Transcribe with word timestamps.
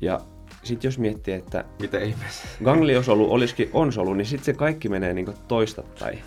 Ja 0.00 0.20
sitten 0.62 0.88
jos 0.88 0.98
miettii, 0.98 1.34
että 1.34 1.64
Mitä 1.80 1.98
ihmeessä? 1.98 2.48
gangliosolu 2.64 3.32
olisikin 3.32 3.70
onsolu, 3.72 4.14
niin 4.14 4.26
sitten 4.26 4.44
se 4.44 4.52
kaikki 4.52 4.88
menee 4.88 5.14
niin 5.14 5.34
toistapäin. 5.48 6.18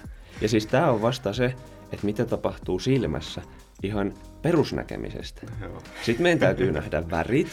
Ja 0.42 0.50
siis 0.50 0.68
tämä 0.68 0.92
on 0.92 1.02
vasta 1.02 1.34
se, 1.34 1.46
että 1.92 2.06
mitä 2.06 2.26
tapahtuu 2.26 2.80
silmässä 2.80 3.42
ihan 3.84 4.14
perusnäkemisestä. 4.42 5.42
Joo. 5.62 5.82
Sitten 6.04 6.24
meidän 6.24 6.40
täytyy 6.40 6.72
nähdä 6.72 7.10
värit. 7.12 7.48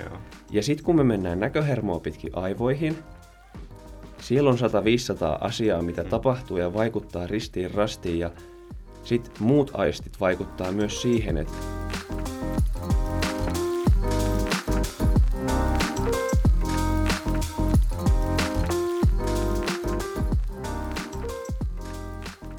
Joo. 0.00 0.18
Ja 0.50 0.62
sitten 0.62 0.84
kun 0.84 0.96
me 0.96 1.04
mennään 1.04 1.40
näköhermoa 1.40 2.00
pitkin 2.00 2.30
aivoihin, 2.34 2.98
siellä 4.18 4.50
on 4.50 4.58
100-500 4.58 4.60
asiaa, 5.40 5.82
mitä 5.82 6.04
tapahtuu 6.04 6.56
ja 6.56 6.74
vaikuttaa 6.74 7.26
ristiin 7.26 7.70
rastiin. 7.74 8.18
Ja 8.18 8.30
sitten 9.04 9.32
muut 9.40 9.70
aistit 9.74 10.20
vaikuttaa 10.20 10.72
myös 10.72 11.02
siihen, 11.02 11.36
että 11.36 11.54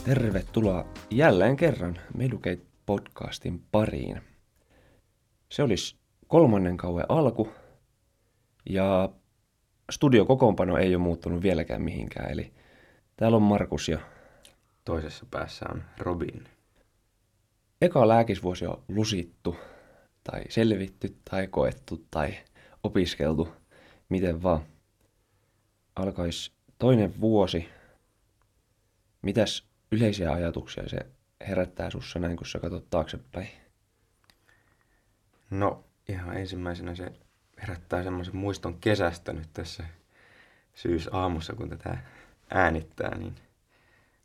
Tervetuloa 0.06 0.86
jälleen 1.12 1.56
kerran 1.56 2.00
Medukate 2.18 2.62
podcastin 2.86 3.62
pariin. 3.72 4.22
Se 5.52 5.64
olisi 5.64 5.96
kolmannen 6.28 6.78
kauden 6.78 7.06
alku 7.10 7.50
ja 8.70 9.10
studiokokoonpano 9.92 10.78
ei 10.78 10.96
ole 10.96 11.04
muuttunut 11.04 11.44
vieläkään 11.44 11.82
mihinkään. 11.82 12.32
Eli 12.32 12.54
täällä 13.18 13.36
on 13.36 13.44
Markus 13.44 13.90
ja 13.90 14.00
Toisessa 14.86 15.26
päässä 15.32 15.66
on 15.70 15.84
Robin. 15.98 16.48
eka 17.82 18.08
lääkisvuosi 18.08 18.66
on 18.66 18.84
lusittu 18.88 19.58
tai 20.24 20.44
selvitty 20.50 21.18
tai 21.30 21.48
koettu 21.48 22.06
tai 22.12 22.38
opiskeltu, 22.84 23.54
miten 24.10 24.44
vaan. 24.44 24.62
Alkaisi 25.96 26.52
toinen 26.80 27.22
vuosi. 27.22 27.70
Mitäs 29.22 29.68
yleisiä 29.92 30.32
ajatuksia 30.32 30.90
se 30.90 30.98
herättää 31.48 31.90
sussa 31.90 32.20
näin, 32.20 32.38
kun 32.38 32.48
sä 32.48 32.60
katsot 32.60 32.90
taaksepäin? 32.90 33.50
No, 35.50 35.84
ihan 36.10 36.38
ensimmäisenä 36.38 36.96
se 36.96 37.12
herättää 37.62 38.04
semmoisen 38.04 38.36
muiston 38.36 38.80
kesästä 38.80 39.34
nyt 39.34 39.50
tässä 39.54 39.84
syysaamussa, 40.74 41.54
kun 41.54 41.70
tätä 41.70 41.98
äänittää, 42.50 43.18
niin 43.18 43.36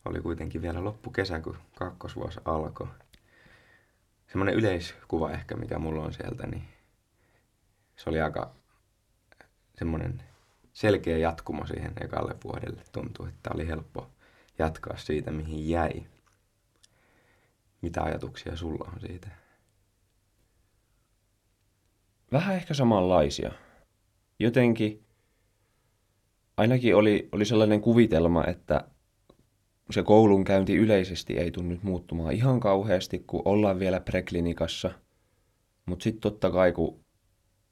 oli 0.05 0.21
kuitenkin 0.21 0.63
vielä 0.63 0.85
loppukesä, 0.85 1.41
kun 1.41 1.57
kakkosvuosi 1.79 2.41
alkoi. 2.45 2.89
Semmoinen 4.27 4.55
yleiskuva 4.55 5.31
ehkä, 5.31 5.57
mikä 5.57 5.79
mulla 5.79 6.05
on 6.05 6.13
sieltä, 6.13 6.47
niin 6.47 6.65
se 7.97 8.11
oli 8.11 8.21
aika 8.21 8.55
semmoinen 9.79 10.23
selkeä 10.73 11.19
jatkumo 11.19 11.67
siihen 11.67 11.93
ekalle 12.01 12.35
vuodelle. 12.45 12.83
Tuntui, 12.93 13.29
että 13.29 13.51
oli 13.55 13.69
helppo 13.69 14.11
jatkaa 14.59 14.97
siitä, 14.97 15.31
mihin 15.31 15.69
jäi. 15.69 16.07
Mitä 17.83 18.03
ajatuksia 18.03 18.57
sulla 18.57 18.91
on 18.95 19.01
siitä? 19.01 19.29
Vähän 22.33 22.57
ehkä 22.57 22.75
samanlaisia. 22.75 23.53
Jotenkin 24.39 25.05
ainakin 26.57 26.97
oli, 26.97 27.29
oli 27.33 27.45
sellainen 27.45 27.81
kuvitelma, 27.81 28.45
että 28.47 28.85
se 29.93 30.03
koulunkäynti 30.03 30.77
yleisesti 30.77 31.39
ei 31.39 31.51
tunnu 31.51 31.71
nyt 31.71 31.83
muuttumaan 31.83 32.33
ihan 32.33 32.61
kauheasti, 32.61 33.25
kun 33.27 33.43
ollaan 33.45 33.79
vielä 33.79 34.01
preklinikassa. 34.01 34.91
Mutta 35.87 36.03
sitten 36.03 36.21
totta 36.21 36.51
kai, 36.51 36.73
kun 36.73 37.01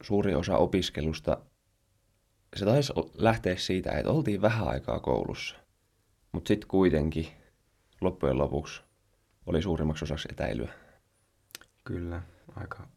suuri 0.03 0.35
osa 0.35 0.57
opiskelusta, 0.57 1.39
se 2.57 2.65
taisi 2.65 2.93
lähteä 3.15 3.57
siitä, 3.57 3.93
että 3.93 4.11
oltiin 4.11 4.43
vähän 4.43 4.69
aikaa 4.69 5.01
koulussa. 5.01 5.57
Mutta 6.33 6.49
sitten 6.49 6.69
kuitenkin 6.69 7.29
loppujen 8.01 8.39
lopuksi 8.39 8.83
oli 9.47 9.63
suurimmaksi 9.63 10.05
osaksi 10.05 10.29
etäilyä. 10.33 10.73
Kyllä, 11.85 12.23
aika... 12.57 12.89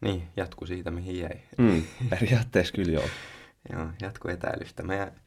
Niin, 0.00 0.22
jatku 0.36 0.66
siitä, 0.66 0.90
mihin 0.90 1.18
jäi. 1.18 1.40
Mm, 1.58 1.82
periaatteessa 2.10 2.74
kyllä 2.74 2.92
joo. 2.92 3.08
Joo, 3.72 3.86
jatku 4.02 4.28
etäilystä. 4.28 4.82
Meidän 4.82 5.20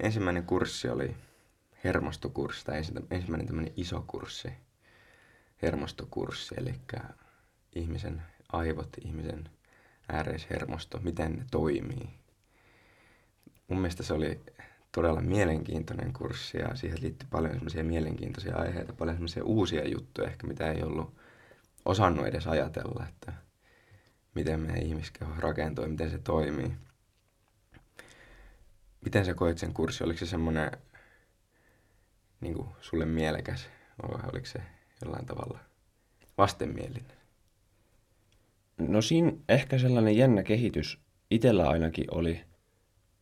ensimmäinen 0.00 0.44
kurssi 0.44 0.88
oli 0.88 1.16
hermostokurssi, 1.84 2.64
tai 2.64 2.78
ensi- 2.78 3.06
ensimmäinen 3.10 3.46
tämmöinen 3.46 3.72
iso 3.76 4.04
kurssi, 4.06 4.52
hermostokurssi, 5.62 6.54
eli 6.58 6.74
ihmisen 7.74 8.22
aivot, 8.52 8.96
ihmisen 9.04 9.48
ääreishermosto, 10.08 10.98
miten 10.98 11.32
ne 11.32 11.44
toimii. 11.50 12.10
Mun 13.68 13.78
mielestä 13.80 14.02
se 14.02 14.14
oli 14.14 14.40
todella 14.92 15.20
mielenkiintoinen 15.20 16.12
kurssi 16.12 16.58
ja 16.58 16.74
siihen 16.74 17.02
liittyi 17.02 17.28
paljon 17.30 17.52
semmoisia 17.54 17.84
mielenkiintoisia 17.84 18.56
aiheita, 18.56 18.92
paljon 18.92 19.16
semmoisia 19.16 19.44
uusia 19.44 19.88
juttuja 19.88 20.28
ehkä, 20.28 20.46
mitä 20.46 20.72
ei 20.72 20.82
ollut 20.82 21.14
osannut 21.84 22.26
edes 22.26 22.46
ajatella, 22.46 23.06
että 23.08 23.32
miten 24.34 24.60
meidän 24.60 24.82
ihmiskeho 24.82 25.32
rakentuu 25.38 25.84
ja 25.84 25.90
miten 25.90 26.10
se 26.10 26.18
toimii. 26.18 26.72
Miten 29.04 29.24
sä 29.24 29.34
koit 29.34 29.58
sen 29.58 29.74
kurssi? 29.74 30.04
Oliko 30.04 30.18
se 30.18 30.26
semmoinen 30.26 30.70
niin 32.40 32.54
kuin 32.54 32.68
sulle 32.80 33.06
mielekäs 33.06 33.68
oliko 34.02 34.46
se 34.46 34.62
jollain 35.04 35.26
tavalla 35.26 35.58
vastenmielinen? 36.38 37.16
No 38.78 39.02
siinä 39.02 39.32
ehkä 39.48 39.78
sellainen 39.78 40.16
jännä 40.16 40.42
kehitys 40.42 40.98
itsellä 41.30 41.68
ainakin 41.68 42.04
oli, 42.10 42.44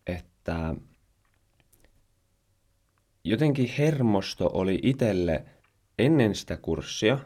että 0.06 0.74
jotenkin 3.24 3.70
hermosto 3.78 4.50
oli 4.52 4.78
itselle 4.82 5.44
ennen 5.98 6.34
sitä 6.34 6.56
kurssia 6.56 7.18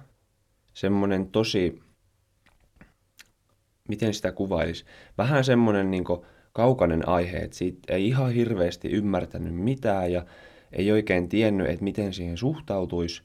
semmoinen 0.72 1.30
tosi, 1.30 1.82
miten 3.88 4.14
sitä 4.14 4.32
kuvailisi, 4.32 4.84
vähän 5.18 5.44
semmoinen 5.44 5.90
niin 5.90 6.04
kaukainen 6.52 7.08
aihe, 7.08 7.36
että 7.36 7.56
siitä 7.56 7.94
ei 7.94 8.08
ihan 8.08 8.32
hirveästi 8.32 8.88
ymmärtänyt 8.88 9.54
mitään 9.54 10.12
ja 10.12 10.26
ei 10.72 10.92
oikein 10.92 11.28
tiennyt, 11.28 11.68
että 11.68 11.84
miten 11.84 12.12
siihen 12.12 12.36
suhtautuisi. 12.36 13.22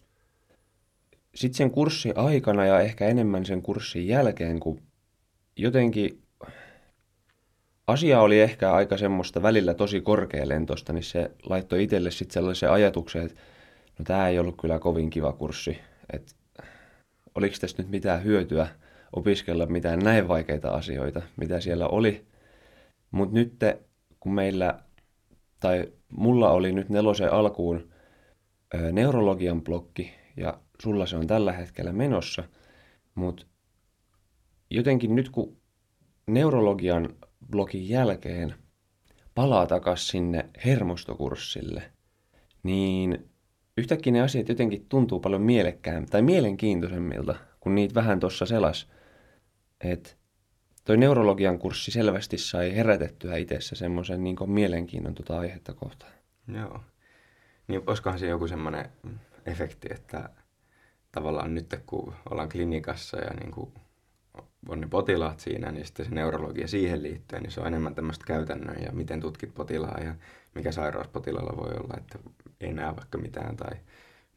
Sitten 1.35 1.57
sen 1.57 1.71
kurssin 1.71 2.13
aikana 2.15 2.65
ja 2.65 2.79
ehkä 2.79 3.07
enemmän 3.07 3.45
sen 3.45 3.61
kurssin 3.61 4.07
jälkeen, 4.07 4.59
kun 4.59 4.81
jotenkin 5.55 6.21
asia 7.87 8.21
oli 8.21 8.39
ehkä 8.39 8.73
aika 8.73 8.97
semmoista 8.97 9.41
välillä 9.41 9.73
tosi 9.73 10.01
korkealentoista, 10.01 10.93
niin 10.93 11.03
se 11.03 11.31
laittoi 11.43 11.83
itselle 11.83 12.11
sitten 12.11 12.33
sellaisen 12.33 12.71
ajatuksen, 12.71 13.25
että 13.25 13.41
no 13.99 14.05
tämä 14.05 14.27
ei 14.27 14.39
ollut 14.39 14.61
kyllä 14.61 14.79
kovin 14.79 15.09
kiva 15.09 15.33
kurssi, 15.33 15.79
että 16.13 16.33
oliko 17.35 17.55
tästä 17.61 17.81
nyt 17.81 17.91
mitään 17.91 18.23
hyötyä 18.23 18.67
opiskella 19.13 19.65
mitään 19.65 19.99
näin 19.99 20.27
vaikeita 20.27 20.69
asioita, 20.69 21.21
mitä 21.37 21.59
siellä 21.59 21.87
oli. 21.87 22.25
Mutta 23.11 23.35
nyt 23.35 23.53
kun 24.19 24.33
meillä, 24.33 24.79
tai 25.59 25.93
mulla 26.09 26.51
oli 26.51 26.71
nyt 26.71 26.89
nelosen 26.89 27.33
alkuun 27.33 27.89
ö, 28.75 28.91
neurologian 28.91 29.63
blokki, 29.63 30.11
ja 30.37 30.59
sulla 30.81 31.05
se 31.05 31.17
on 31.17 31.27
tällä 31.27 31.51
hetkellä 31.51 31.91
menossa, 31.91 32.43
mutta 33.15 33.45
jotenkin 34.69 35.15
nyt 35.15 35.29
kun 35.29 35.57
neurologian 36.27 37.09
blogin 37.51 37.89
jälkeen 37.89 38.53
palaa 39.35 39.67
takaisin 39.67 40.07
sinne 40.07 40.49
hermostokurssille, 40.65 41.83
niin 42.63 43.29
yhtäkkiä 43.77 44.13
ne 44.13 44.21
asiat 44.21 44.49
jotenkin 44.49 44.85
tuntuu 44.89 45.19
paljon 45.19 45.41
mielekkään 45.41 46.05
tai 46.05 46.21
mielenkiintoisemmilta, 46.21 47.35
kun 47.59 47.75
niitä 47.75 47.95
vähän 47.95 48.19
tuossa 48.19 48.45
selas. 48.45 48.87
Että 49.83 50.16
toi 50.87 50.97
neurologian 50.97 51.59
kurssi 51.59 51.91
selvästi 51.91 52.37
sai 52.37 52.75
herätettyä 52.75 53.37
itsessä 53.37 53.75
semmoisen 53.75 54.23
niin 54.23 54.35
mielenkiinnon 54.45 55.15
tuota 55.15 55.39
aihetta 55.39 55.73
kohtaan. 55.73 56.11
Joo. 56.53 56.81
Niin 57.67 57.81
olisikohan 57.87 58.19
se 58.19 58.27
joku 58.27 58.47
semmoinen 58.47 58.89
efekti, 59.45 59.87
että 59.91 60.29
tavallaan 61.11 61.55
nyt 61.55 61.75
kun 61.85 62.13
ollaan 62.29 62.49
klinikassa 62.49 63.17
ja 63.17 63.33
niin 63.33 63.51
kuin 63.51 63.73
on 64.69 64.81
ne 64.81 64.87
potilaat 64.87 65.39
siinä, 65.39 65.71
niin 65.71 65.85
sitten 65.85 66.05
se 66.05 66.11
neurologia 66.11 66.67
siihen 66.67 67.03
liittyen, 67.03 67.43
niin 67.43 67.51
se 67.51 67.61
on 67.61 67.67
enemmän 67.67 67.95
tämmöistä 67.95 68.25
käytännön 68.27 68.83
ja 68.83 68.91
miten 68.91 69.21
tutkit 69.21 69.53
potilaan 69.53 70.05
ja 70.05 70.15
mikä 70.55 70.71
sairaus 70.71 71.07
potilaalla 71.07 71.57
voi 71.57 71.73
olla, 71.77 71.97
että 71.97 72.19
ei 72.61 72.73
näe 72.73 72.95
vaikka 72.95 73.17
mitään 73.17 73.57
tai 73.57 73.71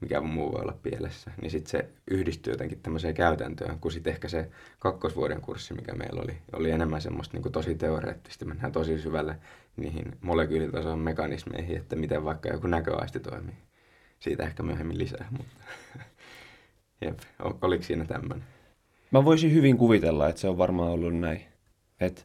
mikä 0.00 0.20
muu 0.20 0.52
voi 0.52 0.61
olla 0.61 0.79
pielessä. 0.82 1.31
Niin 1.41 1.50
sitten 1.50 1.70
se 1.70 1.88
yhdistyy 2.11 2.52
jotenkin 2.52 2.81
tämmöiseen 2.81 3.14
käytäntöön, 3.14 3.79
kun 3.79 3.93
sitten 3.93 4.12
ehkä 4.12 4.29
se 4.29 4.50
kakkosvuoden 4.79 5.41
kurssi, 5.41 5.75
mikä 5.75 5.94
meillä 5.94 6.23
oli, 6.23 6.37
oli 6.52 6.70
enemmän 6.70 7.02
semmoista 7.02 7.35
niin 7.35 7.43
kuin 7.43 7.52
tosi 7.52 7.75
teoreettista. 7.75 8.44
Mennään 8.44 8.73
tosi 8.73 8.99
syvälle 8.99 9.37
niihin 9.76 10.19
molekyylitason 10.20 10.99
mekanismeihin, 10.99 11.76
että 11.76 11.97
miten 11.97 12.25
vaikka 12.25 12.49
joku 12.49 12.67
näköaisti 12.67 13.20
toimii. 13.20 13.55
Siitä 14.19 14.43
ehkä 14.43 14.62
myöhemmin 14.62 14.99
lisää, 14.99 15.26
mutta 15.31 15.55
Jep. 17.05 17.19
Oliko 17.62 17.82
siinä 17.82 18.05
tämmöinen? 18.05 18.44
Mä 19.11 19.25
voisin 19.25 19.53
hyvin 19.53 19.79
kuvitella, 19.79 20.29
että 20.29 20.41
se 20.41 20.49
on 20.49 20.58
varmaan 20.58 20.91
ollut 20.91 21.19
näin. 21.19 21.43
Et 22.00 22.25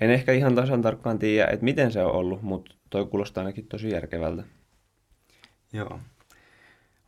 en 0.00 0.10
ehkä 0.10 0.32
ihan 0.32 0.54
tasan 0.54 0.82
tarkkaan 0.82 1.18
tiedä, 1.18 1.48
että 1.52 1.64
miten 1.64 1.92
se 1.92 2.04
on 2.04 2.12
ollut, 2.12 2.42
mutta 2.42 2.74
toi 2.90 3.06
kuulostaa 3.06 3.42
ainakin 3.42 3.66
tosi 3.66 3.90
järkevältä. 3.90 4.42
Joo. 5.72 6.00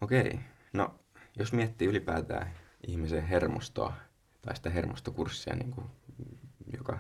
Okei. 0.01 0.41
No, 0.73 0.95
jos 1.39 1.53
miettii 1.53 1.89
ylipäätään 1.89 2.51
ihmisen 2.87 3.27
hermostoa 3.27 3.93
tai 4.43 4.57
sitä 4.57 4.71
hermostokurssia, 4.71 5.57
niin 5.57 5.71
kuin, 5.71 5.87
joka 6.77 6.99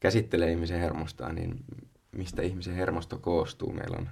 käsittelee 0.00 0.50
ihmisen 0.50 0.80
hermostoa, 0.80 1.32
niin 1.32 1.64
mistä 2.12 2.42
ihmisen 2.42 2.74
hermosto 2.74 3.18
koostuu? 3.18 3.72
Meillä 3.72 3.96
on 3.96 4.10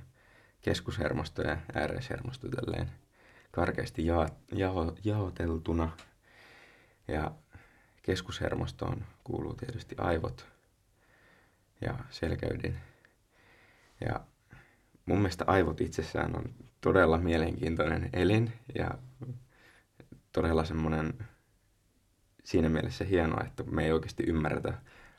keskushermosto 0.61 1.43
ja 1.43 1.57
ääreishermosto 1.75 2.49
tälleen 2.49 2.91
karkeasti 3.51 4.07
ja, 4.07 4.29
jaho, 4.53 4.97
jaoteltuna. 5.05 5.97
Ja 7.09 7.31
keskushermostoon 8.03 9.05
kuuluu 9.25 9.55
tietysti 9.55 9.95
aivot 9.99 10.47
ja 11.81 11.99
selkäydin. 12.11 12.77
Ja 14.01 14.21
mun 15.07 15.19
mielestä 15.19 15.45
aivot 15.47 15.81
itsessään 15.81 16.37
on 16.37 16.55
todella 16.81 17.19
mielenkiintoinen 17.19 18.11
elin 18.13 18.53
ja 18.79 18.91
todella 20.33 20.65
semmoinen 20.65 21.15
siinä 22.45 22.69
mielessä 22.69 23.05
hienoa, 23.05 23.45
että 23.47 23.63
me 23.63 23.85
ei 23.85 23.93
oikeasti 23.93 24.25
ymmärretä, 24.27 24.75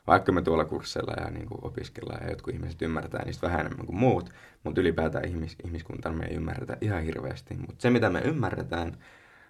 vaikka 0.06 0.32
me 0.32 0.42
tuolla 0.42 0.64
kursseilla 0.64 1.12
ja 1.24 1.30
niin 1.30 1.46
kuin 1.46 1.64
opiskellaan 1.64 2.24
ja 2.24 2.30
jotkut 2.30 2.54
ihmiset 2.54 2.82
ymmärtää 2.82 3.24
niistä 3.24 3.46
vähän 3.46 3.60
enemmän 3.60 3.86
kuin 3.86 3.98
muut, 3.98 4.30
mutta 4.64 4.80
ylipäätään 4.80 5.28
ihmis, 5.28 5.56
ihmiskuntaan 5.64 6.18
me 6.18 6.24
ei 6.26 6.34
ymmärretä 6.34 6.76
ihan 6.80 7.02
hirveästi. 7.02 7.54
Mutta 7.54 7.82
se, 7.82 7.90
mitä 7.90 8.10
me 8.10 8.20
ymmärretään, 8.20 8.98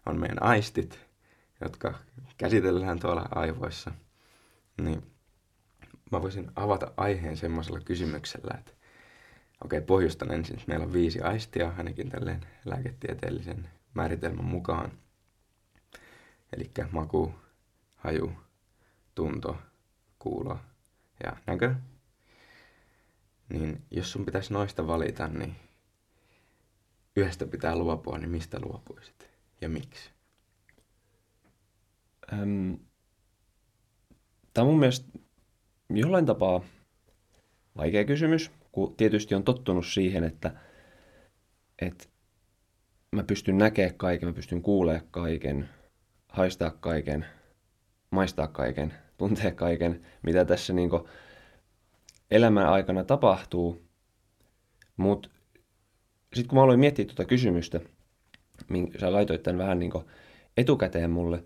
on 0.07 0.21
meidän 0.21 0.43
aistit, 0.43 1.01
jotka 1.61 1.95
käsitellään 2.37 2.99
tuolla 2.99 3.29
aivoissa. 3.31 3.91
Niin 4.81 5.03
mä 6.13 6.23
voisin 6.23 6.51
avata 6.57 6.93
aiheen 6.97 7.37
semmoisella 7.37 7.81
kysymyksellä, 7.81 8.55
että 8.59 8.73
okei, 9.65 9.79
okay, 9.79 9.87
pohjustan 9.87 10.33
ensin, 10.33 10.61
meillä 10.67 10.85
on 10.85 10.93
viisi 10.93 11.21
aistia, 11.21 11.73
ainakin 11.79 12.09
tälleen 12.11 12.41
lääketieteellisen 12.65 13.69
määritelmän 13.95 14.45
mukaan. 14.45 14.93
Eli 16.57 16.71
maku, 16.91 17.35
haju, 17.97 18.33
tunto, 19.15 19.57
kuulo 20.19 20.59
ja 21.25 21.37
näkö. 21.47 21.75
Niin 23.49 23.83
jos 23.91 24.13
sun 24.13 24.25
pitäisi 24.25 24.53
noista 24.53 24.87
valita, 24.87 25.29
niin 25.29 25.57
yhdestä 27.17 27.47
pitää 27.47 27.77
luopua, 27.77 28.19
niin 28.19 28.31
mistä 28.31 28.61
luopuisit 28.61 29.31
ja 29.61 29.69
miksi? 29.69 30.11
Öm, 32.33 32.79
tämä 34.55 34.63
on 34.63 34.69
mun 34.71 34.79
mielestä 34.79 35.19
jollain 35.91 36.27
tapaa 36.27 36.61
vaikea 37.77 38.05
kysymys, 38.05 38.51
kun 38.79 38.97
tietysti 38.97 39.35
on 39.35 39.45
tottunut 39.45 39.87
siihen, 39.87 40.25
että, 40.25 40.55
että 41.83 42.05
mä 43.13 43.23
pystyn 43.23 43.59
näkemään 43.59 43.95
kaiken, 43.95 44.29
mä 44.29 44.33
pystyn 44.33 44.63
kuulemaan 44.63 45.07
kaiken, 45.11 45.69
haistaa 46.29 46.71
kaiken, 46.71 47.27
maistaa 48.11 48.47
kaiken, 48.47 48.95
tuntea 49.19 49.53
kaiken, 49.53 50.07
mitä 50.23 50.45
tässä 50.45 50.73
niin 50.73 50.91
elämän 52.31 52.69
aikana 52.69 53.05
tapahtuu. 53.05 53.89
Mutta 54.97 55.29
sitten 56.35 56.49
kun 56.49 56.59
mä 56.59 56.63
aloin 56.63 56.81
miettiä 56.81 57.05
tuota 57.05 57.25
kysymystä, 57.25 57.81
minkä 58.69 58.99
sä 58.99 59.13
laitoit 59.13 59.43
tämän 59.43 59.59
vähän 59.59 59.79
niin 59.79 59.93
etukäteen 60.57 61.11
mulle, 61.11 61.45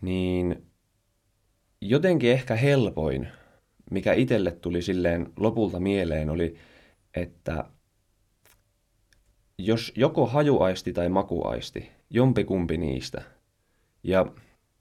niin 0.00 0.66
jotenkin 1.80 2.32
ehkä 2.32 2.56
helpoin, 2.56 3.28
mikä 3.90 4.12
itselle 4.12 4.50
tuli 4.50 4.82
silleen 4.82 5.32
lopulta 5.36 5.80
mieleen, 5.80 6.30
oli, 6.30 6.56
että 7.14 7.64
jos 9.58 9.92
joko 9.96 10.26
hajuaisti 10.26 10.92
tai 10.92 11.08
makuaisti, 11.08 11.90
jompikumpi 12.10 12.76
niistä. 12.76 13.22
Ja 14.02 14.26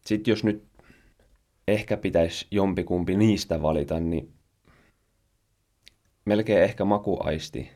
sitten 0.05 0.31
jos 0.31 0.43
nyt 0.43 0.67
ehkä 1.67 1.97
pitäisi 1.97 2.47
jompikumpi 2.51 3.17
niistä 3.17 3.61
valita, 3.61 3.99
niin 3.99 4.33
melkein 6.25 6.63
ehkä 6.63 6.85
makuaisti 6.85 7.69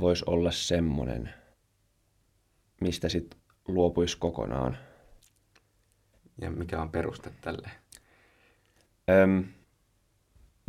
voisi 0.00 0.24
olla 0.26 0.50
semmonen, 0.50 1.34
mistä 2.80 3.08
sitten 3.08 3.40
luopuisi 3.68 4.18
kokonaan. 4.18 4.78
Ja 6.40 6.50
mikä 6.50 6.82
on 6.82 6.90
peruste 6.90 7.30
tälle? 7.40 7.70
Öm, 9.10 9.44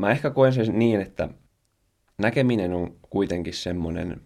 mä 0.01 0.12
ehkä 0.12 0.30
koen 0.30 0.53
sen 0.53 0.80
niin, 0.80 1.01
että 1.01 1.30
näkeminen 2.18 2.74
on 2.74 2.95
kuitenkin 3.09 3.53
semmoinen, 3.53 4.21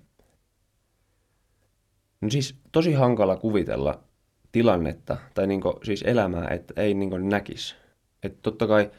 no 2.22 2.30
siis 2.30 2.56
tosi 2.72 2.94
hankala 2.94 3.36
kuvitella 3.36 4.04
tilannetta 4.52 5.18
tai 5.34 5.48
niinku, 5.48 5.80
siis 5.84 6.04
elämää, 6.08 6.48
että 6.48 6.82
ei 6.82 6.94
niinku 6.94 7.18
näkisi. 7.18 7.76
Että 8.24 8.40
totta 8.42 8.68
kai 8.68 8.92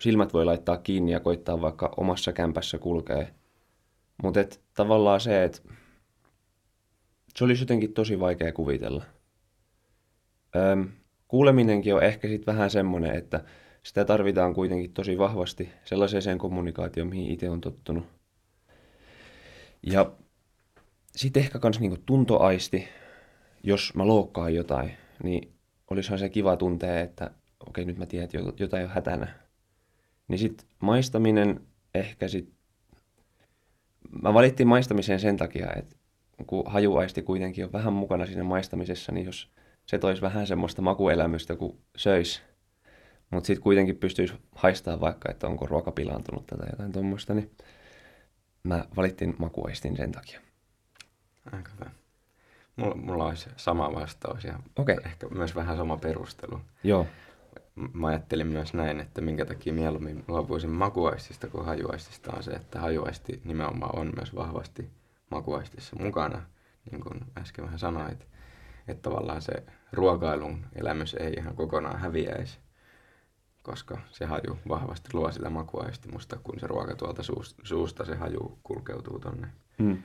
silmät 0.00 0.32
voi 0.32 0.44
laittaa 0.44 0.76
kiinni 0.76 1.12
ja 1.12 1.20
koittaa 1.20 1.60
vaikka 1.60 1.94
omassa 1.96 2.32
kämpässä 2.32 2.78
kulkee. 2.78 3.34
Mutta 4.22 4.40
tavallaan 4.74 5.20
se, 5.20 5.44
että 5.44 5.60
se 7.34 7.44
olisi 7.44 7.62
jotenkin 7.62 7.92
tosi 7.92 8.20
vaikea 8.20 8.52
kuvitella. 8.52 9.04
Öm, 10.56 10.88
kuuleminenkin 11.28 11.94
on 11.94 12.02
ehkä 12.02 12.28
sitten 12.28 12.54
vähän 12.54 12.70
semmoinen, 12.70 13.14
että 13.14 13.44
sitä 13.82 14.04
tarvitaan 14.04 14.54
kuitenkin 14.54 14.92
tosi 14.92 15.18
vahvasti 15.18 15.70
sellaiseen 15.84 16.38
kommunikaatioon, 16.38 17.08
mihin 17.08 17.30
itse 17.30 17.50
on 17.50 17.60
tottunut. 17.60 18.06
Ja 19.86 20.12
sitten 21.16 21.42
ehkä 21.42 21.58
myös 21.62 21.80
niinku 21.80 21.98
tuntoaisti, 22.06 22.88
jos 23.62 23.94
mä 23.94 24.06
loukkaan 24.06 24.54
jotain, 24.54 24.90
niin 25.22 25.52
olisihan 25.90 26.18
se 26.18 26.28
kiva 26.28 26.56
tuntea, 26.56 27.00
että 27.00 27.30
okei, 27.68 27.84
nyt 27.84 27.98
mä 27.98 28.06
tiedän, 28.06 28.24
että 28.24 28.62
jotain 28.62 28.84
on 28.84 28.90
hätänä. 28.90 29.34
Niin 30.28 30.38
sitten 30.38 30.68
maistaminen 30.80 31.60
ehkä 31.94 32.28
sitten, 32.28 32.58
mä 34.22 34.34
valittiin 34.34 34.68
maistamiseen 34.68 35.20
sen 35.20 35.36
takia, 35.36 35.72
että 35.76 35.96
kun 36.46 36.64
hajuaisti 36.66 37.22
kuitenkin 37.22 37.64
on 37.64 37.72
vähän 37.72 37.92
mukana 37.92 38.26
siinä 38.26 38.44
maistamisessa, 38.44 39.12
niin 39.12 39.26
jos 39.26 39.50
se 39.86 39.98
toisi 39.98 40.22
vähän 40.22 40.46
semmoista 40.46 40.82
makuelämystä, 40.82 41.56
kun 41.56 41.78
söis, 41.96 42.42
mutta 43.30 43.46
sitten 43.46 43.62
kuitenkin 43.62 43.96
pystyisi 43.96 44.34
haistaa 44.54 45.00
vaikka, 45.00 45.30
että 45.30 45.46
onko 45.46 45.66
ruoka 45.66 45.92
pilaantunut 45.92 46.46
tai 46.46 46.68
jotain 46.70 46.92
tuommoista, 46.92 47.34
niin 47.34 47.50
mä 48.62 48.84
valittiin 48.96 49.34
makuaistin 49.38 49.96
sen 49.96 50.12
takia. 50.12 50.40
Aika 51.52 51.70
hyvä. 51.74 51.90
Mulla, 52.76 52.94
mulla 52.94 53.26
olisi 53.26 53.50
sama 53.56 53.94
vastaus 53.94 54.44
ja 54.44 54.58
okay. 54.76 54.96
ehkä 55.04 55.28
myös 55.28 55.54
vähän 55.56 55.76
sama 55.76 55.96
perustelu. 55.96 56.60
Joo. 56.84 57.06
Mä 57.92 58.06
ajattelin 58.06 58.46
myös 58.46 58.74
näin, 58.74 59.00
että 59.00 59.20
minkä 59.20 59.44
takia 59.44 59.72
mieluummin 59.72 60.24
luopuisin 60.28 60.70
makuaistista 60.70 61.48
kuin 61.48 61.64
hajuaistista 61.64 62.32
on 62.36 62.42
se, 62.42 62.50
että 62.50 62.80
hajuaisti 62.80 63.40
nimenomaan 63.44 63.98
on 63.98 64.12
myös 64.16 64.34
vahvasti 64.34 64.90
makuaistissa 65.30 65.96
mukana. 65.96 66.42
Niin 66.90 67.00
kuin 67.00 67.20
äsken 67.38 67.64
vähän 67.64 67.78
sanoit, 67.78 68.26
että 68.88 69.02
tavallaan 69.02 69.42
se 69.42 69.52
ruokailun 69.92 70.66
elämys 70.74 71.14
ei 71.14 71.32
ihan 71.32 71.56
kokonaan 71.56 72.00
häviäisi, 72.00 72.58
koska 73.62 73.98
se 74.10 74.24
haju 74.24 74.58
vahvasti 74.68 75.08
luo 75.12 75.32
sitä 75.32 75.50
makuaistimusta, 75.50 76.36
kun 76.42 76.60
se 76.60 76.66
ruoka 76.66 76.94
tuolta 76.96 77.22
suusta, 77.62 78.04
se 78.04 78.14
haju 78.14 78.58
kulkeutuu 78.62 79.18
tonne. 79.18 79.48
Hmm. 79.82 80.02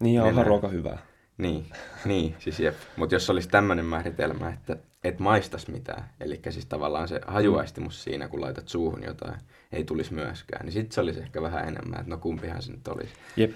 Niin, 0.00 0.14
ja 0.14 0.24
onhan 0.24 0.46
ruoka 0.46 0.68
hyvää. 0.68 0.98
Niin, 1.38 1.66
niin 2.04 2.34
siis 2.38 2.60
jep. 2.60 2.74
Mutta 2.96 3.14
jos 3.14 3.30
olisi 3.30 3.48
tämmöinen 3.48 3.84
määritelmä, 3.84 4.48
että 4.48 4.76
et 5.04 5.18
maistas 5.18 5.68
mitään, 5.68 6.10
eli 6.20 6.40
siis 6.50 6.66
tavallaan 6.66 7.08
se 7.08 7.20
hajuaistimus 7.26 8.02
siinä, 8.02 8.28
kun 8.28 8.40
laitat 8.40 8.68
suuhun 8.68 9.02
jotain, 9.02 9.40
ei 9.72 9.84
tulisi 9.84 10.14
myöskään, 10.14 10.66
niin 10.66 10.72
sitten 10.72 10.94
se 10.94 11.00
olisi 11.00 11.20
ehkä 11.20 11.42
vähän 11.42 11.68
enemmän, 11.68 12.00
että 12.00 12.10
no 12.10 12.18
kumpihan 12.18 12.62
se 12.62 12.72
nyt 12.72 12.88
olisi. 12.88 13.14
Jep. 13.36 13.52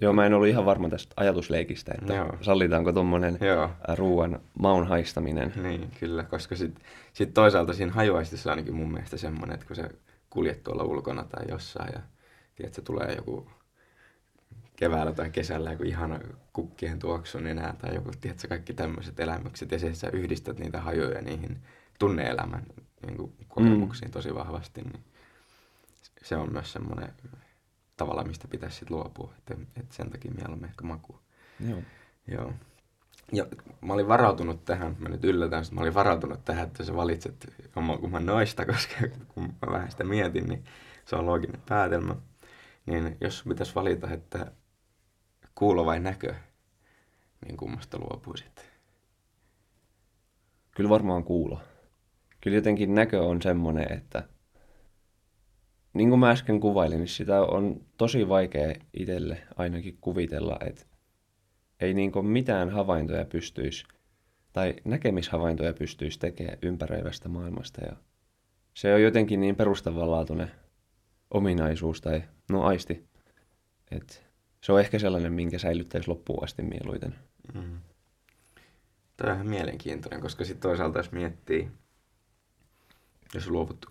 Joo, 0.00 0.12
mä 0.12 0.26
en 0.26 0.34
ollut 0.34 0.48
ihan 0.48 0.66
varma 0.66 0.88
tästä 0.88 1.14
ajatusleikistä, 1.16 1.94
että 1.98 2.14
Joo. 2.14 2.36
sallitaanko 2.40 2.92
tuommoinen 2.92 3.38
ruoan 3.94 4.40
maun 4.58 4.86
haistaminen. 4.86 5.52
Niin, 5.62 5.90
kyllä, 6.00 6.24
koska 6.24 6.56
sitten 6.56 6.84
sit 7.12 7.34
toisaalta 7.34 7.72
siinä 7.72 7.92
hajuaistissa 7.92 8.50
ainakin 8.50 8.74
mun 8.74 8.92
mielestä 8.92 9.16
semmoinen, 9.16 9.54
että 9.54 9.66
kun 9.66 9.76
se 9.76 9.90
kuljet 10.30 10.62
tuolla 10.62 10.84
ulkona 10.84 11.24
tai 11.24 11.44
jossain 11.48 11.92
ja 11.92 12.00
tiedät, 12.54 12.74
se 12.74 12.82
tulee 12.82 13.14
joku 13.16 13.50
keväällä 14.76 15.12
tai 15.12 15.30
kesällä 15.30 15.72
joku 15.72 15.82
ihana 15.82 16.20
kukkien 16.52 16.98
tuoksu 16.98 17.38
enää 17.38 17.74
tai 17.78 17.94
joku, 17.94 18.10
tiedätkö, 18.20 18.48
kaikki 18.48 18.74
tämmöiset 18.74 19.20
elämykset 19.20 19.72
ja 19.72 19.78
se, 19.78 19.94
sä 19.94 20.10
yhdistät 20.12 20.58
niitä 20.58 20.80
hajoja 20.80 21.22
niihin 21.22 21.58
tunneelämän 21.98 22.62
niin 23.06 23.16
kuin, 23.16 23.32
kokemuksiin 23.48 24.08
mm. 24.08 24.12
tosi 24.12 24.34
vahvasti, 24.34 24.80
niin 24.82 25.04
se 26.22 26.36
on 26.36 26.52
myös 26.52 26.72
semmoinen 26.72 27.12
tavalla, 28.00 28.24
mistä 28.24 28.48
pitäisi 28.48 28.76
sitten 28.76 28.96
luopua, 28.96 29.34
että, 29.38 29.54
että 29.76 29.94
sen 29.94 30.10
takia 30.10 30.32
mieluummin 30.32 30.68
ehkä 30.68 30.84
maku. 30.84 31.20
Joo. 31.68 31.82
Joo. 32.28 32.52
ja 33.32 33.46
mä 33.80 33.92
olin 33.92 34.08
varautunut 34.08 34.64
tähän, 34.64 34.96
mä 34.98 35.08
nyt 35.08 35.24
yllätän, 35.24 35.62
että 35.62 35.74
mä 35.74 35.80
olin 35.80 35.94
varautunut 35.94 36.44
tähän, 36.44 36.66
että 36.66 36.84
sä 36.84 36.96
valitset 36.96 37.54
kumman 38.00 38.26
noista, 38.26 38.66
koska 38.66 38.94
kun 39.34 39.42
mä 39.42 39.72
vähän 39.72 39.90
sitä 39.90 40.04
mietin, 40.04 40.48
niin 40.48 40.64
se 41.04 41.16
on 41.16 41.26
looginen 41.26 41.62
päätelmä. 41.68 42.16
Niin 42.86 43.16
jos 43.20 43.44
pitäisi 43.48 43.74
valita, 43.74 44.10
että 44.10 44.52
kuulo 45.54 45.86
vai 45.86 46.00
näkö, 46.00 46.34
niin 47.46 47.56
kummasta 47.56 47.98
luopuisit? 47.98 48.70
Kyllä 50.76 50.90
varmaan 50.90 51.24
kuulo. 51.24 51.60
Kyllä 52.40 52.56
jotenkin 52.56 52.94
näkö 52.94 53.22
on 53.22 53.42
semmoinen, 53.42 53.92
että 53.92 54.28
niin 55.94 56.08
kuin 56.08 56.18
mä 56.18 56.30
äsken 56.30 56.60
kuvailin, 56.60 56.98
niin 56.98 57.08
sitä 57.08 57.40
on 57.40 57.80
tosi 57.96 58.28
vaikea 58.28 58.74
itselle 58.94 59.42
ainakin 59.56 59.98
kuvitella, 60.00 60.56
että 60.66 60.86
ei 61.80 61.94
niin 61.94 62.12
kuin 62.12 62.26
mitään 62.26 62.70
havaintoja 62.70 63.24
pystyisi, 63.24 63.84
tai 64.52 64.74
näkemishavaintoja 64.84 65.72
pystyisi 65.72 66.18
tekemään 66.18 66.58
ympäröivästä 66.62 67.28
maailmasta. 67.28 67.80
Ja 67.84 67.96
se 68.74 68.94
on 68.94 69.02
jotenkin 69.02 69.40
niin 69.40 69.56
perustavanlaatuinen 69.56 70.50
ominaisuus 71.30 72.00
tai 72.00 72.22
no 72.50 72.62
aisti, 72.62 73.04
että 73.90 74.14
se 74.60 74.72
on 74.72 74.80
ehkä 74.80 74.98
sellainen, 74.98 75.32
minkä 75.32 75.58
säilyttäisi 75.58 76.08
loppuun 76.08 76.44
asti 76.44 76.62
mieluiten. 76.62 77.14
Mm. 77.54 77.80
Tämä 79.16 79.30
on 79.30 79.36
ihan 79.36 79.50
mielenkiintoinen, 79.50 80.20
koska 80.20 80.44
sitten 80.44 80.62
toisaalta 80.62 80.98
jos 80.98 81.12
miettii, 81.12 81.70
jos 83.34 83.48
luovut 83.48 83.86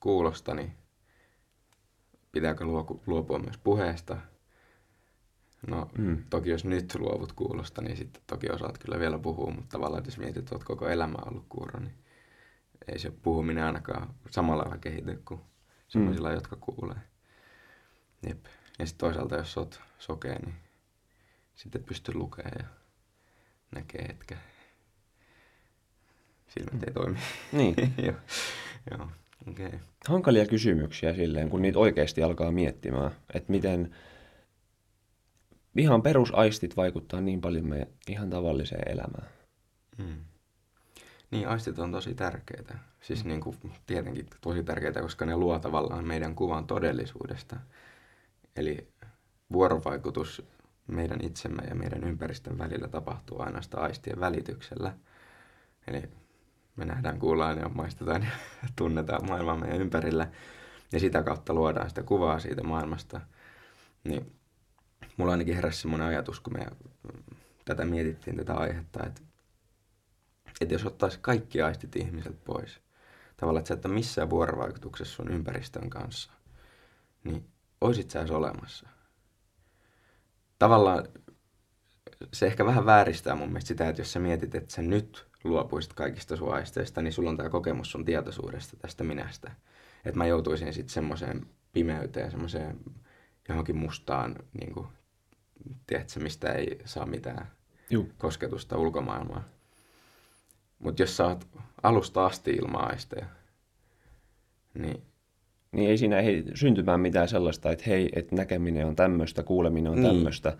kuulosta, 0.00 0.54
niin 0.54 0.72
pitääkö 2.34 2.64
luopua 3.06 3.38
myös 3.38 3.58
puheesta? 3.58 4.16
No 5.66 5.90
mm. 5.98 6.24
toki 6.30 6.50
jos 6.50 6.64
nyt 6.64 6.94
luovut 6.94 7.32
kuulosta, 7.32 7.82
niin 7.82 7.96
sitten 7.96 8.22
toki 8.26 8.50
osaat 8.50 8.78
kyllä 8.78 8.98
vielä 8.98 9.18
puhua, 9.18 9.50
mutta 9.50 9.68
tavallaan 9.68 10.04
jos 10.04 10.18
mietit, 10.18 10.36
että 10.36 10.54
olet 10.54 10.64
koko 10.64 10.88
elämä 10.88 11.18
ollut 11.26 11.46
kuuro, 11.48 11.80
niin 11.80 11.94
ei 12.88 12.98
se 12.98 13.10
puhuminen 13.10 13.64
ainakaan 13.64 14.14
samalla 14.30 14.62
lailla 14.62 14.78
kehity 14.78 15.22
kuin 15.24 15.40
sellaisilla, 15.88 16.28
mm. 16.28 16.34
jotka 16.34 16.56
kuulee. 16.56 17.00
Jep. 18.26 18.44
Ja 18.78 18.86
sitten 18.86 19.06
toisaalta, 19.08 19.36
jos 19.36 19.58
olet 19.58 19.80
sokea, 19.98 20.38
niin 20.38 20.54
sitten 21.54 21.84
pystyy 21.84 22.14
lukemaan 22.14 22.54
ja 22.58 22.64
näkee, 23.74 24.04
etkä 24.04 24.36
silmät 26.48 26.82
ei 26.82 26.92
toimi. 26.92 27.18
Niin. 27.52 27.74
joo, 28.06 28.16
joo. 28.90 29.08
Okay. 29.50 29.78
Hankalia 30.08 30.46
kysymyksiä 30.46 31.14
silleen, 31.14 31.50
kun 31.50 31.62
niitä 31.62 31.78
oikeasti 31.78 32.22
alkaa 32.22 32.52
miettimään, 32.52 33.10
että 33.34 33.52
miten 33.52 33.94
ihan 35.76 36.02
perusaistit 36.02 36.76
vaikuttaa 36.76 37.20
niin 37.20 37.40
paljon 37.40 37.68
meidän 37.68 37.88
ihan 38.08 38.30
tavalliseen 38.30 38.92
elämään. 38.92 39.28
Mm. 39.98 40.24
Niin, 41.30 41.48
aistit 41.48 41.78
on 41.78 41.92
tosi 41.92 42.14
tärkeitä. 42.14 42.78
Siis 43.00 43.24
mm. 43.24 43.28
niin 43.28 43.40
kuin, 43.40 43.56
tietenkin 43.86 44.26
tosi 44.40 44.62
tärkeitä, 44.62 45.00
koska 45.00 45.26
ne 45.26 45.36
luo 45.36 45.58
tavallaan 45.58 46.06
meidän 46.06 46.34
kuvan 46.34 46.66
todellisuudesta. 46.66 47.56
Eli 48.56 48.88
vuorovaikutus 49.52 50.42
meidän 50.86 51.24
itsemme 51.24 51.62
ja 51.68 51.74
meidän 51.74 52.04
ympäristön 52.04 52.58
välillä 52.58 52.88
tapahtuu 52.88 53.42
ainoastaan 53.42 53.84
aistien 53.84 54.20
välityksellä. 54.20 54.94
Eli 55.86 56.02
me 56.76 56.84
nähdään, 56.84 57.18
kuullaan 57.18 57.58
ja 57.58 57.68
maistetaan 57.68 58.22
ja 58.22 58.30
tunnetaan 58.76 59.28
maailmaa 59.28 59.56
meidän 59.56 59.80
ympärillä. 59.80 60.28
Ja 60.92 61.00
sitä 61.00 61.22
kautta 61.22 61.54
luodaan 61.54 61.88
sitä 61.88 62.02
kuvaa 62.02 62.38
siitä 62.38 62.62
maailmasta. 62.62 63.20
Niin 64.04 64.32
mulla 65.16 65.32
ainakin 65.32 65.54
heräsi 65.54 65.80
semmoinen 65.80 66.08
ajatus, 66.08 66.40
kun 66.40 66.52
me 66.52 66.66
tätä 67.64 67.84
mietittiin, 67.84 68.36
tätä 68.36 68.54
aihetta, 68.54 69.06
että, 69.06 69.20
että 70.60 70.74
jos 70.74 70.86
ottaisi 70.86 71.18
kaikki 71.20 71.62
aistit 71.62 71.96
ihmiseltä 71.96 72.38
pois, 72.44 72.80
tavallaan, 73.36 73.60
että 73.60 73.68
sä 73.68 73.74
et 73.74 73.84
ole 73.84 73.94
missään 73.94 74.30
vuorovaikutuksessa 74.30 75.14
sun 75.14 75.30
ympäristön 75.30 75.90
kanssa, 75.90 76.32
niin 77.24 77.48
oisit 77.80 78.10
sä 78.10 78.20
edes 78.20 78.30
olemassa. 78.30 78.88
Tavallaan 80.58 81.08
se 82.32 82.46
ehkä 82.46 82.66
vähän 82.66 82.86
vääristää 82.86 83.34
mun 83.34 83.48
mielestä 83.48 83.68
sitä, 83.68 83.88
että 83.88 84.00
jos 84.00 84.12
sä 84.12 84.20
mietit, 84.20 84.54
että 84.54 84.74
sä 84.74 84.82
nyt 84.82 85.26
luopuisit 85.44 85.92
kaikista 85.92 86.36
sun 86.36 86.54
aisteista, 86.54 87.02
niin 87.02 87.12
sulla 87.12 87.30
on 87.30 87.36
tämä 87.36 87.50
kokemus 87.50 87.90
sun 87.90 88.04
tietoisuudesta 88.04 88.76
tästä 88.76 89.04
minästä. 89.04 89.50
Että 90.04 90.18
mä 90.18 90.26
joutuisin 90.26 90.72
sitten 90.72 90.94
semmoiseen 90.94 91.46
pimeyteen, 91.72 92.30
semmoiseen 92.30 92.80
johonkin 93.48 93.76
mustaan, 93.76 94.36
niin 94.60 94.72
kuin, 94.72 94.86
tiedätkö, 95.86 96.20
mistä 96.20 96.52
ei 96.52 96.78
saa 96.84 97.06
mitään 97.06 97.46
Juh. 97.90 98.06
kosketusta 98.18 98.78
ulkomaailmaa. 98.78 99.44
Mutta 100.78 101.02
jos 101.02 101.16
sä 101.16 101.26
oot 101.26 101.46
alusta 101.82 102.26
asti 102.26 102.50
ilman 102.50 102.90
aisteja, 102.90 103.26
niin... 104.74 105.02
Niin 105.72 105.90
ei 105.90 105.98
siinä 105.98 106.20
ei 106.20 106.44
syntymään 106.54 107.00
mitään 107.00 107.28
sellaista, 107.28 107.70
että 107.70 107.84
hei, 107.86 108.08
että 108.16 108.36
näkeminen 108.36 108.86
on 108.86 108.96
tämmöistä, 108.96 109.42
kuuleminen 109.42 109.92
on 109.92 110.02
niin. 110.02 110.14
tämmöistä, 110.14 110.56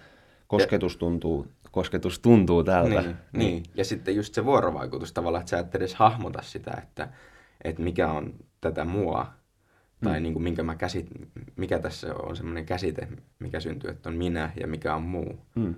kosketus 0.47 0.97
tuntuu, 0.97 1.47
kosketus 1.75 2.19
tuntuu 2.19 2.65
tältä. 2.65 3.03
Niin, 3.03 3.05
niin. 3.05 3.17
niin, 3.33 3.63
ja 3.75 3.85
sitten 3.85 4.17
just 4.17 4.35
se 4.35 4.45
vuorovaikutus 4.45 5.13
tavallaan, 5.13 5.41
että 5.41 5.51
sä 5.51 5.59
et 5.59 5.75
edes 5.75 5.95
hahmota 5.95 6.43
sitä, 6.43 6.79
että, 6.83 7.09
että 7.65 7.83
mikä 7.83 8.11
on 8.11 8.35
tätä 8.61 8.85
mua, 8.85 9.27
tai 10.05 10.21
mm. 10.21 10.23
niin 10.23 10.33
kuin 10.33 10.43
minkä 10.43 10.63
mä 10.63 10.75
käsit, 10.75 11.07
mikä 11.57 11.79
tässä 11.79 12.15
on 12.15 12.37
semmoinen 12.37 12.67
käsite, 12.67 13.09
mikä 13.39 13.61
syntyy, 13.61 13.91
että 13.91 14.09
on 14.09 14.17
minä 14.17 14.53
ja 14.61 14.67
mikä 14.67 14.95
on 14.95 15.03
muu. 15.03 15.39
Mm. 15.55 15.75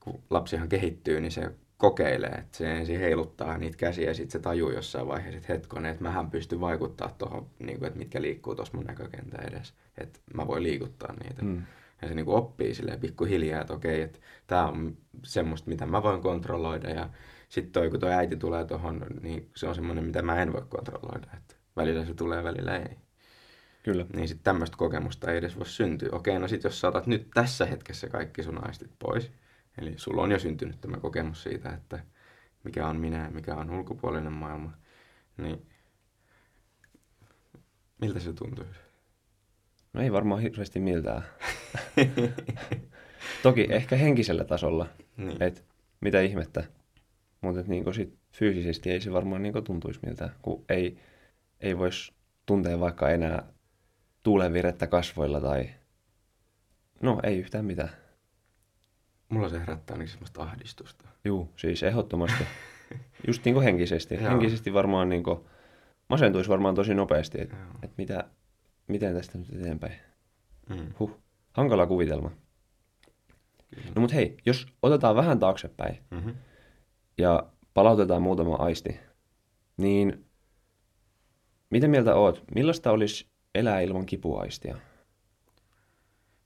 Kun 0.00 0.22
lapsihan 0.30 0.68
kehittyy, 0.68 1.20
niin 1.20 1.32
se 1.32 1.50
kokeilee, 1.76 2.30
että 2.30 2.58
se 2.58 2.76
ensin 2.76 3.00
heiluttaa 3.00 3.58
niitä 3.58 3.76
käsiä 3.76 4.06
ja 4.08 4.14
sitten 4.14 4.32
se 4.32 4.38
tajuu 4.38 4.70
jossain 4.70 5.06
vaiheessa, 5.06 5.38
että 5.38 5.52
hetkonen, 5.52 5.90
että 5.90 6.02
mähän 6.02 6.30
pystyn 6.30 6.60
vaikuttaa 6.60 7.14
tuohon, 7.18 7.46
niin 7.58 7.78
kuin, 7.78 7.86
että 7.86 7.98
mitkä 7.98 8.22
liikkuu 8.22 8.54
tuossa 8.54 8.76
mun 8.76 8.86
näkökentän 8.86 9.48
edes, 9.48 9.74
että 9.98 10.20
mä 10.34 10.46
voin 10.46 10.62
liikuttaa 10.62 11.14
niitä. 11.22 11.42
Mm. 11.42 11.62
Ja 12.02 12.08
se 12.08 12.14
niin 12.14 12.26
kuin 12.26 12.36
oppii 12.36 12.74
silleen 12.74 13.00
pikkuhiljaa, 13.00 13.60
että 13.60 13.72
okei, 13.72 14.02
että 14.02 14.18
tämä 14.46 14.68
on 14.68 14.96
semmoista, 15.24 15.68
mitä 15.70 15.86
mä 15.86 16.02
voin 16.02 16.20
kontrolloida 16.20 16.90
ja 16.90 17.10
sitten 17.48 17.72
toi, 17.72 17.90
kun 17.90 18.00
toi 18.00 18.12
äiti 18.12 18.36
tulee 18.36 18.64
tuohon, 18.64 19.06
niin 19.20 19.50
se 19.56 19.68
on 19.68 19.74
semmoinen, 19.74 20.04
mitä 20.04 20.22
mä 20.22 20.42
en 20.42 20.52
voi 20.52 20.62
kontrolloida, 20.68 21.26
että 21.36 21.54
välillä 21.76 22.04
se 22.04 22.14
tulee, 22.14 22.44
välillä 22.44 22.76
ei. 22.76 22.96
Kyllä. 23.82 24.06
Niin 24.14 24.28
sitten 24.28 24.44
tämmöistä 24.44 24.76
kokemusta 24.76 25.30
ei 25.30 25.38
edes 25.38 25.56
voi 25.56 25.66
syntyä. 25.66 26.08
Okei, 26.12 26.38
no 26.38 26.48
sitten 26.48 26.68
jos 26.68 26.80
saatat 26.80 27.06
nyt 27.06 27.30
tässä 27.34 27.66
hetkessä 27.66 28.08
kaikki 28.08 28.42
sun 28.42 28.66
aistit 28.66 28.90
pois, 28.98 29.32
eli 29.78 29.94
sulla 29.96 30.22
on 30.22 30.30
jo 30.30 30.38
syntynyt 30.38 30.80
tämä 30.80 30.96
kokemus 30.96 31.42
siitä, 31.42 31.70
että 31.70 32.04
mikä 32.64 32.86
on 32.86 32.96
minä 32.96 33.24
ja 33.24 33.30
mikä 33.30 33.54
on 33.54 33.70
ulkopuolinen 33.70 34.32
maailma, 34.32 34.72
niin 35.36 35.66
miltä 38.00 38.20
se 38.20 38.32
tuntuisi? 38.32 38.89
No 39.92 40.02
ei 40.02 40.12
varmaan 40.12 40.42
hirveästi 40.42 40.80
miltään. 40.80 41.22
Toki 43.42 43.66
ehkä 43.70 43.96
henkisellä 43.96 44.44
tasolla, 44.44 44.86
niin. 45.16 45.42
että 45.42 45.60
mitä 46.00 46.20
ihmettä. 46.20 46.64
Mutta 47.40 47.62
niin 47.66 47.94
sit 47.94 48.18
fyysisesti 48.32 48.90
ei 48.90 49.00
se 49.00 49.12
varmaan 49.12 49.42
niin 49.42 49.64
tuntuisi 49.64 50.00
miltään, 50.06 50.30
kun 50.42 50.64
ei, 50.68 50.98
ei 51.60 51.78
voisi 51.78 52.12
tuntea 52.46 52.80
vaikka 52.80 53.10
enää 53.10 53.42
tuulenvirettä 54.22 54.86
kasvoilla 54.86 55.40
tai... 55.40 55.70
No, 57.02 57.20
ei 57.22 57.38
yhtään 57.38 57.64
mitään. 57.64 57.90
Mulla 59.28 59.48
se 59.48 59.60
herättää 59.60 59.94
ainakin 59.94 60.12
semmoista 60.12 60.42
ahdistusta. 60.42 61.08
Juu, 61.24 61.52
siis 61.56 61.82
ehdottomasti. 61.82 62.44
Just 63.26 63.44
niin 63.44 63.62
henkisesti. 63.62 64.20
henkisesti 64.20 64.72
varmaan 64.72 65.08
niin 65.08 65.22
kuin, 65.22 65.40
masentuisi 66.08 66.50
varmaan 66.50 66.74
tosi 66.74 66.94
nopeasti, 66.94 67.40
että 67.40 67.56
et 67.82 67.90
mitä, 67.96 68.24
miten 68.90 69.14
tästä 69.14 69.38
nyt 69.38 69.48
eteenpäin. 69.52 69.94
Mm. 70.68 70.92
Huh, 70.98 71.20
hankala 71.52 71.86
kuvitelma. 71.86 72.30
Kyllä. 73.74 73.92
No 73.94 74.00
mutta 74.00 74.14
hei, 74.14 74.36
jos 74.46 74.66
otetaan 74.82 75.16
vähän 75.16 75.38
taaksepäin 75.38 75.98
mm-hmm. 76.10 76.34
ja 77.18 77.52
palautetaan 77.74 78.22
muutama 78.22 78.56
aisti, 78.56 79.00
niin 79.76 80.26
miten 81.70 81.90
mieltä 81.90 82.14
oot? 82.14 82.44
Millaista 82.54 82.90
olisi 82.90 83.28
elää 83.54 83.80
ilman 83.80 84.06
kipuaistia? 84.06 84.76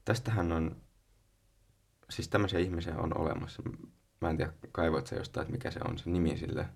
Tästähän 0.04 0.52
on, 0.52 0.76
siis 2.10 2.28
tämmöisiä 2.28 2.60
ihmisiä 2.60 2.96
on 2.98 3.18
olemassa. 3.18 3.62
Mä 4.20 4.30
en 4.30 4.36
tiedä, 4.36 4.52
kaivoit 4.72 5.06
sä 5.06 5.16
jostain, 5.16 5.42
että 5.42 5.52
mikä 5.52 5.70
se 5.70 5.80
on 5.88 5.98
se 5.98 6.10
nimi 6.10 6.36
sille? 6.36 6.66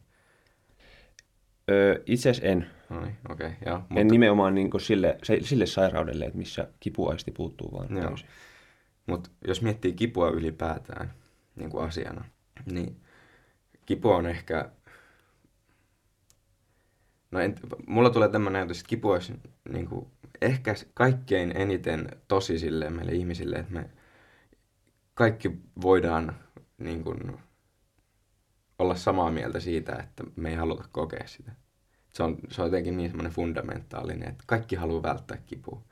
Öö, 1.70 2.02
itse 2.06 2.30
asiassa 2.30 2.48
en. 2.48 2.66
No 2.90 3.00
niin, 3.00 3.16
okay, 3.28 3.50
joo. 3.66 3.78
Mutta... 3.78 4.00
En 4.00 4.08
nimenomaan 4.08 4.54
niin 4.54 4.70
sille, 4.80 5.18
sille 5.42 5.66
sairaudelle, 5.66 6.24
että 6.24 6.38
missä 6.38 6.68
kipuaisti 6.80 7.30
puuttuu 7.30 7.72
vaan 7.72 7.88
joo. 7.90 8.08
täysin. 8.08 8.28
Mutta 9.06 9.30
jos 9.46 9.62
miettii 9.62 9.92
kipua 9.92 10.30
ylipäätään 10.30 11.12
niin 11.56 11.70
kuin 11.70 11.84
asiana, 11.84 12.24
niin 12.72 12.96
kipu 13.86 14.10
on 14.10 14.26
ehkä... 14.26 14.70
No 17.30 17.40
en, 17.40 17.54
mulla 17.86 18.10
tulee 18.10 18.28
tämmöinen 18.28 18.60
ajatus, 18.60 18.78
että 18.78 18.88
kipu 18.88 19.10
olisi 19.10 19.32
niin 19.68 19.86
kuin, 19.86 20.06
ehkä 20.42 20.74
kaikkein 20.94 21.56
eniten 21.56 22.08
tosi 22.28 22.58
sille 22.58 22.90
meille 22.90 23.12
ihmisille, 23.12 23.56
että 23.56 23.72
me 23.72 23.90
kaikki 25.14 25.50
voidaan 25.82 26.36
niin 26.78 27.04
kuin, 27.04 27.38
olla 28.78 28.94
samaa 28.94 29.30
mieltä 29.30 29.60
siitä, 29.60 29.96
että 29.96 30.24
me 30.36 30.48
ei 30.48 30.56
haluta 30.56 30.84
kokea 30.92 31.26
sitä. 31.26 31.52
Se 32.12 32.22
on, 32.22 32.38
se 32.50 32.62
on 32.62 32.66
jotenkin 32.66 32.96
niin 32.96 33.10
semmoinen 33.10 33.32
fundamentaalinen, 33.32 34.28
että 34.28 34.44
kaikki 34.46 34.76
haluaa 34.76 35.02
välttää 35.02 35.38
kipua. 35.46 35.82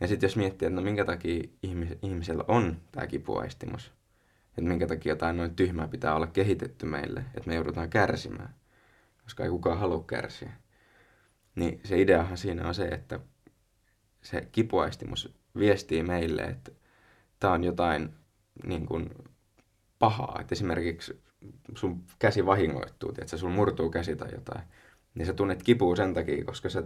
Ja 0.00 0.08
sitten 0.08 0.26
jos 0.26 0.36
miettii, 0.36 0.66
että 0.66 0.76
no 0.76 0.82
minkä 0.82 1.04
takia 1.04 1.48
ihmis, 1.62 1.88
ihmisellä 2.02 2.44
on 2.48 2.76
tämä 2.92 3.06
kipuaistimus, 3.06 3.92
että 4.48 4.60
minkä 4.60 4.86
takia 4.86 5.12
jotain 5.12 5.36
noin 5.36 5.56
tyhmää 5.56 5.88
pitää 5.88 6.14
olla 6.14 6.26
kehitetty 6.26 6.86
meille, 6.86 7.20
että 7.20 7.48
me 7.48 7.54
joudutaan 7.54 7.90
kärsimään, 7.90 8.54
koska 9.22 9.44
ei 9.44 9.50
kukaan 9.50 9.78
halua 9.78 10.04
kärsiä. 10.06 10.52
Niin 11.54 11.80
se 11.84 12.00
ideahan 12.00 12.38
siinä 12.38 12.68
on 12.68 12.74
se, 12.74 12.84
että 12.84 13.20
se 14.22 14.48
kipuaistimus 14.52 15.34
viestii 15.58 16.02
meille, 16.02 16.42
että 16.42 16.72
tämä 17.40 17.52
on 17.52 17.64
jotain 17.64 18.14
niin 18.66 18.86
kuin 18.86 19.10
pahaa. 19.98 20.38
Että 20.40 20.54
esimerkiksi 20.54 21.22
sun 21.76 22.04
käsi 22.18 22.46
vahingoittuu, 22.46 23.12
että 23.18 23.36
sun 23.36 23.52
murtuu 23.52 23.90
käsi 23.90 24.16
tai 24.16 24.28
jotain. 24.32 24.62
Niin 25.14 25.26
sä 25.26 25.32
tunnet 25.32 25.62
kipua 25.62 25.96
sen 25.96 26.14
takia, 26.14 26.44
koska 26.44 26.68
se 26.68 26.82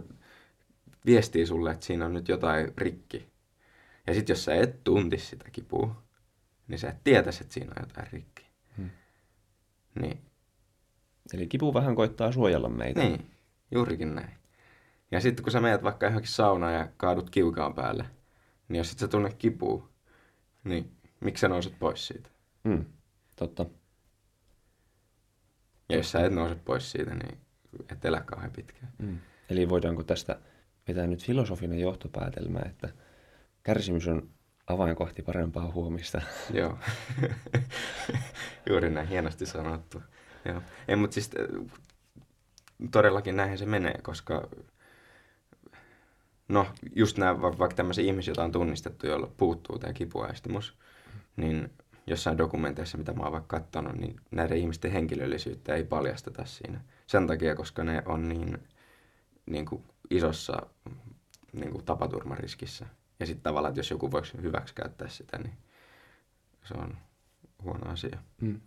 viestii 1.05 1.45
sulle, 1.45 1.71
että 1.71 1.85
siinä 1.85 2.05
on 2.05 2.13
nyt 2.13 2.27
jotain 2.27 2.73
rikki. 2.77 3.33
Ja 4.07 4.13
sitten 4.13 4.33
jos 4.33 4.45
sä 4.45 4.55
et 4.55 4.83
tuntisi 4.83 5.25
sitä 5.25 5.49
kipua, 5.51 6.03
niin 6.67 6.79
sä 6.79 6.89
et 6.89 7.03
tietäisi, 7.03 7.43
että 7.43 7.53
siinä 7.53 7.73
on 7.77 7.87
jotain 7.87 8.11
rikki. 8.11 8.45
Hmm. 8.77 8.89
Niin. 10.01 10.21
Eli 11.33 11.47
kipu 11.47 11.73
vähän 11.73 11.95
koittaa 11.95 12.31
suojella 12.31 12.69
meitä. 12.69 12.99
Niin, 12.99 13.31
juurikin 13.71 14.15
näin. 14.15 14.31
Ja 15.11 15.21
sitten 15.21 15.43
kun 15.43 15.51
sä 15.51 15.59
menet 15.59 15.83
vaikka 15.83 16.05
johonkin 16.05 16.31
saunaan 16.31 16.73
ja 16.73 16.87
kaadut 16.97 17.29
kiukaan 17.29 17.73
päälle, 17.73 18.05
niin 18.67 18.77
jos 18.77 18.91
et 18.91 18.99
sä 18.99 19.07
tunne 19.07 19.33
kipua, 19.33 19.89
niin 20.63 20.91
miksi 21.19 21.41
sä 21.41 21.47
nouset 21.47 21.79
pois 21.79 22.07
siitä? 22.07 22.29
Mm, 22.63 22.85
totta. 23.35 23.65
Ja 25.89 25.97
jos 25.97 26.11
sä 26.11 26.25
et 26.25 26.33
nouse 26.33 26.55
pois 26.55 26.91
siitä, 26.91 27.15
niin 27.15 27.37
et 27.91 28.05
elä 28.05 28.21
kauhean 28.21 28.51
pitkään. 28.51 28.91
Mm. 28.97 29.17
Eli 29.49 29.69
voidaanko 29.69 30.03
tästä 30.03 30.39
vetää 30.87 31.07
nyt 31.07 31.25
filosofinen 31.25 31.79
johtopäätelmä, 31.79 32.59
että 32.65 32.89
kärsimys 33.63 34.07
on 34.07 34.29
avain 34.67 34.95
kohti 34.95 35.21
parempaa 35.21 35.71
huomista. 35.71 36.21
Joo, 36.59 36.77
juuri 38.69 38.89
näin 38.89 39.07
hienosti 39.07 39.45
sanottu. 39.45 40.01
Joo. 40.45 40.61
Ei, 40.87 40.95
mutta 40.95 41.13
siis 41.13 41.31
todellakin 42.91 43.35
näinhän 43.35 43.57
se 43.57 43.65
menee, 43.65 43.99
koska 44.01 44.49
no 46.47 46.67
just 46.95 47.17
nämä 47.17 47.41
vaikka 47.41 47.75
tämmöisiä 47.75 48.05
ihmisiä, 48.05 48.31
joita 48.31 48.43
on 48.43 48.51
tunnistettu, 48.51 49.07
joilla 49.07 49.31
puuttuu 49.37 49.79
tämä 49.79 49.93
kipuaistimus, 49.93 50.77
niin 51.35 51.69
jossain 52.07 52.37
dokumenteissa, 52.37 52.97
mitä 52.97 53.13
mä 53.13 53.23
oon 53.23 53.31
vaikka 53.31 53.59
katsonut, 53.59 53.95
niin 53.95 54.15
näiden 54.31 54.57
ihmisten 54.57 54.91
henkilöllisyyttä 54.91 55.75
ei 55.75 55.83
paljasteta 55.83 56.45
siinä. 56.45 56.81
Sen 57.07 57.27
takia, 57.27 57.55
koska 57.55 57.83
ne 57.83 58.03
on 58.05 58.29
niin, 58.29 58.57
niin 59.45 59.65
kuin 59.65 59.83
isossa 60.09 60.61
niin 61.53 61.71
kuin 61.71 61.85
tapaturmariskissä. 61.85 62.85
Ja 63.19 63.25
sitten 63.25 63.43
tavallaan, 63.43 63.69
että 63.69 63.79
jos 63.79 63.89
joku 63.89 64.11
voisi 64.11 64.41
hyväksi 64.41 64.75
käyttää 64.75 65.07
sitä, 65.07 65.37
niin 65.37 65.53
se 66.63 66.73
on 66.73 66.97
huono 67.63 67.91
asia. 67.91 68.19
Hmm. 68.41 68.61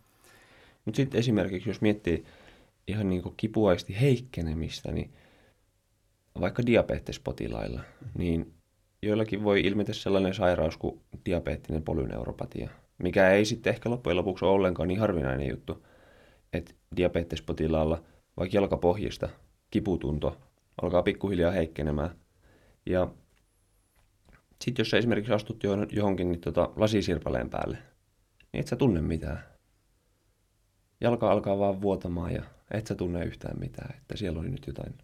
Mutta 0.85 0.97
sitten 0.97 1.19
esimerkiksi, 1.19 1.71
jos 1.71 1.81
miettii 1.81 2.25
ihan 2.89 3.09
niin 3.09 3.23
kuin 3.23 3.35
kipuaisti 3.37 4.01
heikkenemistä, 4.01 4.93
niin 4.93 5.13
vaikka 6.41 6.67
diabetespotilailla, 6.67 7.81
niin 8.19 8.55
joillakin 9.03 9.45
voi 9.45 9.61
ilmetä 9.61 9.93
sellainen 9.93 10.35
sairaus 10.35 10.77
kuin 10.77 11.01
diabeettinen 11.25 11.83
polyneuropatia, 11.83 12.71
mikä 12.99 13.31
ei 13.31 13.45
sitten 13.45 13.73
ehkä 13.73 13.91
loppujen 13.91 14.17
lopuksi 14.17 14.45
ole 14.45 14.53
ollenkaan 14.53 14.89
niin 14.89 15.01
harvinainen 15.01 15.49
juttu, 15.49 15.87
että 16.53 16.75
diabetespotilaalla 16.97 18.03
vaikka 18.37 18.57
jalkapohjista 18.57 19.29
kiputunto 19.71 20.37
alkaa 20.83 21.03
pikkuhiljaa 21.03 21.53
heikkenemään. 21.53 22.11
Ja 22.87 23.09
sitten 24.65 24.83
jos 24.83 24.91
sä 24.91 24.97
esimerkiksi 24.97 25.33
astut 25.33 25.65
johonkin 25.93 26.33
niin 26.33 26.41
tota, 26.41 26.71
lasisirpaleen 26.77 27.51
päälle, 27.51 27.79
niin 28.53 28.61
et 28.61 28.67
sä 28.67 28.77
tunne 28.77 29.01
mitään. 29.01 29.45
Jalka 31.01 31.31
alkaa 31.31 31.59
vaan 31.59 31.83
vuotamaan 31.83 32.35
ja 32.35 32.43
et 32.71 32.87
sä 32.87 32.95
tunne 32.95 33.25
yhtään 33.25 33.61
mitään, 33.61 33.97
että 33.99 34.17
siellä 34.17 34.41
oli 34.41 34.51
nyt 34.51 34.67
jotain 34.67 34.95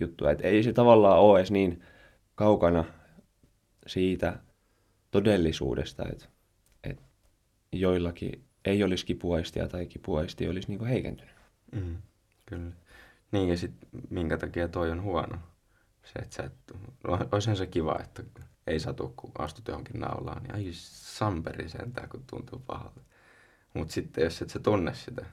juttua. 0.00 0.30
Et 0.30 0.40
ei 0.40 0.62
se 0.62 0.72
tavallaan 0.72 1.20
ole 1.20 1.38
edes 1.38 1.50
niin 1.50 1.82
kaukana 2.34 2.84
siitä 3.86 4.38
todellisuudesta, 5.10 6.04
että, 6.12 6.26
joillakin 7.80 8.44
ei 8.64 8.84
olisi 8.84 9.06
kipuaistia 9.06 9.68
tai 9.68 9.86
kipuaisti 9.86 10.48
olisi 10.48 10.68
niin 10.68 10.86
heikentynyt. 10.86 11.34
Mm, 11.72 11.96
kyllä. 12.46 12.72
Niin 13.32 13.48
ja 13.48 13.56
sitten 13.56 13.88
minkä 14.10 14.36
takia 14.36 14.68
toi 14.68 14.90
on 14.90 15.02
huono. 15.02 15.38
Se, 16.02 16.18
että 16.18 16.36
sä 16.36 16.42
et, 16.42 16.52
olisihan 17.32 17.56
se 17.56 17.66
kiva, 17.66 17.98
että 18.00 18.22
ei 18.66 18.80
satu, 18.80 19.12
kun 19.16 19.32
astut 19.38 19.68
johonkin 19.68 20.00
naulaan, 20.00 20.42
niin 20.42 20.54
ai 20.54 20.68
samperi 20.72 21.68
sentään, 21.68 22.08
kun 22.08 22.24
tuntuu 22.30 22.62
pahalta. 22.66 23.00
Mutta 23.74 23.94
sitten 23.94 24.24
jos 24.24 24.42
et 24.42 24.50
sä 24.50 24.58
tunne 24.58 24.94
sitä, 24.94 25.26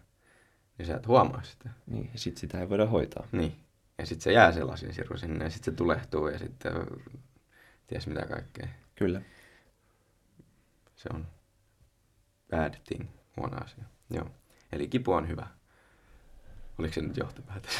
niin 0.78 0.86
sä 0.86 0.96
et 0.96 1.08
huomaa 1.08 1.44
sitä. 1.44 1.70
Niin, 1.88 2.10
ja 2.14 2.20
sitten 2.20 2.42
sitä 2.42 2.60
ei 2.60 2.70
voida 2.70 2.86
hoitaa. 2.86 3.28
Niin. 3.32 3.56
Ja 3.98 4.06
sitten 4.06 4.24
se 4.24 4.32
jää 4.32 4.52
sellaisin 4.52 4.94
siru 4.94 5.18
sinne 5.18 5.44
ja 5.44 5.50
sitten 5.50 5.74
se 5.74 5.78
tulehtuu 5.78 6.28
ja 6.28 6.40
sitten 6.40 6.74
ties 7.88 8.08
mitä 8.08 8.26
kaikkea. 8.26 8.68
Kyllä. 8.96 9.22
Se 10.96 11.10
on 11.14 11.28
bad 12.52 12.74
thing, 12.88 13.10
huono 13.38 13.58
asia. 13.64 13.84
Joo. 14.10 14.30
Eli 14.72 14.88
kipu 14.88 15.12
on 15.12 15.28
hyvä. 15.28 15.48
Oliko 16.78 16.94
se 16.94 17.02
nyt 17.02 17.18
johtopäätös? 17.18 17.74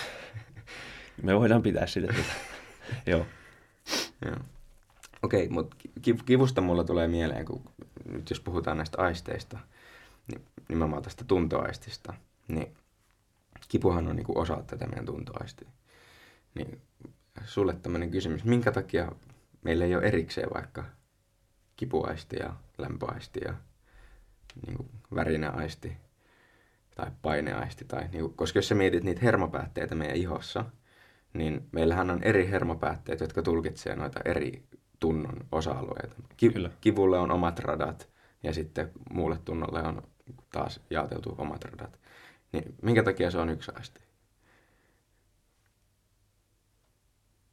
Me 1.24 1.40
voidaan 1.40 1.62
pitää 1.62 1.88
sitä. 1.88 2.14
Joo. 3.08 3.26
Joo. 4.26 4.38
Okei, 5.24 5.46
okay, 5.46 5.54
mutta 5.54 5.78
kivusta 6.26 6.62
mulla 6.62 6.84
tulee 6.84 7.08
mieleen, 7.08 7.46
kun 7.46 7.64
nyt 8.06 8.30
jos 8.30 8.40
puhutaan 8.40 8.78
näistä 8.78 9.02
aisteista, 9.02 9.60
niin 10.28 10.46
nimenomaan 10.70 11.04
tästä 11.04 11.26
tuntoaistista, 11.26 12.14
niin 12.48 12.74
kipuhan 13.70 14.08
on 14.08 14.16
niinku 14.16 14.40
osa 14.40 14.64
tätä 14.68 14.88
meidän 14.88 15.06
tuntoaistia. 15.06 15.70
Niin 16.56 16.82
sulle 17.46 17.74
tämmöinen 17.74 18.12
kysymys, 18.12 18.44
minkä 18.44 18.72
takia 18.72 19.12
meillä 19.64 19.86
ei 19.86 19.96
ole 19.96 20.04
erikseen 20.04 20.50
vaikka 20.54 20.84
kipuaisti 21.76 22.36
ja 22.40 22.56
lämpöaisti 22.78 23.40
ja 23.46 23.54
niin 24.66 24.78
kuin 24.78 24.90
värinäaisti 25.16 25.98
tai 26.96 27.12
paineaisti. 27.22 27.86
Tai, 27.86 28.02
niin 28.12 28.22
kuin, 28.22 28.34
koska 28.34 28.58
jos 28.60 28.68
sä 28.68 28.76
mietit 28.76 29.04
niitä 29.04 29.22
hermopäätteitä 29.24 29.96
meidän 29.96 30.16
ihossa, 30.16 30.66
niin 31.34 31.68
meillähän 31.72 32.10
on 32.10 32.24
eri 32.24 32.50
hermopäätteet, 32.50 33.20
jotka 33.20 33.42
tulkitsee 33.42 33.96
noita 33.96 34.20
eri 34.26 34.64
tunnon 35.00 35.46
osa-alueita. 35.52 36.16
Ki- 36.38 36.50
Kyllä. 36.50 36.70
Kivulle 36.82 37.20
on 37.20 37.32
omat 37.32 37.60
radat 37.60 38.10
ja 38.44 38.54
sitten 38.54 38.92
muulle 39.14 39.38
tunnolle 39.46 39.84
on 39.84 40.04
taas 40.52 40.80
jaoteltu 40.90 41.36
omat 41.38 41.66
radat. 41.66 42.00
Niin 42.52 42.76
minkä 42.82 43.04
takia 43.04 43.32
se 43.32 43.38
on 43.38 43.50
yksi 43.50 43.72
aisti? 43.76 44.02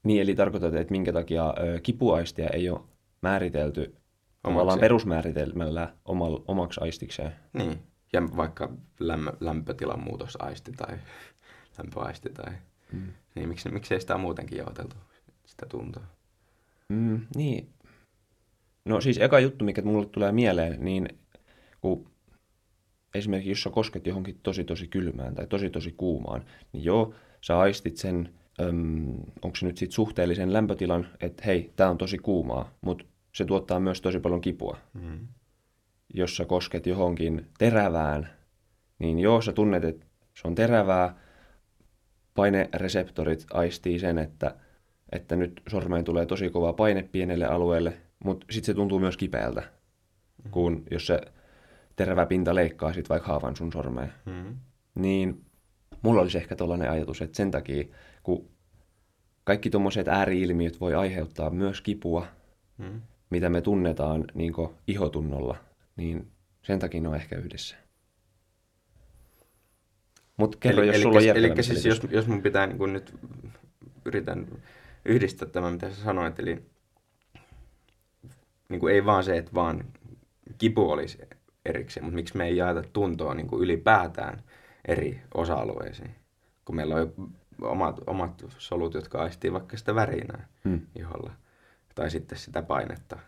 Niin, 0.03 0.23
eli 0.23 0.35
tarkoitat, 0.35 0.75
että 0.75 0.93
minkä 0.93 1.13
takia 1.13 1.55
ö, 1.59 1.81
kipuaistia 1.81 2.49
ei 2.49 2.71
ole 2.71 2.81
määritelty 3.23 3.98
tavallaan 4.43 4.81
perusmääritelmällä 4.81 5.95
omal, 6.05 6.39
omaksi 6.49 6.81
aistikseen. 6.81 7.33
Niin, 7.53 7.83
ja 8.13 8.23
vaikka 8.37 8.73
lämmö, 9.01 9.33
lämpötilan 9.41 10.05
muutosaisti 10.05 10.73
tai 10.73 10.97
lämpöaisti 11.79 12.31
tai... 12.31 12.53
Mm. 12.93 13.13
Niin 13.35 13.49
miksi, 13.49 13.69
miksei 13.69 14.01
sitä 14.01 14.19
muutenkin 14.19 14.59
jaoteltu, 14.59 14.97
sitä 15.45 15.67
tuntoa? 15.67 16.05
Mm, 16.89 17.21
niin. 17.37 17.69
No 18.85 19.01
siis 19.01 19.19
eka 19.19 19.41
juttu, 19.41 19.65
mikä 19.65 19.83
mulle 19.83 20.07
tulee 20.07 20.33
mieleen, 20.33 20.85
niin 20.85 21.09
kun 21.81 22.11
esimerkiksi 23.15 23.51
jos 23.51 23.63
sä 23.63 23.71
kosket 23.71 24.07
johonkin 24.07 24.41
tosi 24.43 24.65
tosi 24.65 24.89
kylmään 24.89 25.35
tai 25.35 25.47
tosi 25.47 25.71
tosi 25.71 25.93
kuumaan, 25.97 26.45
niin 26.73 26.85
joo, 26.85 27.15
sä 27.41 27.59
aistit 27.59 27.97
sen 27.97 28.35
öm, 28.61 29.15
onko 29.43 29.57
se 29.57 29.67
nyt 29.67 29.77
sitten 29.77 29.95
suhteellisen 29.95 30.53
lämpötilan, 30.53 31.09
että 31.21 31.43
hei, 31.47 31.73
tämä 31.77 31.91
on 31.91 31.99
tosi 31.99 32.19
kuumaa, 32.19 32.73
mutta 32.81 33.05
se 33.39 33.45
tuottaa 33.45 33.81
myös 33.81 34.01
tosi 34.01 34.21
paljon 34.21 34.41
kipua. 34.41 34.77
Mm. 34.95 35.29
Jos 36.15 36.37
sä 36.37 36.45
kosket 36.45 36.87
johonkin 36.87 37.47
terävään, 37.59 38.29
niin 38.99 39.19
joo, 39.19 39.41
sä 39.41 39.53
tunnet, 39.53 39.85
että 39.85 40.07
se 40.35 40.49
on 40.49 40.55
terävää, 40.55 41.15
painereseptorit 42.35 43.47
aistii 43.53 43.99
sen, 43.99 44.19
että, 44.19 44.55
että 45.13 45.37
nyt 45.37 45.63
sormeen 45.69 46.05
tulee 46.05 46.27
tosi 46.27 46.51
kova 46.51 46.73
paine 46.73 47.03
pienelle 47.03 47.47
alueelle, 47.47 47.97
mutta 48.25 48.47
sitten 48.51 48.67
se 48.67 48.75
tuntuu 48.75 48.99
myös 48.99 49.17
kipeältä, 49.17 49.63
mm. 50.45 50.51
kun 50.51 50.83
jos 50.91 51.07
se 51.07 51.21
terävä 51.97 52.27
pinta 52.27 52.55
leikkaa 52.55 52.93
sitten 52.93 53.09
vaikka 53.09 53.29
haavan 53.29 53.57
sun 53.57 53.73
sormeen. 53.73 54.13
Mm. 54.27 54.57
Niin 54.95 55.45
mulla 56.03 56.21
olisi 56.23 56.39
ehkä 56.39 56.57
tällainen 56.57 56.91
ajatus, 56.91 57.23
että 57.23 57.37
sen 57.37 57.51
takia 57.51 57.85
kun 58.23 58.49
kaikki 59.45 59.71
tuommoiset 59.71 60.09
ääriilmiöt 60.09 60.81
voi 60.81 60.95
aiheuttaa 60.95 61.51
myös 61.51 61.81
kipua, 61.81 62.27
mm. 62.79 63.01
Mitä 63.31 63.49
me 63.49 63.61
tunnetaan 63.61 64.25
niin 64.35 64.53
ihotunnolla, 64.87 65.57
niin 65.97 66.31
sen 66.63 66.79
takia 66.79 67.01
ne 67.01 67.09
on 67.09 67.17
ehkä 67.17 67.37
yhdessä. 67.37 67.77
Mutta 70.37 70.59
kerro, 70.61 70.83
eli, 70.83 70.87
jos 70.87 70.97
eli, 70.97 71.03
sulla 71.03 71.19
eli 71.19 71.27
järkevämpi 71.27 71.63
siis 71.63 71.87
jos, 71.87 72.01
jos 72.11 72.27
mun 72.27 72.43
pitää 72.43 72.67
niin 72.67 72.79
kun 72.79 72.93
nyt 72.93 73.15
yritän 74.05 74.47
yhdistää 75.05 75.49
tämän, 75.49 75.73
mitä 75.73 75.91
sä 75.91 76.03
sanoit, 76.03 76.39
eli 76.39 76.63
niin 78.69 78.81
kuin 78.81 78.95
ei 78.95 79.05
vaan 79.05 79.25
se, 79.25 79.37
että 79.37 79.55
vaan 79.55 79.85
kipu 80.59 80.91
olisi 80.91 81.19
erikseen, 81.65 82.05
mutta 82.05 82.15
miksi 82.15 82.37
me 82.37 82.47
ei 82.47 82.57
jaeta 82.57 82.83
tuntoa 82.93 83.35
niin 83.35 83.47
kuin 83.47 83.63
ylipäätään 83.63 84.43
eri 84.89 85.21
osa-alueisiin, 85.35 86.15
kun 86.65 86.77
meillä 86.77 86.95
on 86.95 87.01
jo 87.01 87.13
omat, 87.69 88.01
omat 88.07 88.45
solut, 88.59 88.95
jotka 88.95 89.23
aistii 89.23 89.53
vaikka 89.53 89.77
sitä 89.77 89.95
värinää 89.95 90.49
Hmm. 90.65 90.81
iholla, 90.95 91.33
tai 91.99 92.11
sitten 92.11 92.39
sitä 92.39 92.63
painetta, 92.63 93.19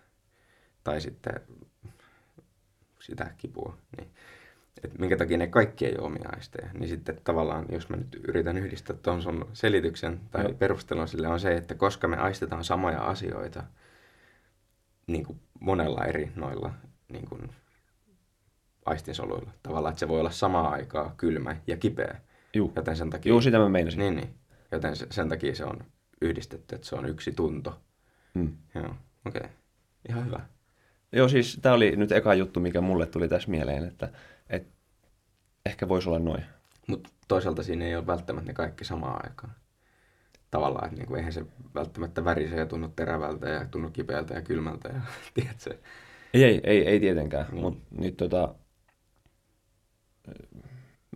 tai 0.85 1.01
sitten 1.01 1.41
sitä 3.01 3.31
kipua, 3.39 3.77
niin 3.97 4.11
että 4.85 4.99
minkä 4.99 5.17
takia 5.17 5.39
ne 5.39 5.47
kaikki 5.47 5.87
ei 5.87 5.97
ole 5.99 6.07
omia 6.07 6.29
aisteja, 6.35 6.69
niin 6.73 6.89
sitten 6.89 7.21
tavallaan, 7.25 7.67
jos 7.69 7.89
mä 7.89 7.97
nyt 7.97 8.21
yritän 8.29 8.59
yhdistää 8.59 8.97
tuon 8.97 9.23
sun 9.23 9.49
selityksen 9.53 10.21
tai 10.31 10.43
Joo. 10.45 10.55
perustelun 10.55 11.09
sille 11.09 11.29
on 11.29 11.41
se, 11.41 11.57
että 11.57 11.75
koska 11.75 12.09
me 12.09 12.17
aistetaan 12.17 12.65
samoja 12.65 13.01
asioita 13.01 13.65
niin 15.07 15.25
kuin 15.27 15.41
monella 15.61 16.05
eri 16.05 16.33
noilla 16.37 16.73
niin 17.09 17.29
kuin 17.29 17.51
aistinsoluilla, 18.85 19.51
tavallaan, 19.63 19.93
että 19.93 20.01
se 20.01 20.09
voi 20.09 20.21
olla 20.21 20.31
samaan 20.31 20.73
aikaa 20.73 21.15
kylmä 21.17 21.57
ja 21.67 21.77
kipeä, 21.77 22.21
Juu. 22.55 22.73
joten 22.77 22.97
sen 22.97 23.11
takia... 23.11 23.31
Juu, 23.31 23.41
sitä 23.41 23.59
mä 23.59 23.69
meinasin. 23.69 23.99
Niin, 23.99 24.17
niin. 24.17 24.35
Joten 24.73 24.97
se, 24.97 25.07
sen 25.11 25.29
takia 25.29 25.55
se 25.55 25.65
on 25.65 25.85
yhdistetty, 26.21 26.75
että 26.75 26.87
se 26.87 26.95
on 26.95 27.09
yksi 27.09 27.33
tunto. 27.33 27.81
Hmm. 28.45 28.83
Joo, 28.83 28.95
okei. 29.27 29.41
Okay. 29.41 29.51
Ihan 30.09 30.27
hyvä. 30.27 30.41
Joo, 31.13 31.29
siis 31.29 31.59
tämä 31.63 31.75
oli 31.75 31.97
nyt 31.97 32.13
eka 32.13 32.35
juttu, 32.35 32.61
mikä 32.61 32.81
mulle 32.81 33.07
tuli 33.07 33.29
tässä 33.29 33.51
mieleen, 33.51 33.85
että, 33.85 34.09
että 34.51 34.73
ehkä 35.67 35.89
voisi 35.89 36.09
olla 36.09 36.19
noin. 36.19 36.45
Mutta 36.87 37.11
toisaalta 37.29 37.63
siinä 37.63 37.85
ei 37.85 37.97
ole 37.97 38.07
välttämättä 38.07 38.51
ne 38.51 38.55
kaikki 38.55 38.85
samaan 38.85 39.21
aikaan. 39.25 39.53
Tavallaan, 40.51 40.85
että 40.85 40.97
niinku, 40.97 41.15
eihän 41.15 41.33
se 41.33 41.45
välttämättä 41.75 42.25
värise 42.25 42.57
ja 42.57 42.67
tunnu 42.67 42.89
terävältä 42.89 43.49
ja 43.49 43.67
tunnu 43.71 43.91
kipeältä 43.91 44.35
ja 44.35 44.43
kylmältä. 44.43 44.89
Ja, 44.89 45.01
tiedätkö? 45.35 45.79
Ei, 46.35 46.45
ei, 46.45 46.61
ei, 46.65 46.87
ei 46.87 47.01
tietenkään, 47.01 47.47
Niin. 47.53 47.61
mutta 47.61 47.83
nyt 47.99 48.17
tota... 48.17 48.55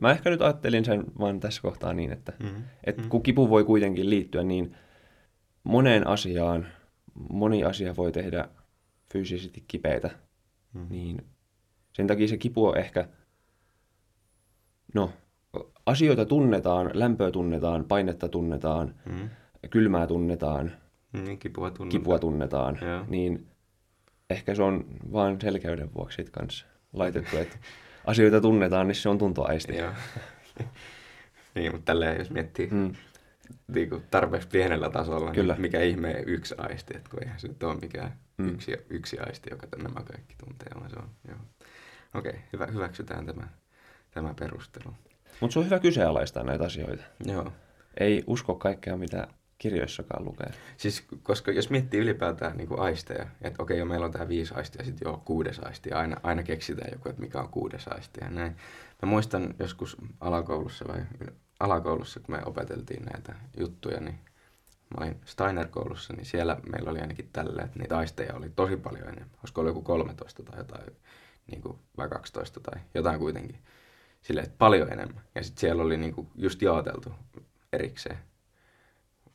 Mä 0.01 0.11
ehkä 0.11 0.31
nyt 0.31 0.43
ajattelin 0.43 0.85
sen 0.85 1.05
vaan 1.19 1.41
tässä 1.41 1.63
kohtaa 1.63 1.93
niin, 1.93 2.13
että 2.13 2.33
Mm. 2.43 2.65
et 2.85 2.97
Mm. 2.97 3.09
kun 3.09 3.23
kipu 3.23 3.49
voi 3.51 3.65
kuitenkin 3.65 4.11
liittyä 4.11 4.43
niin 4.43 4.77
moneen 5.65 6.07
asiaan, 6.07 6.67
moni 7.15 7.65
asia 7.65 7.97
voi 7.97 8.13
tehdä 8.13 8.49
fyysisesti 9.13 9.65
kipeitä, 9.69 10.11
Mm. 10.73 10.87
niin 10.91 11.27
sen 11.93 12.07
takia 12.07 12.29
se 12.29 12.37
kipu 12.37 12.67
on 12.67 12.79
ehkä, 12.79 13.09
no, 14.95 15.11
asioita 15.87 16.25
tunnetaan, 16.25 16.91
lämpöä 16.95 17.31
tunnetaan, 17.31 17.85
painetta 17.85 18.29
tunnetaan, 18.29 18.95
Mm. 19.07 19.29
kylmää 19.71 20.07
tunnetaan, 20.07 20.73
Niin, 21.13 21.39
kipua 21.39 21.71
tunnetaan. 21.71 22.01
kipua 22.03 22.19
tunnetaan, 22.19 22.79
Joo. 22.83 23.05
niin 23.09 23.47
ehkä 24.31 24.55
se 24.55 24.63
on 24.63 24.85
vaan 25.13 25.41
selkeyden 25.41 25.95
vuoksi 25.95 26.17
sit 26.17 26.31
kanssa 26.31 26.67
laitettu, 26.93 27.37
että 27.37 27.59
asioita 28.07 28.41
tunnetaan, 28.41 28.87
niin 28.89 28.95
se 28.97 29.09
on 29.09 29.19
tuntoaisti. 29.19 29.77
Joo. 29.77 29.93
niin, 31.55 31.73
mutta 31.73 31.85
tälleen 31.93 32.19
jos 32.19 32.31
miettii 32.31 32.69
Mm. 32.71 32.93
Niin 33.69 33.89
kuin 33.89 34.03
tarpeeksi 34.11 34.49
pienellä 34.49 34.91
tasolla, 34.91 35.33
Kyllä. 35.33 35.53
niin 35.53 35.61
mikä 35.63 35.81
ihme 35.81 36.23
yksi 36.27 36.55
aisti, 36.59 36.97
että 36.97 37.11
kun 37.11 37.23
eihän 37.23 37.41
se 37.41 37.49
nyt 37.49 37.63
ole 37.63 37.77
mikään 37.81 38.13
Mm. 38.39 38.49
yksi, 38.55 38.77
yksi 38.91 39.19
aisti, 39.19 39.51
joka 39.51 39.67
nämä 39.77 40.01
kaikki 40.05 40.35
tuntee, 40.39 40.69
vaan 40.75 40.91
se 40.91 40.97
on. 40.97 41.11
Joo. 41.29 41.39
Okei, 42.15 42.35
hyvä, 42.53 42.67
hyväksytään 42.67 43.27
tämä, 43.27 43.49
tämä 44.11 44.35
perustelu. 44.41 44.95
Mutta 45.41 45.53
se 45.53 45.59
on 45.59 45.65
hyvä 45.65 45.79
kyseenalaistaa 45.79 46.43
näitä 46.43 46.65
asioita. 46.65 47.05
Joo. 47.25 47.53
Ei 48.01 48.25
usko 48.27 48.55
kaikkea, 48.55 48.97
mitä 48.97 49.29
kirjoissakaan 49.59 50.25
lukee. 50.25 50.51
Siis, 50.77 51.05
koska 51.23 51.53
jos 51.53 51.71
miettii 51.71 52.01
ylipäätään 52.01 52.57
niin 52.57 52.69
kuin 52.69 52.81
aisteja, 52.81 53.27
että 53.43 53.63
okei, 53.63 53.79
jo 53.79 53.85
meillä 53.85 54.07
on 54.07 54.13
tämä 54.13 54.29
viisi 54.29 54.55
aistia 54.55 54.81
ja 54.81 54.85
sitten 54.87 55.07
joo, 55.07 55.23
kuudes 55.25 55.59
aisti, 55.59 55.91
ja 55.91 55.99
aina, 55.99 56.17
aina 56.23 56.43
keksitään 56.43 56.91
joku, 56.93 57.09
että 57.09 57.23
mikä 57.23 57.41
on 57.41 57.49
kuudes 57.49 57.89
aisti 57.89 58.21
ja 58.21 58.31
näin. 58.31 58.57
Mä 59.03 59.09
muistan 59.09 59.55
joskus 59.59 59.97
alakoulussa 60.21 60.85
vai 60.89 61.01
alakoulussa, 61.61 62.21
kun 62.21 62.35
me 62.35 62.43
opeteltiin 62.45 63.05
näitä 63.05 63.35
juttuja, 63.59 64.01
niin 64.01 64.19
mä 64.91 65.05
olin 65.05 65.21
Steiner-koulussa, 65.25 66.13
niin 66.13 66.27
siellä 66.27 66.57
meillä 66.73 66.91
oli 66.91 67.01
ainakin 67.01 67.31
tällä, 67.33 67.63
että 67.63 67.79
niitä 67.79 67.99
aisteja 67.99 68.35
oli 68.35 68.51
tosi 68.57 68.77
paljon 68.77 69.09
enemmän. 69.09 69.39
Olisiko 69.39 69.61
ollut 69.61 69.71
joku 69.71 69.83
13 69.83 70.43
tai 70.43 70.59
jotain, 70.59 70.93
niin 71.47 71.63
kuin, 71.63 71.79
vai 71.97 72.09
12 72.09 72.61
tai 72.61 72.81
jotain 72.95 73.19
kuitenkin. 73.19 73.59
Silleen, 74.23 74.47
että 74.47 74.59
paljon 74.59 74.93
enemmän. 74.93 75.25
Ja 75.35 75.43
sitten 75.43 75.61
siellä 75.61 75.83
oli 75.83 75.97
niin 75.97 76.15
kuin, 76.15 76.29
just 76.35 76.63
jaoteltu 76.63 77.13
erikseen 77.73 78.19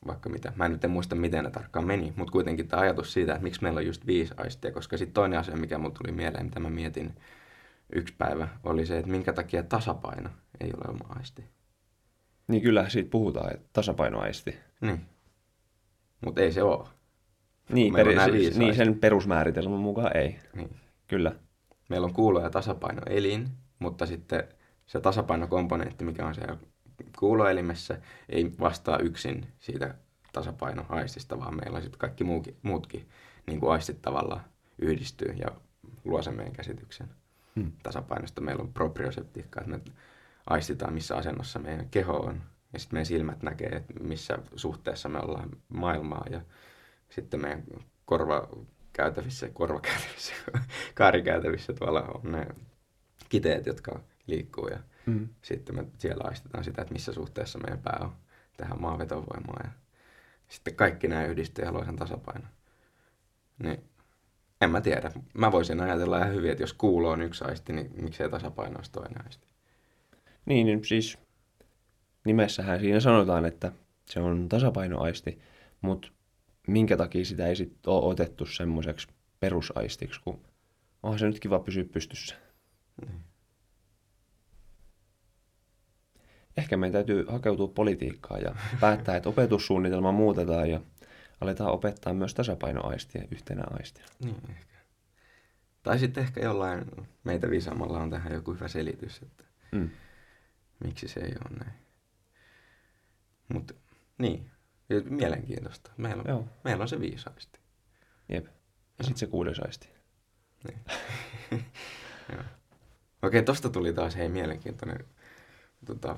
vaikka 0.06 0.28
mitä. 0.28 0.52
Mä 0.56 0.64
en 0.64 0.72
nyt 0.72 0.84
en 0.84 0.90
muista, 0.90 1.14
miten 1.14 1.44
ne 1.44 1.50
tarkkaan 1.50 1.86
meni, 1.86 2.12
mutta 2.16 2.32
kuitenkin 2.32 2.68
tämä 2.68 2.82
ajatus 2.82 3.12
siitä, 3.12 3.32
että 3.32 3.42
miksi 3.42 3.62
meillä 3.62 3.78
on 3.78 3.86
just 3.86 4.06
viisi 4.06 4.34
aistia, 4.36 4.72
koska 4.72 4.96
sitten 4.96 5.14
toinen 5.14 5.38
asia, 5.38 5.56
mikä 5.56 5.78
mulle 5.78 5.94
tuli 5.94 6.12
mieleen, 6.12 6.44
mitä 6.44 6.60
mä 6.60 6.70
mietin 6.70 7.14
yksi 7.92 8.14
päivä, 8.18 8.48
oli 8.64 8.86
se, 8.86 8.98
että 8.98 9.10
minkä 9.10 9.32
takia 9.32 9.62
tasapaino 9.62 10.30
ei 10.60 10.72
ole 10.76 10.90
oma 10.90 11.14
aisti. 11.18 11.44
Niin 12.50 12.62
kyllä 12.62 12.88
siitä 12.88 13.10
puhutaan, 13.10 13.54
että 13.54 13.68
tasapainoaisti. 13.72 14.56
Niin. 14.80 15.00
Mutta 16.20 16.40
ei 16.40 16.52
se 16.52 16.62
ole. 16.62 16.88
Niin, 17.72 17.92
meillä 17.92 18.10
on 18.10 18.16
per, 18.16 18.26
nämä 18.26 18.38
viisi 18.38 18.58
niin 18.58 18.74
sen 18.74 18.98
perusmääritelmän 18.98 19.78
mukaan 19.80 20.16
ei. 20.16 20.38
Niin. 20.54 20.76
Kyllä. 21.08 21.32
Meillä 21.88 22.04
on 22.04 22.12
kuulo- 22.12 22.42
ja 22.42 22.50
tasapainoelin, 22.50 23.48
mutta 23.78 24.06
sitten 24.06 24.44
se 24.86 25.00
tasapainokomponentti, 25.00 26.04
mikä 26.04 26.26
on 26.26 26.34
siellä 26.34 26.56
kuuloelimessä, 27.18 27.98
ei 28.28 28.52
vastaa 28.60 28.98
yksin 28.98 29.46
siitä 29.58 29.94
tasapainoaistista, 30.32 31.38
vaan 31.38 31.56
meillä 31.56 31.76
on 31.76 31.82
sitten 31.82 31.98
kaikki 31.98 32.24
muukin, 32.24 32.56
muutkin 32.62 33.08
niin 33.46 33.60
kuin 33.60 33.72
aistit 33.72 34.02
tavallaan 34.02 34.44
yhdistyy 34.78 35.32
ja 35.32 35.50
luo 36.04 36.22
sen 36.22 36.36
meidän 36.36 36.52
käsityksen 36.52 37.08
Hmm. 37.56 37.72
tasapainosta. 37.82 38.40
Meillä 38.40 38.62
on 38.62 38.72
proprioseptiikka, 38.72 39.60
että 39.60 39.70
me 39.70 39.80
aistitaan, 40.46 40.92
missä 40.94 41.16
asennossa 41.16 41.58
meidän 41.58 41.88
keho 41.90 42.16
on. 42.16 42.42
Ja 42.72 42.78
sitten 42.78 42.96
meidän 42.96 43.06
silmät 43.06 43.42
näkee, 43.42 43.68
että 43.68 43.94
missä 44.00 44.38
suhteessa 44.56 45.08
me 45.08 45.18
ollaan 45.18 45.50
maailmaa. 45.68 46.24
Ja 46.30 46.40
sitten 47.10 47.40
meidän 47.40 47.62
korvakäytävissä, 48.04 49.48
korvakäytävissä, 49.52 50.34
kaarikäytävissä 50.94 51.72
tuolla 51.72 52.02
on 52.02 52.32
ne 52.32 52.46
kiteet, 53.28 53.66
jotka 53.66 54.00
liikkuu. 54.26 54.68
Ja 54.68 54.78
Mm. 55.06 55.28
sitten 55.42 55.74
me 55.76 55.84
siellä 55.98 56.24
aistetaan 56.28 56.64
sitä, 56.64 56.82
että 56.82 56.92
missä 56.92 57.12
suhteessa 57.12 57.58
meidän 57.58 57.78
pää 57.78 57.98
on 58.02 58.12
tähän 58.56 58.80
maanvetovoimaan. 58.80 59.60
Ja 59.64 59.70
sitten 60.48 60.74
kaikki 60.76 61.08
nämä 61.08 61.24
yhdistyy 61.24 61.64
ja 61.64 61.72
luo 61.72 61.84
sen 61.84 61.96
tasapainon. 61.96 62.48
Niin 63.58 63.84
en 64.60 64.70
mä 64.70 64.80
tiedä. 64.80 65.12
Mä 65.34 65.52
voisin 65.52 65.80
ajatella 65.80 66.18
ihan 66.18 66.34
hyvin, 66.34 66.50
että 66.50 66.62
jos 66.62 66.72
kuulo 66.72 67.10
on 67.10 67.22
yksi 67.22 67.44
aisti, 67.44 67.72
niin 67.72 67.90
miksei 68.02 68.30
tasapaino 68.30 68.76
olisi 68.76 68.92
toinen 68.92 69.24
aisti. 69.26 69.46
Niin, 70.50 70.66
niin 70.66 70.84
siis 70.84 71.18
nimessähän 72.24 72.80
siinä 72.80 73.00
sanotaan, 73.00 73.44
että 73.44 73.72
se 74.06 74.20
on 74.20 74.48
tasapainoaisti, 74.48 75.38
mutta 75.80 76.08
minkä 76.66 76.96
takia 76.96 77.24
sitä 77.24 77.46
ei 77.46 77.56
sitten 77.56 77.92
ole 77.92 78.04
otettu 78.04 78.46
semmoiseksi 78.46 79.08
perusaistiksi, 79.40 80.20
kun 80.20 80.40
onhan 81.02 81.18
se 81.18 81.26
nyt 81.26 81.40
kiva 81.40 81.58
pysyä 81.58 81.84
pystyssä. 81.84 82.34
Niin. 83.06 83.20
Ehkä 86.56 86.76
meidän 86.76 86.92
täytyy 86.92 87.24
hakeutua 87.28 87.68
politiikkaan 87.68 88.42
ja 88.42 88.54
päättää, 88.80 89.16
että 89.16 89.28
opetussuunnitelma 89.28 90.12
muutetaan 90.12 90.70
ja 90.70 90.80
aletaan 91.40 91.72
opettaa 91.72 92.14
myös 92.14 92.34
tasapainoaistia 92.34 93.24
yhtenä 93.30 93.62
aistina. 93.70 94.06
Niin 94.24 94.36
ehkä. 94.50 94.74
Tai 95.82 95.98
sitten 95.98 96.24
ehkä 96.24 96.40
jollain 96.40 96.84
meitä 97.24 97.50
viisaamalla 97.50 98.00
on 98.00 98.10
tähän 98.10 98.32
joku 98.32 98.52
hyvä 98.52 98.68
selitys, 98.68 99.22
että 99.22 99.44
Mm. 99.72 99.90
Miksi 100.84 101.08
se 101.08 101.20
ei 101.20 101.32
ole 101.44 101.58
näin. 101.58 101.74
Mutta 103.48 103.74
niin, 104.18 104.50
mielenkiintoista. 105.04 105.90
Meillä 105.96 106.22
on, 106.22 106.28
Joo. 106.28 106.44
meillä 106.64 106.82
on 106.82 106.88
se 106.88 107.00
viisaisti. 107.00 107.60
Jep. 108.28 108.46
Ja 108.98 109.04
sitten 109.04 109.18
se 109.18 109.26
kuudes 109.26 109.58
aisti. 109.58 109.88
Niin. 110.68 110.80
Okei, 113.22 113.42
tosta 113.42 113.70
tuli 113.70 113.92
taas 113.92 114.16
hei 114.16 114.28
mielenkiintoinen 114.28 115.04
tota, 115.86 116.16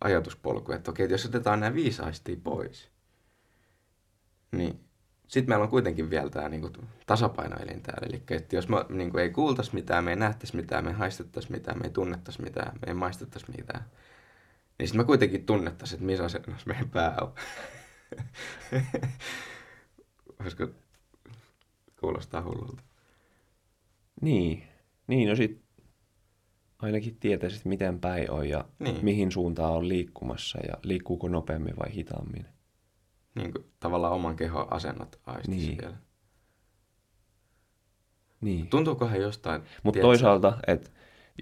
ajatuspolku, 0.00 0.72
että 0.72 0.90
okei, 0.90 1.04
että 1.04 1.14
jos 1.14 1.26
otetaan 1.26 1.60
nämä 1.60 1.74
viisi 1.74 2.02
aistia 2.02 2.36
pois, 2.44 2.90
niin 4.52 4.80
sitten 5.28 5.48
meillä 5.48 5.62
on 5.62 5.70
kuitenkin 5.70 6.10
vielä 6.10 6.30
tämä 6.30 6.48
niinku, 6.48 6.70
tasapainoelin 7.06 7.82
täällä. 7.82 8.06
Eli 8.06 8.22
että 8.30 8.56
jos 8.56 8.68
me 8.68 8.76
niinku, 8.88 9.18
ei 9.18 9.30
kuultaisi 9.30 9.74
mitään, 9.74 10.04
me 10.04 10.10
ei 10.10 10.16
nähtäisi 10.16 10.56
mitään, 10.56 10.84
me 10.84 10.90
ei 10.90 10.96
haistettaisi 10.96 11.52
mitään, 11.52 11.78
me 11.78 11.84
ei 11.84 11.90
tunnettaisi 11.90 12.42
mitään, 12.42 12.72
me 12.72 12.88
ei 12.88 12.94
maistettaisi 12.94 13.50
mitään, 13.56 13.84
niin 14.78 14.88
sitten 14.88 15.00
me 15.00 15.04
kuitenkin 15.04 15.46
tunnettaisiin, 15.46 15.96
että 15.96 16.06
missä 16.06 16.24
asennossa 16.24 16.66
meidän 16.66 16.90
pää 16.90 17.16
on. 17.20 17.34
Olisiko 20.40 20.66
kuulostaa 22.00 22.42
hullulta? 22.42 22.82
Niin. 24.20 24.62
Niin, 25.06 25.28
no 25.28 25.36
sit... 25.36 25.64
ainakin 26.78 27.16
tietäisit, 27.16 27.64
miten 27.64 28.00
päin 28.00 28.30
on 28.30 28.48
ja 28.48 28.64
Niin. 28.78 29.04
mihin 29.04 29.32
suuntaan 29.32 29.72
on 29.72 29.88
liikkumassa 29.88 30.58
ja 30.68 30.74
liikkuuko 30.82 31.28
nopeammin 31.28 31.76
vai 31.78 31.94
hitaammin. 31.94 32.46
Niin 33.34 33.52
kuin 33.52 33.64
tavallaan 33.80 34.12
oman 34.12 34.36
kehon 34.36 34.72
asennot 34.72 35.20
aistisi 35.26 35.66
Niin. 35.66 35.78
siellä. 35.80 35.96
Niin. 38.40 38.68
Tuntuukohan 38.68 39.20
jostain... 39.20 39.62
Mutta 39.82 40.00
toisaalta, 40.00 40.58
että 40.66 40.90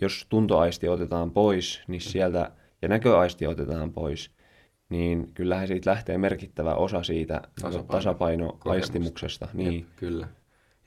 jos 0.01 0.27
tuntoaisti 0.29 0.89
otetaan 0.89 1.31
pois, 1.31 1.83
niin 1.89 2.01
sieltä, 2.01 2.53
ja 2.83 2.89
näköaisti 2.89 3.47
otetaan 3.47 3.93
pois, 3.93 4.31
niin 4.89 5.35
kyllähän 5.35 5.69
siitä 5.69 5.91
lähtee 5.91 6.19
merkittävä 6.19 6.75
osa 6.75 7.03
siitä 7.03 7.43
Tasapaino- 7.61 7.87
tasapainoaistimuksesta. 7.93 9.49
Niin. 9.53 9.75
Jep, 9.75 9.97
kyllä. 9.97 10.29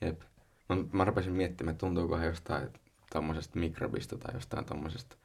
Jep. 0.00 0.20
Mä, 0.68 0.76
mä 0.92 1.04
rupesin 1.04 1.32
miettimään, 1.32 1.72
että 1.72 1.86
tuntuukohan 1.86 2.26
jostain 2.26 2.68
tommosesta 3.12 3.58
mikrobista 3.58 4.18
tai 4.18 4.34
jostain 4.34 4.64
tommosesta 4.64 5.16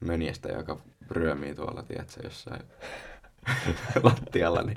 mönjestä, 0.00 0.48
joka 0.48 0.80
ryömii 1.10 1.54
tuolla, 1.54 1.82
tiedätkö, 1.82 2.20
jossain 2.24 2.62
lattialla, 4.02 4.62
niin 4.62 4.76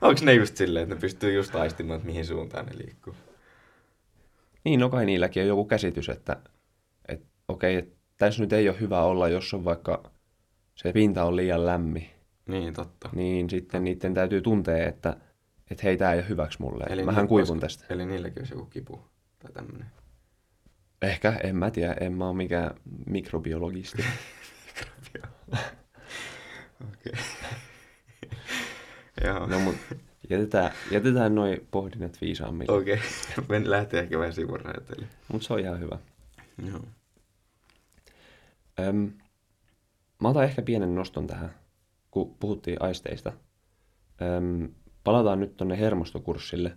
onko 0.00 0.20
ne 0.24 0.34
just 0.34 0.56
silleen, 0.56 0.82
että 0.82 0.94
ne 0.94 1.00
pystyy 1.00 1.32
just 1.32 1.54
aistimaan, 1.54 1.96
että 1.96 2.06
mihin 2.06 2.26
suuntaan 2.26 2.66
ne 2.66 2.78
liikkuu? 2.78 3.14
Niin, 4.64 4.80
no 4.80 4.88
kai 4.88 5.06
niilläkin 5.06 5.42
on 5.42 5.48
joku 5.48 5.64
käsitys, 5.64 6.08
että, 6.08 6.36
että 7.08 7.26
okei, 7.48 7.76
että 7.76 7.95
tässä 8.18 8.42
nyt 8.42 8.52
ei 8.52 8.68
ole 8.68 8.80
hyvä 8.80 9.02
olla, 9.02 9.28
jos 9.28 9.54
on 9.54 9.64
vaikka 9.64 10.10
se 10.74 10.92
pinta 10.92 11.24
on 11.24 11.36
liian 11.36 11.66
lämmin, 11.66 12.06
Niin, 12.48 12.74
totta. 12.74 13.08
niin 13.14 13.50
sitten 13.50 13.84
niiden 13.84 14.14
täytyy 14.14 14.40
tuntea, 14.40 14.88
että, 14.88 15.16
että 15.70 15.82
hei, 15.84 15.96
tämä 15.96 16.12
ei 16.12 16.18
ole 16.18 16.28
hyväksi 16.28 16.62
mulle. 16.62 16.84
Eli 16.90 17.04
Mähän 17.04 17.28
kuivun 17.28 17.50
olisi- 17.50 17.60
tästä. 17.60 17.94
Eli 17.94 18.06
niilläkin 18.06 18.40
olisi 18.42 18.54
joku 18.54 18.66
kipu 18.66 19.00
tai 19.38 19.52
tämmöinen. 19.52 19.86
Ehkä, 21.02 21.32
en 21.42 21.56
mä 21.56 21.70
tiedä, 21.70 21.96
en 22.00 22.12
mä 22.12 22.28
ole 22.28 22.36
mikään 22.36 22.70
mikrobiologisti. 23.06 24.02
Okei. 26.92 27.12
Joo. 29.24 29.46
No 29.46 29.58
mut 29.58 29.74
jätetään, 30.30 30.70
jätetään 30.90 31.34
noi 31.34 31.62
pohdinnat 31.70 32.18
viisaammille. 32.20 32.72
Okei. 32.76 32.98
Okay. 33.38 33.62
lähtee 33.64 34.00
ehkä 34.00 34.18
vähän 34.18 34.32
sivurajoitelle. 34.32 35.06
Mut 35.32 35.42
se 35.42 35.52
on 35.52 35.60
ihan 35.60 35.80
hyvä. 35.80 35.98
Joo. 36.68 36.80
Öm, 38.80 39.12
mä 40.22 40.28
otan 40.28 40.44
ehkä 40.44 40.62
pienen 40.62 40.94
noston 40.94 41.26
tähän, 41.26 41.54
kun 42.10 42.36
puhuttiin 42.40 42.82
aisteista. 42.82 43.32
Öm, 44.22 44.74
palataan 45.04 45.40
nyt 45.40 45.56
tonne 45.56 45.78
hermostokurssille. 45.78 46.76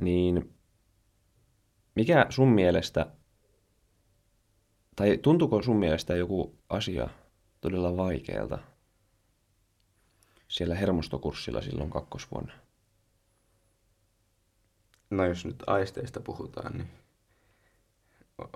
Niin 0.00 0.54
mikä 1.94 2.26
sun 2.30 2.48
mielestä, 2.48 3.06
tai 4.96 5.18
tuntuuko 5.22 5.62
sun 5.62 5.76
mielestä 5.76 6.16
joku 6.16 6.58
asia 6.68 7.08
todella 7.60 7.96
vaikealta 7.96 8.58
siellä 10.48 10.74
hermostokurssilla 10.74 11.62
silloin 11.62 11.90
kakkosvuonna? 11.90 12.52
No 15.10 15.24
jos 15.24 15.44
nyt 15.44 15.62
aisteista 15.66 16.20
puhutaan, 16.20 16.72
niin 16.72 16.90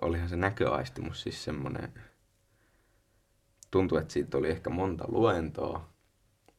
olihan 0.01 0.29
se 0.29 0.37
näköaistimus 0.37 1.23
siis 1.23 1.45
semmoinen, 1.45 1.93
tuntuu, 3.73 3.99
että 3.99 4.13
siitä 4.13 4.39
oli 4.39 4.51
ehkä 4.51 4.71
monta 4.71 5.05
luentoa. 5.09 5.89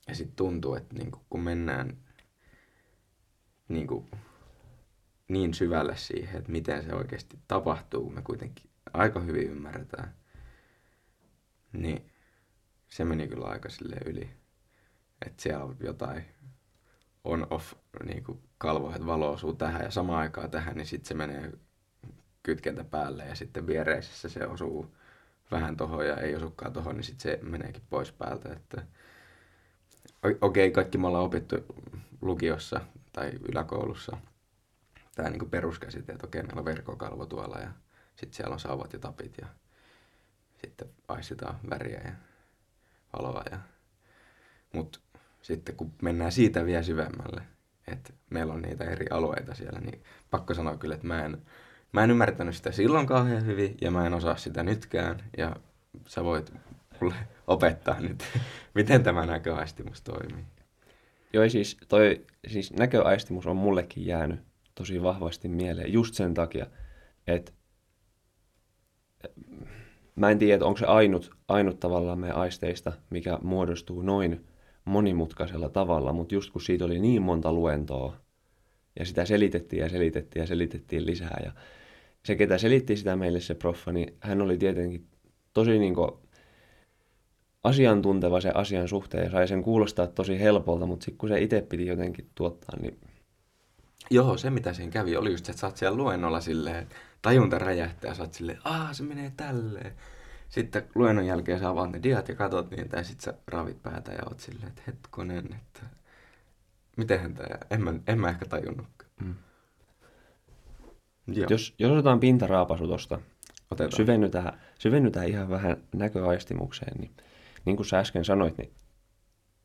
Ja 0.08 0.16
sitten 0.16 0.36
tuntuu, 0.36 0.76
että 0.76 0.96
niinku, 0.96 1.22
kun 1.30 1.44
mennään 1.44 1.98
niinku, 3.68 4.10
niin 5.28 5.54
syvälle 5.54 5.98
siihen, 5.98 6.38
että 6.38 6.52
miten 6.52 6.84
se 6.84 6.96
oikeasti 6.96 7.40
tapahtuu, 7.48 8.10
me 8.10 8.22
kuitenkin 8.22 8.70
aika 8.94 9.20
hyvin 9.20 9.50
ymmärretään, 9.50 10.16
niin 11.74 12.12
se 12.88 13.06
meni 13.06 13.28
kyllä 13.28 13.46
aika 13.46 13.70
sille 13.70 13.96
yli. 14.06 14.30
Että 15.26 15.44
siellä 15.44 15.64
on 15.64 15.78
jotain 15.80 16.26
on-off 17.24 17.74
niinku 18.06 18.42
kalvoja, 18.58 18.96
että 18.96 19.08
valo 19.08 19.32
osuu 19.32 19.54
tähän 19.54 19.84
ja 19.84 19.92
samaan 19.92 20.20
aikaan 20.20 20.52
tähän, 20.52 20.76
niin 20.76 20.86
sitten 20.86 21.08
se 21.08 21.14
menee 21.14 21.52
kytkentä 22.44 22.84
päälle 22.84 23.26
ja 23.26 23.36
sitten 23.36 23.68
viereisessä 23.68 24.30
se 24.30 24.48
osuu 24.48 24.96
vähän 25.52 25.78
tohon 25.78 26.08
ja 26.08 26.18
ei 26.18 26.36
osukaan 26.36 26.74
tohon, 26.74 26.96
niin 26.96 27.04
sitten 27.04 27.32
se 27.32 27.40
meneekin 27.42 27.84
pois 27.90 28.12
päältä. 28.12 28.54
Että... 28.54 28.84
Okei, 30.42 30.72
kaikki 30.72 30.98
me 30.98 31.08
ollaan 31.08 31.26
opittu 31.26 31.56
lukiossa 32.22 32.82
tai 33.14 33.32
yläkoulussa 33.50 34.18
tämä 35.16 35.30
niinku 35.30 35.46
peruskäsite, 35.46 36.12
että 36.12 36.28
okei, 36.28 36.44
meillä 36.44 36.60
on 36.60 36.66
verkkokalvo 36.66 37.26
tuolla 37.26 37.60
ja 37.60 37.72
sitten 38.16 38.36
siellä 38.36 38.54
on 38.54 38.60
sauvat 38.60 38.94
ja 38.94 39.00
tapit 39.00 39.38
ja 39.42 39.48
sitten 40.62 40.90
aistitaan 41.08 41.60
väriä 41.70 42.02
ja 42.06 42.14
valoa. 43.14 43.44
Ja... 43.52 43.60
Mutta 44.74 45.00
sitten 45.42 45.76
kun 45.76 45.94
mennään 46.02 46.32
siitä 46.32 46.66
vielä 46.66 46.84
syvemmälle, 46.84 47.42
että 47.88 48.14
meillä 48.30 48.54
on 48.54 48.62
niitä 48.62 48.84
eri 48.84 49.06
alueita 49.10 49.56
siellä, 49.56 49.80
niin 49.80 50.04
pakko 50.32 50.54
sanoa 50.54 50.78
kyllä, 50.78 50.96
että 50.96 51.08
mä 51.08 51.26
en, 51.26 51.42
mä 51.94 52.04
en 52.04 52.12
ymmärtänyt 52.12 52.56
sitä 52.56 52.72
silloin 52.72 53.08
kauhean 53.08 53.46
hyvin 53.46 53.78
ja 53.82 53.92
mä 53.92 54.06
en 54.06 54.14
osaa 54.14 54.36
sitä 54.36 54.64
nytkään. 54.64 55.24
Ja 55.38 55.56
sä 56.08 56.24
voit 56.24 56.54
mulle 57.02 57.16
opettaa 57.48 58.00
nyt, 58.00 58.24
miten 58.76 59.04
tämä 59.04 59.26
näköaistimus 59.26 60.02
toimii. 60.02 60.46
Joo, 61.34 61.50
siis 61.50 61.78
toi 61.88 62.26
siis 62.48 62.74
näköaistimus 62.74 63.48
on 63.48 63.56
mullekin 63.56 64.06
jäänyt 64.06 64.40
tosi 64.76 65.04
vahvasti 65.04 65.48
mieleen 65.48 65.94
just 65.94 66.14
sen 66.14 66.34
takia, 66.34 66.66
että 67.28 67.52
mä 70.16 70.30
en 70.30 70.40
tiedä, 70.40 70.66
onko 70.66 70.78
se 70.78 70.86
ainut, 70.86 71.32
ainut 71.48 71.80
tavallaan 71.80 72.20
meidän 72.20 72.38
aisteista, 72.38 72.92
mikä 73.10 73.40
muodostuu 73.42 74.02
noin 74.02 74.46
monimutkaisella 74.86 75.70
tavalla, 75.70 76.14
mutta 76.14 76.36
just 76.36 76.52
kun 76.52 76.62
siitä 76.62 76.86
oli 76.86 77.00
niin 77.00 77.22
monta 77.22 77.54
luentoa, 77.54 78.18
ja 79.00 79.06
sitä 79.06 79.26
selitettiin 79.26 79.82
ja 79.82 79.90
selitettiin 79.90 80.42
ja 80.42 80.48
selitettiin 80.48 81.06
lisää, 81.06 81.42
ja 81.46 81.52
se, 82.26 82.36
ketä 82.36 82.58
selitti 82.58 82.98
sitä 82.98 83.16
meille 83.16 83.40
se 83.40 83.56
proffa, 83.56 83.92
niin 83.92 84.18
hän 84.20 84.42
oli 84.42 84.58
tietenkin 84.58 85.08
tosi 85.54 85.80
niin 85.80 85.96
asiantunteva 87.64 88.42
sen 88.42 88.56
asian 88.58 88.88
suhteen 88.88 89.24
ja 89.24 89.32
sai 89.32 89.48
sen 89.48 89.64
kuulostaa 89.64 90.08
tosi 90.08 90.40
helpolta, 90.40 90.86
mutta 90.86 91.04
sitten 91.04 91.18
kun 91.18 91.30
se 91.30 91.42
itse 91.42 91.62
piti 91.62 91.86
jotenkin 91.86 92.30
tuottaa, 92.36 92.80
niin 92.82 93.00
Joo, 94.10 94.38
se 94.38 94.50
mitä 94.50 94.74
siinä 94.74 94.92
kävi 94.92 95.18
oli 95.18 95.32
just 95.32 95.46
se, 95.46 95.52
että 95.52 95.62
sä 95.62 95.68
oot 95.68 95.78
siellä 95.78 95.98
luennolla 95.98 96.42
silleen, 96.42 96.88
tajunta 97.22 97.60
räjähtää 97.60 98.12
ja 98.12 98.16
sä 98.16 98.24
oot 98.24 98.34
silleen, 98.34 98.60
aah 98.64 98.94
se 98.94 99.04
menee 99.04 99.32
tälleen. 99.38 99.94
Sitten 100.50 100.88
luennon 100.96 101.26
jälkeen 101.26 101.60
sä 101.60 101.70
avaat 101.70 101.92
ne 101.92 102.04
diat 102.04 102.30
ja 102.30 102.36
katot 102.36 102.72
niitä 102.72 102.98
ja 102.98 103.04
sit 103.04 103.22
sä 103.22 103.34
ravit 103.48 103.84
päätä 103.84 104.12
ja 104.12 104.24
oot 104.30 104.40
silleen, 104.40 104.68
että 104.68 104.82
hetkonen, 104.88 105.46
että 105.54 105.82
mitenhän 106.98 107.34
tää, 107.34 107.58
en 107.70 107.84
mä, 107.84 107.94
en 108.08 108.20
mä 108.20 108.30
ehkä 108.30 108.46
tajunnutkaan. 108.46 109.12
Mm. 109.22 109.36
Joo, 111.28 111.48
jos, 111.50 111.76
jos 111.80 111.92
otetaan 111.92 112.20
pintaraapasu 112.20 112.88
tuosta, 112.88 113.20
syvennytään, 113.96 114.60
syvennytään 114.80 115.28
ihan 115.28 115.50
vähän 115.50 115.78
näköaistimukseen, 115.96 116.98
niin 117.00 117.12
niin 117.66 117.76
kuin 117.76 117.86
sä 117.88 118.00
äsken 118.00 118.26
sanoit, 118.26 118.58
niin 118.58 118.74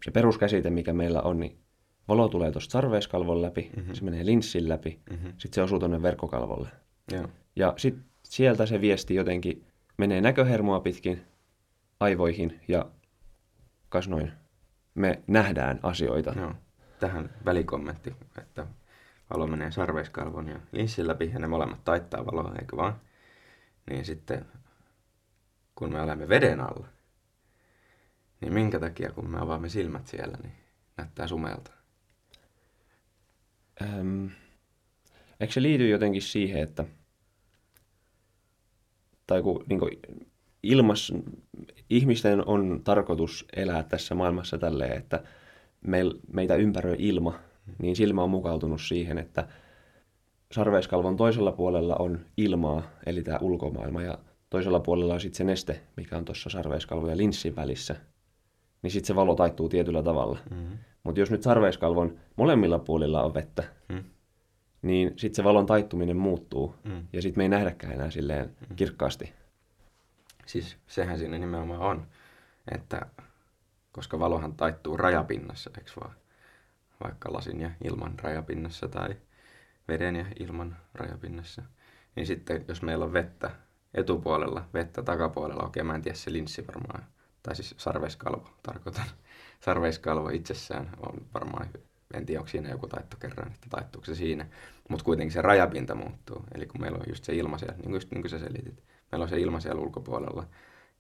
se 0.05 0.11
peruskäsite, 0.11 0.71
mikä 0.71 0.93
meillä 0.93 1.23
on, 1.23 1.41
niin 1.41 1.59
valo 2.09 2.29
tulee 2.29 2.53
tuosta 2.53 2.73
sarveiskalvon 2.73 3.43
läpi, 3.43 3.71
mm-hmm. 3.77 3.95
se 3.95 4.05
menee 4.05 4.27
linssin 4.27 4.69
läpi, 4.69 5.01
Mhm. 5.11 5.27
sitten 5.27 5.55
se 5.55 5.63
osuu 5.63 5.79
tuonne 5.79 6.03
verkkokalvolle. 6.03 6.69
Joo, 7.13 7.29
Ja 7.57 7.75
sitten 7.77 8.05
sieltä 8.23 8.67
se 8.67 8.81
viesti 8.81 9.15
jotenkin 9.15 9.65
menee 9.97 10.21
näköhermoa 10.21 10.81
pitkin 10.81 11.23
aivoihin 12.01 12.61
ja 12.69 12.87
kas 13.89 14.09
noin, 14.09 14.33
me 14.95 15.23
nähdään 15.27 15.81
asioita. 15.83 16.33
joo. 16.37 16.53
Tähän 17.01 17.31
välikommentti, 17.45 18.15
että 18.39 18.67
valo 19.31 19.47
menee 19.47 19.71
sarveiskalvon 19.71 20.49
ja 20.49 20.61
linssin 20.73 21.07
läpi 21.07 21.31
ja 21.33 21.39
ne 21.39 21.47
molemmat 21.47 21.85
taittaa 21.85 22.27
valoa, 22.27 22.55
eikö 22.61 22.77
vaan? 22.77 23.01
Niin 23.91 24.05
sitten, 24.05 24.47
kun 25.75 25.93
me 25.93 26.01
olemme 26.01 26.29
veden 26.29 26.61
alla, 26.61 26.87
niin 28.41 28.53
minkä 28.53 28.81
takia, 28.81 29.13
kun 29.13 29.31
me 29.31 29.39
avaamme 29.41 29.69
silmät 29.69 30.07
siellä, 30.07 30.39
niin 30.43 30.55
näyttää 30.97 31.27
sumelta? 31.27 31.71
Öm, 33.83 34.31
eikö 35.41 35.53
se 35.53 35.63
liity 35.63 35.89
jotenkin 35.89 36.23
siihen, 36.23 36.63
että 36.63 36.85
tai 39.27 39.43
kun 39.43 39.65
niin 39.69 39.79
kuin, 39.79 39.99
ilmas, 40.63 41.13
ihmisten 41.91 42.49
on 42.49 42.81
tarkoitus 42.85 43.45
elää 43.57 43.83
tässä 43.83 44.15
maailmassa 44.15 44.59
tälleen, 44.59 44.99
että 44.99 45.23
meil, 45.81 46.15
meitä 46.33 46.55
ympäröi 46.55 46.97
ilma, 46.99 47.39
niin 47.83 47.97
silmä 47.97 48.23
on 48.23 48.31
mukautunut 48.31 48.81
siihen, 48.83 49.19
että 49.19 49.49
sarveiskalvon 50.53 51.17
toisella 51.17 51.53
puolella 51.53 51.97
on 51.99 52.21
ilmaa, 52.37 52.83
eli 53.07 53.23
tämä 53.23 53.39
ulkomaailma, 53.41 54.03
ja 54.03 54.19
toisella 54.51 54.81
puolella 54.81 55.15
on 55.15 55.21
sitten 55.21 55.37
se 55.39 55.45
neste, 55.45 55.81
mikä 55.97 56.17
on 56.17 56.25
tuossa 56.25 56.51
sarveiskalvon 56.51 57.11
ja 57.11 57.17
linssin 57.17 57.57
välissä, 57.57 57.97
niin 58.83 58.91
sitten 58.91 59.07
se 59.07 59.15
valo 59.15 59.35
taittuu 59.35 59.69
tietyllä 59.69 60.03
tavalla. 60.03 60.39
Mm-hmm. 60.51 60.79
Mutta 61.05 61.21
jos 61.21 61.31
nyt 61.31 61.43
sarveiskalvon 61.43 62.19
molemmilla 62.37 62.79
puolilla 62.79 63.23
on 63.23 63.35
vettä, 63.35 63.65
Mm. 63.89 64.05
niin 64.83 65.13
sitten 65.17 65.37
se 65.37 65.45
valon 65.45 65.67
taittuminen 65.67 66.17
muuttuu. 66.17 66.75
Mm. 66.85 67.07
Ja 67.13 67.23
sitten 67.23 67.41
me 67.41 67.45
ei 67.45 67.49
nähdäkään 67.49 67.93
enää 67.93 68.11
silleen 68.11 68.57
kirkkaasti. 68.77 69.33
Siis 70.47 70.77
sehän 70.87 71.19
siinä 71.19 71.39
nimenomaan 71.39 71.81
on, 71.81 72.07
että 72.75 73.07
koska 73.93 74.19
valohan 74.19 74.55
taittuu 74.55 74.97
rajapinnassa, 74.97 75.71
eikö 75.79 75.91
vaan? 76.01 76.15
Vaikka 77.05 77.33
lasin 77.33 77.61
ja 77.61 77.71
ilman 77.85 78.15
rajapinnassa 78.23 78.89
tai 78.89 79.17
veden 79.89 80.17
ja 80.17 80.27
ilman 80.41 80.77
rajapinnassa. 80.95 81.63
Niin 82.17 82.27
sitten 82.27 82.65
jos 82.69 82.83
meillä 82.83 83.05
on 83.05 83.13
vettä 83.13 83.51
etupuolella, 83.95 84.69
vettä 84.75 85.03
takapuolella, 85.03 85.63
okei 85.63 85.83
mä 85.83 85.95
en 85.95 86.03
tiedä 86.03 86.17
se 86.17 86.33
linssi 86.33 86.67
varmaan, 86.67 87.05
tai 87.43 87.57
siis 87.57 87.75
sarveiskalvo 87.79 88.51
tarkoitan. 88.63 89.05
Sarveiskalvo 89.65 90.29
itsessään 90.29 90.91
on 91.07 91.27
varmaan, 91.35 91.69
en 92.15 92.27
tiedä 92.27 92.41
onko 92.41 92.49
siinä 92.49 92.69
joku 92.69 92.87
taitto 92.87 93.17
kerran, 93.21 93.53
että 93.53 93.67
taittuuko 93.71 94.05
se 94.05 94.15
siinä, 94.15 94.47
mutta 94.89 95.05
kuitenkin 95.05 95.33
se 95.33 95.43
rajapinta 95.43 95.95
muuttuu. 95.95 96.45
Eli 96.55 96.67
kun 96.67 96.81
meillä 96.81 96.99
on 96.99 97.05
just 97.09 97.25
se 97.25 97.35
ilma 97.35 97.59
siellä, 97.59 97.77
niin 97.77 97.85
kuin, 97.85 97.95
just 97.95 98.11
niin 98.11 98.23
kuin 98.23 98.31
sä 98.31 98.39
selitit, 98.39 98.85
meillä 99.13 99.23
on 99.23 99.29
se 99.29 99.41
ilma 99.41 99.61
siellä 99.61 99.83
ulkopuolella 99.83 100.47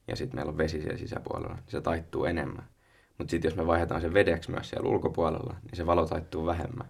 ja 0.08 0.16
sitten 0.16 0.36
meillä 0.36 0.50
on 0.50 0.58
vesi 0.58 0.80
siellä 0.80 0.98
sisäpuolella, 0.98 1.54
niin 1.54 1.64
se 1.68 1.80
taittuu 1.80 2.24
enemmän. 2.24 2.64
Mutta 3.18 3.30
sitten 3.30 3.48
jos 3.48 3.56
me 3.56 3.66
vaihdetaan 3.66 4.00
se 4.00 4.14
vedeksi 4.14 4.50
myös 4.50 4.70
siellä 4.70 4.88
ulkopuolella, 4.90 5.56
niin 5.62 5.76
se 5.76 5.86
valo 5.86 6.06
taittuu 6.06 6.46
vähemmän. 6.46 6.88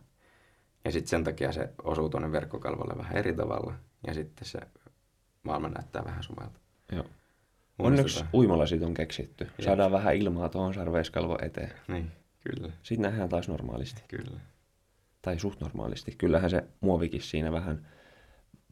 Ja 0.84 0.92
sitten 0.92 1.08
sen 1.08 1.24
takia 1.24 1.52
se 1.52 1.70
osuu 1.82 2.08
tuonne 2.08 2.32
verkkokalvolle 2.32 2.98
vähän 2.98 3.16
eri 3.16 3.34
tavalla. 3.34 3.74
Ja 4.06 4.14
sitten 4.14 4.48
se 4.48 4.58
maailma 5.42 5.68
näyttää 5.68 6.04
vähän 6.04 6.22
sumelta. 6.22 6.60
Joo. 6.92 7.04
Onneksi 7.78 8.24
uimalasit 8.34 8.82
on 8.82 8.94
keksitty. 8.94 9.44
Jep. 9.44 9.60
Saadaan 9.60 9.92
vähän 9.92 10.16
ilmaa 10.16 10.48
tuohon 10.48 10.74
sarveiskalvo 10.74 11.38
eteen. 11.42 11.72
Niin, 11.88 12.12
kyllä, 12.40 12.72
Sitten 12.82 13.10
nähdään 13.10 13.28
taas 13.28 13.48
normaalisti. 13.48 14.02
kyllä. 14.08 14.40
Tai 15.22 15.38
suht 15.38 15.60
normaalisti. 15.60 16.14
Kyllähän 16.18 16.50
se 16.50 16.64
muovikin 16.80 17.22
siinä 17.22 17.52
vähän 17.52 17.86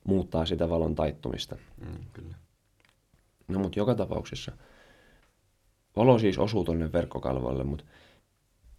muuttaa 0.05 0.47
sitä 0.47 0.69
valon 0.69 0.95
taittumista. 0.95 1.57
Mm, 1.81 1.99
kyllä. 2.13 2.35
No 3.49 3.59
mutta 3.59 3.79
joka 3.79 3.95
tapauksessa 3.95 4.53
valo 5.97 6.19
siis 6.19 6.39
osuu 6.39 6.65
tonne 6.65 6.93
verkkokalvoille, 6.93 7.65
mutta 7.65 7.85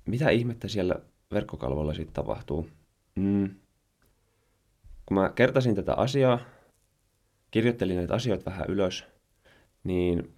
mitä 0.05 0.29
ihmettä 0.29 0.67
siellä 0.67 0.95
verkkokalvolla 1.31 1.93
sitten 1.93 2.13
tapahtuu? 2.13 2.69
Mm. 3.15 3.55
Kun 5.05 5.17
mä 5.17 5.29
kertasin 5.29 5.75
tätä 5.75 5.93
asiaa, 5.93 6.39
kirjoittelin 7.51 7.95
näitä 7.95 8.13
asioita 8.13 8.51
vähän 8.51 8.69
ylös, 8.69 9.05
niin 9.83 10.33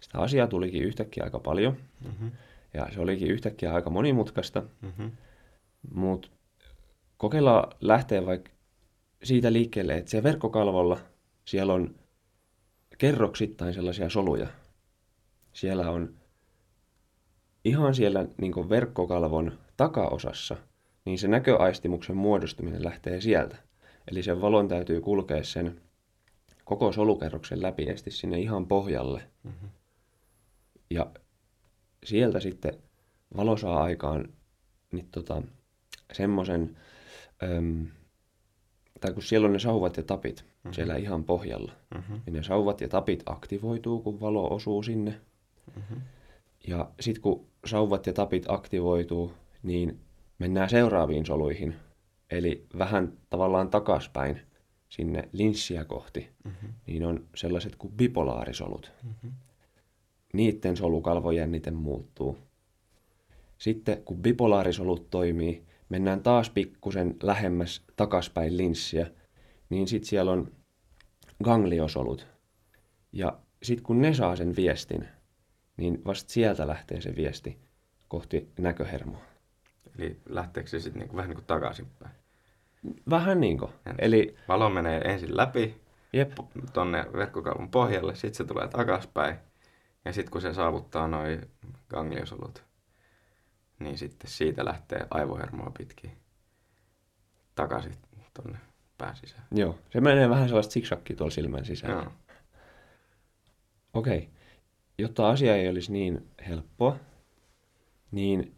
sitä 0.00 0.18
asiaa 0.18 0.46
tulikin 0.46 0.82
yhtäkkiä 0.82 1.24
aika 1.24 1.38
paljon. 1.38 1.76
Mm-hmm. 2.04 2.30
Ja 2.74 2.88
se 2.94 3.00
olikin 3.00 3.30
yhtäkkiä 3.30 3.74
aika 3.74 3.90
monimutkaista, 3.90 4.62
Mm-hmm. 4.82 5.10
mutta 5.94 6.28
kokeillaan 7.16 7.72
lähteä 7.80 8.26
vaikka 8.26 8.50
siitä 9.22 9.52
liikkeelle, 9.52 9.94
että 9.94 10.10
siellä 10.10 10.28
verkkokalvolla 10.28 10.98
siellä 11.44 11.72
on 11.74 11.94
kerroksittain 12.98 13.74
sellaisia 13.74 14.10
soluja. 14.10 14.46
Siellä 15.54 15.90
on 15.90 16.14
ihan 17.64 17.94
siellä 17.94 18.26
niin 18.40 18.68
verkkokalvon 18.68 19.58
takaosassa, 19.76 20.56
niin 21.04 21.18
se 21.18 21.28
näköaistimuksen 21.28 22.16
muodostuminen 22.16 22.84
lähtee 22.84 23.20
sieltä. 23.20 23.56
Eli 24.10 24.22
sen 24.22 24.40
valon 24.40 24.68
täytyy 24.68 25.00
kulkea 25.00 25.44
sen 25.44 25.80
koko 26.64 26.92
solukerroksen 26.92 27.62
läpi 27.62 27.90
esti 27.90 28.10
sinne 28.10 28.40
ihan 28.40 28.66
pohjalle. 28.66 29.22
Mm-hmm. 29.42 29.68
Ja 30.90 31.10
sieltä 32.04 32.40
sitten 32.40 32.74
valo 33.36 33.56
saa 33.56 33.82
aikaan 33.82 34.28
niin 34.92 35.08
tota, 35.10 35.42
semmoisen, 36.12 36.76
tai 39.00 39.12
kun 39.12 39.22
siellä 39.22 39.46
on 39.46 39.52
ne 39.52 39.58
sauvat 39.58 39.96
ja 39.96 40.02
tapit 40.02 40.44
mm-hmm. 40.44 40.72
siellä 40.72 40.96
ihan 40.96 41.24
pohjalla, 41.24 41.72
Mm-hmm. 41.94 42.20
niin 42.26 42.34
ne 42.34 42.42
sauvat 42.42 42.80
ja 42.80 42.88
tapit 42.88 43.22
aktivoituu, 43.26 44.02
kun 44.02 44.20
valo 44.20 44.54
osuu 44.54 44.82
sinne. 44.82 45.20
Mm-hmm. 45.76 46.00
Ja 46.68 46.90
sitten 47.00 47.22
kun 47.22 47.46
sauvat 47.66 48.06
ja 48.06 48.12
tapit 48.12 48.44
aktivoituu, 48.48 49.32
niin 49.62 50.00
mennään 50.38 50.70
seuraaviin 50.70 51.26
soluihin. 51.26 51.74
Eli 52.30 52.66
vähän 52.78 53.12
tavallaan 53.30 53.70
takaspäin 53.70 54.40
sinne 54.88 55.28
linssiä 55.32 55.84
kohti. 55.84 56.28
Mm-hmm. 56.44 56.68
Niin 56.86 57.04
on 57.04 57.24
sellaiset 57.34 57.76
kuin 57.76 57.92
bipolaarisolut. 57.92 58.92
Mm-hmm. 59.02 59.32
niiden 60.32 60.76
solukalvojännite 60.76 61.70
muuttuu. 61.70 62.38
Sitten 63.58 64.02
kun 64.04 64.22
bipolaarisolut 64.22 65.10
toimii, 65.10 65.62
mennään 65.88 66.22
taas 66.22 66.50
pikkusen 66.50 67.16
lähemmäs 67.22 67.82
takaspäin 67.96 68.56
linssiä, 68.56 69.10
niin 69.70 69.88
sitten 69.88 70.08
siellä 70.08 70.32
on 70.32 70.52
gangliosolut. 71.44 72.26
Ja 73.12 73.38
sitten 73.62 73.82
kun 73.84 74.00
ne 74.00 74.14
saa 74.14 74.36
sen 74.36 74.56
viestin, 74.56 75.08
niin 75.76 76.04
vasta 76.04 76.32
sieltä 76.32 76.66
lähtee 76.66 77.00
se 77.00 77.16
viesti 77.16 77.58
kohti 78.08 78.52
näköhermoa. 78.58 79.22
Eli 79.98 80.20
lähteekö 80.28 80.70
se 80.70 80.80
sitten 80.80 81.00
niinku, 81.00 81.16
vähän 81.16 81.28
niin 81.28 81.36
kuin 81.36 81.46
takaisinpäin? 81.46 82.14
Vähän 83.10 83.40
niin 83.40 83.58
kuin. 83.58 83.72
Eli 83.98 84.36
Valo 84.48 84.70
menee 84.70 85.00
ensin 85.00 85.36
läpi 85.36 85.80
jep, 86.12 86.32
tonne 86.72 87.04
verkkokalvon 87.12 87.70
pohjalle, 87.70 88.14
sitten 88.14 88.34
se 88.34 88.44
tulee 88.44 88.68
takaspäin. 88.68 89.36
Ja 90.04 90.12
sitten 90.12 90.32
kun 90.32 90.40
se 90.40 90.54
saavuttaa 90.54 91.08
noin 91.08 91.50
gangliosolut, 91.88 92.64
niin 93.78 93.98
sitten 93.98 94.30
siitä 94.30 94.64
lähtee 94.64 95.06
aivohermoa 95.10 95.72
pitkin 95.78 96.16
takaisin 97.54 97.94
tonne 98.34 98.58
pääsisään. 98.98 99.46
joo, 99.52 99.78
se 99.90 100.00
menee 100.00 100.30
vähän 100.30 100.48
sellaista 100.48 100.72
siksakkia 100.72 101.16
tuolla 101.16 101.34
silmän 101.34 101.64
sisällä. 101.64 101.94
Joo. 101.94 102.12
Okei. 103.94 104.30
Jotta 104.98 105.30
asia 105.30 105.56
ei 105.56 105.68
olisi 105.68 105.92
niin 105.92 106.26
helppoa, 106.48 106.96
niin 108.10 108.54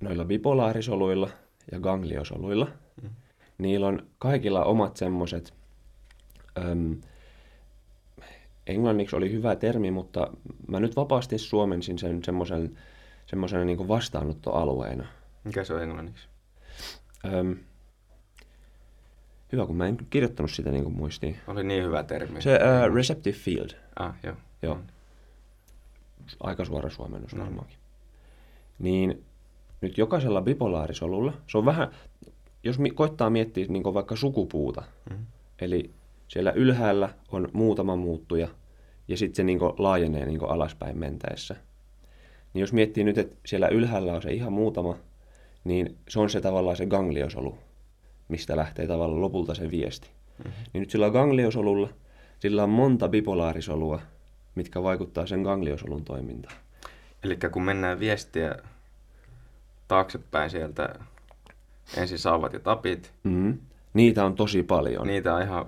noilla 0.00 0.24
bipolaarisoluilla 0.24 1.28
ja 1.72 1.80
gangliosoluilla, 1.80 2.68
Mm. 3.02 3.10
niillä 3.58 3.86
on 3.86 4.06
kaikilla 4.18 4.64
omat 4.64 4.96
semmoset, 4.96 5.54
äm, 6.58 7.00
englanniksi 8.66 9.16
oli 9.16 9.32
hyvä 9.32 9.56
termi, 9.56 9.90
mutta 9.90 10.30
mä 10.68 10.80
nyt 10.80 10.96
vapaasti 10.96 11.38
suomensin 11.38 11.98
sen 11.98 12.24
semmoisen 12.24 12.78
semmoisena 13.26 13.64
niin 13.64 13.88
vastaanottoalueena. 13.88 15.06
Mikä 15.44 15.64
se 15.64 15.74
on 15.74 15.82
englanniksi? 15.82 16.28
Öm, 17.34 17.56
hyvä, 19.52 19.66
kun 19.66 19.76
mä 19.76 19.86
en 19.86 19.98
kirjoittanut 20.10 20.50
sitä 20.50 20.70
niin 20.70 20.84
kuin 20.84 20.96
muistiin. 20.96 21.36
Oli 21.46 21.64
niin 21.64 21.84
hyvä 21.84 22.02
termi. 22.02 22.42
Se 22.42 22.54
uh, 22.88 22.94
receptive 22.94 23.36
field, 23.36 23.70
Ah, 23.98 24.14
joo. 24.22 24.36
joo. 24.62 24.78
Aika 26.40 26.64
suora 26.64 26.90
suomennus 26.90 27.34
No. 27.34 27.44
varmaankin. 27.44 27.76
Niin 28.78 29.24
nyt 29.80 29.98
jokaisella 29.98 30.42
bipolaarisolulla, 30.42 31.32
se 31.46 31.58
on 31.58 31.64
vähän, 31.64 31.88
jos 32.64 32.78
mi- 32.78 32.90
koittaa 32.90 33.30
miettiä 33.30 33.66
niin 33.68 33.82
vaikka 33.94 34.16
sukupuuta, 34.16 34.82
Mm. 35.10 35.26
eli 35.60 35.90
siellä 36.28 36.50
ylhäällä 36.52 37.08
on 37.32 37.48
muutama 37.52 37.96
muuttuja 37.96 38.48
ja 39.08 39.16
sitten 39.16 39.36
se 39.36 39.42
niin 39.44 39.58
laajenee 39.78 40.26
niin 40.26 40.44
alaspäin 40.48 40.98
mentäessä. 40.98 41.56
Niin 42.54 42.60
jos 42.60 42.72
miettii 42.72 43.04
nyt, 43.04 43.18
että 43.18 43.36
siellä 43.46 43.68
ylhäällä 43.68 44.12
on 44.12 44.22
se 44.22 44.32
ihan 44.32 44.52
muutama, 44.52 44.96
niin 45.64 45.96
se 46.08 46.20
on 46.20 46.30
se 46.30 46.40
tavallaan 46.40 46.76
se 46.76 46.86
gangliosolu, 46.86 47.58
mistä 48.28 48.56
lähtee 48.56 48.86
tavallaan 48.86 49.20
lopulta 49.20 49.54
se 49.54 49.70
viesti. 49.70 50.08
Mm-hmm. 50.38 50.52
Niin 50.72 50.80
nyt 50.80 50.90
sillä 50.90 51.10
gangliosolulla, 51.10 51.88
sillä 52.38 52.62
on 52.62 52.70
monta 52.70 53.08
bipolaarisolua, 53.08 54.00
mitkä 54.54 54.82
vaikuttaa 54.82 55.26
sen 55.26 55.42
gangliosolun 55.42 56.04
toimintaan. 56.04 56.56
Eli 57.22 57.38
kun 57.52 57.62
mennään 57.64 58.00
viestiä 58.00 58.54
taaksepäin 59.88 60.50
sieltä, 60.50 60.94
ensin 61.96 62.18
sauvat 62.18 62.52
ja 62.52 62.60
tapit, 62.60 63.12
Mm-hmm. 63.24 63.58
Niitä 63.94 64.24
on 64.24 64.34
tosi 64.34 64.62
paljon. 64.62 65.06
niitä 65.06 65.34
on 65.34 65.42
ihan 65.42 65.66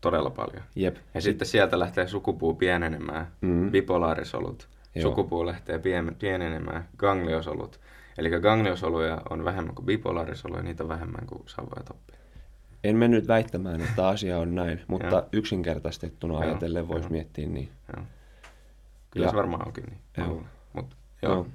todella 0.00 0.30
paljon. 0.30 0.62
Jep. 0.76 0.96
Ja 1.14 1.20
sitten 1.20 1.46
sieltä 1.48 1.78
lähtee 1.78 2.06
sukupuu 2.08 2.54
pienenemään, 2.54 3.26
Mm. 3.40 3.70
bipolaarisolut. 3.70 4.68
Joo. 4.94 5.02
Sukupuu 5.02 5.46
lähtee 5.46 5.78
pien- 5.78 6.14
pienenemään, 6.18 6.88
gangliosolut. 6.98 7.80
Eli 8.18 8.30
gangliosoluja 8.30 9.22
on 9.30 9.44
vähemmän 9.44 9.74
kuin 9.74 9.86
bipolaarisoluja, 9.86 10.62
niitä 10.62 10.82
on 10.82 10.88
vähemmän 10.88 11.26
kuin 11.26 11.42
sauvoja 11.46 11.80
ja 11.80 11.84
tappia. 11.84 12.13
En 12.84 12.96
mennyt 12.96 13.28
väittämään, 13.28 13.80
että 13.80 14.08
asia 14.08 14.38
on 14.38 14.54
näin, 14.54 14.80
mutta 14.88 15.06
Joo. 15.06 15.28
yksinkertaistettuna 15.32 16.38
ajatellen 16.38 16.88
voisi 16.88 17.10
miettiä 17.10 17.46
niin. 17.46 17.68
Joo. 17.96 18.04
Kyllä 19.10 19.26
Ja- 19.26 19.30
se 19.30 19.36
varmaan 19.36 19.66
onkin 19.66 19.84
niin. 19.84 19.98
Joo. 20.16 20.42
Mutta 20.72 20.96
joo, 21.22 21.32
Joo. 21.34 21.46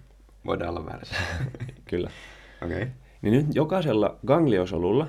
voidaan 0.45 0.69
olla 0.69 0.85
väärässä. 0.85 1.15
Kyllä. 1.89 2.09
Okei. 2.63 2.75
Okay. 2.77 2.87
Niin 3.21 3.33
nyt 3.33 3.55
jokaisella 3.55 4.19
gangliosolulla, 4.27 5.07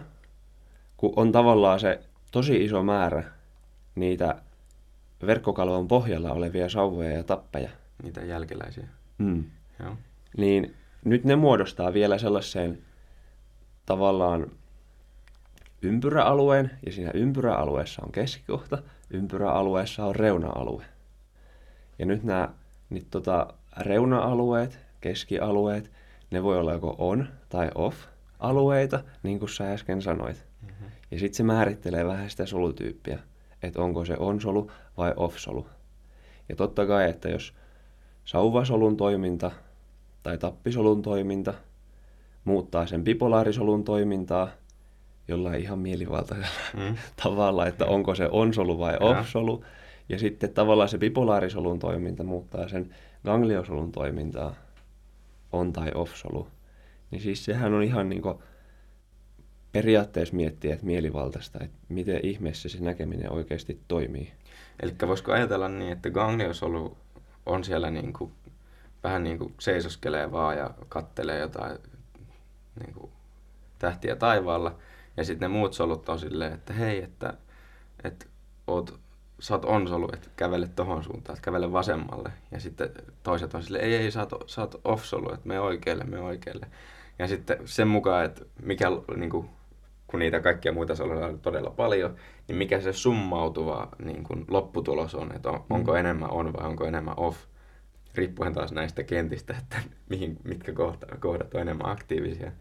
kun 0.96 1.12
on 1.16 1.32
tavallaan 1.32 1.80
se 1.80 2.00
tosi 2.32 2.64
iso 2.64 2.82
määrä 2.82 3.24
niitä 3.94 4.42
verkkokalvon 5.26 5.88
pohjalla 5.88 6.32
olevia 6.32 6.68
sauvoja 6.68 7.10
ja 7.12 7.24
tappeja, 7.24 7.70
Niitä 8.02 8.20
jälkeläisiä. 8.20 8.86
mm. 9.18 9.44
Joo. 9.82 9.96
niin 10.36 10.74
nyt 11.04 11.24
ne 11.24 11.36
muodostaa 11.36 11.92
vielä 11.92 12.18
sellaiseen 12.18 12.78
tavallaan 13.86 14.46
ympyräalueen 15.82 16.70
ja 16.86 16.92
siinä 16.92 17.10
ympyräalueessa 17.14 18.02
on 18.02 18.12
keskikohta, 18.12 18.78
ympyräalueessa 19.10 20.04
on 20.04 20.16
reuna-alue. 20.16 20.84
Ja 21.98 22.06
nyt 22.06 22.22
nämä 22.22 22.48
niin 22.90 23.06
tota, 23.10 23.54
reuna-alueet, 23.76 24.78
keskialueet, 25.00 25.90
ne 26.30 26.42
voi 26.42 26.58
olla 26.58 26.72
joko 26.72 26.94
on 26.98 27.28
tai 27.48 27.70
off 27.74 27.96
alueita, 28.38 29.04
niin 29.22 29.38
kuin 29.38 29.48
sä 29.48 29.72
äsken 29.72 30.02
sanoit. 30.02 30.44
Mm-hmm. 30.62 30.86
Ja 31.10 31.18
sitten 31.18 31.36
se 31.36 31.42
määrittelee 31.42 32.06
vähän 32.06 32.30
sitä 32.30 32.46
solutyyppiä, 32.46 33.18
että 33.62 33.82
onko 33.82 34.04
se 34.04 34.16
on-solu 34.18 34.70
vai 34.96 35.12
off-solu. 35.16 35.66
Ja 36.48 36.56
totta 36.56 36.86
kai, 36.86 37.10
että 37.10 37.28
jos 37.28 37.54
sauvasolun 38.24 38.96
toiminta 38.96 39.50
tai 40.22 40.38
tappisolun 40.38 41.02
toiminta 41.02 41.54
muuttaa 42.44 42.86
sen 42.86 43.04
bipolaarisolun 43.04 43.84
toimintaa 43.84 44.48
jollain 45.30 45.62
ihan 45.62 45.78
mielivaltaisella 45.78 46.60
mm. 46.76 46.96
tavalla, 47.24 47.66
että 47.66 47.86
onko 47.86 48.14
se 48.14 48.28
on-solu 48.30 48.78
vai 48.78 48.96
off-solu. 49.00 49.64
Ja 50.08 50.18
sitten 50.18 50.50
tavallaan 50.50 50.88
se 50.88 50.98
bipolaarisolun 50.98 51.78
toiminta 51.78 52.24
muuttaa 52.24 52.68
sen 52.68 52.94
gangliosolun 53.24 53.92
toimintaa 53.92 54.54
on- 55.52 55.72
tai 55.72 55.90
off-solu. 55.94 56.48
Niin 57.10 57.22
siis 57.22 57.44
sehän 57.44 57.74
on 57.74 57.82
ihan 57.82 58.08
niin 58.08 58.22
periaatteessa 59.72 60.36
miettiä, 60.36 60.74
että 60.74 60.86
mielivaltaista, 60.86 61.58
että 61.64 61.78
miten 61.88 62.20
ihmeessä 62.22 62.68
se 62.68 62.80
näkeminen 62.80 63.32
oikeasti 63.32 63.80
toimii. 63.88 64.32
Eli 64.82 64.94
voisiko 65.06 65.32
ajatella 65.32 65.68
niin, 65.68 65.92
että 65.92 66.10
gangliosolu 66.10 66.96
on 67.46 67.64
siellä 67.64 67.90
niin 67.90 68.12
kuin, 68.12 68.32
vähän 69.02 69.24
niin 69.24 69.38
kuin 69.38 69.54
seisoskelee 69.60 70.32
vaan 70.32 70.58
ja 70.58 70.70
kattelee 70.88 71.38
jotain 71.38 71.78
niin 72.80 72.94
kuin 72.94 73.12
tähtiä 73.78 74.16
taivaalla. 74.16 74.78
Ja 75.16 75.24
sitten 75.24 75.50
ne 75.50 75.58
muut 75.58 75.72
solut 75.72 76.08
on 76.08 76.18
silleen, 76.18 76.52
että 76.52 76.72
hei, 76.72 77.02
että, 77.02 77.34
että 78.04 78.26
oot, 78.66 79.00
sä 79.40 79.54
oot 79.54 79.64
on-solu, 79.64 80.08
että 80.12 80.28
kävele 80.36 80.68
tohon 80.68 81.04
suuntaan, 81.04 81.36
että 81.36 81.44
kävele 81.44 81.72
vasemmalle. 81.72 82.32
Ja 82.50 82.60
sitten 82.60 82.90
toiset 83.22 83.54
on 83.54 83.62
silleen, 83.62 83.84
ei, 83.84 83.94
ei, 83.94 84.10
sä 84.10 84.20
oot, 84.20 84.44
sä 84.46 84.60
oot 84.60 84.80
off-solu, 84.84 85.32
että 85.34 85.48
me 85.48 85.60
oikealle, 85.60 86.04
me 86.04 86.20
oikealle. 86.20 86.66
Ja 87.18 87.28
sitten 87.28 87.58
sen 87.64 87.88
mukaan, 87.88 88.24
että 88.24 88.44
mikä, 88.62 88.86
niin 89.16 89.30
kuin, 89.30 89.50
kun 90.06 90.20
niitä 90.20 90.40
kaikkia 90.40 90.72
muita 90.72 90.94
soluja 90.94 91.26
on 91.26 91.40
todella 91.40 91.70
paljon, 91.70 92.16
niin 92.48 92.56
mikä 92.56 92.80
se 92.80 92.92
summautuva 92.92 93.88
niin 94.04 94.24
kuin, 94.24 94.44
lopputulos 94.48 95.14
on, 95.14 95.32
että 95.36 95.50
on, 95.50 95.64
onko 95.70 95.96
enemmän 95.96 96.30
on 96.30 96.52
vai 96.52 96.66
onko 96.66 96.84
enemmän 96.86 97.14
off 97.16 97.38
riippuen 98.14 98.52
taas 98.52 98.72
näistä 98.72 99.02
kentistä, 99.02 99.54
että 99.58 99.76
mihin, 100.08 100.36
mitkä 100.44 100.72
kohta, 100.72 101.06
kohdat 101.20 101.54
on 101.54 101.60
enemmän 101.60 101.90
aktiivisia, 101.90 102.52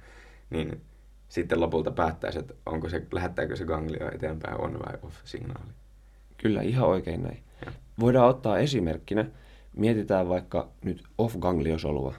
niin 0.50 0.82
sitten 1.30 1.60
lopulta 1.60 1.92
päättäisi, 1.92 2.40
että 2.40 2.54
onko 2.66 2.90
se, 2.90 3.08
lähettääkö 3.12 3.56
se 3.56 3.66
ganglio 3.66 4.12
eteenpäin 4.16 4.62
on 4.62 4.74
vai 4.74 5.00
off 5.04 5.16
signaali. 5.24 5.72
Kyllä, 6.38 6.62
ihan 6.62 6.88
oikein 6.88 7.24
näin. 7.24 7.44
Ja. 7.66 7.72
Voidaan 8.00 8.30
ottaa 8.30 8.58
esimerkkinä, 8.58 9.26
mietitään 9.76 10.30
vaikka 10.30 10.70
nyt 10.84 11.04
off-gangliosolua. 11.18 12.14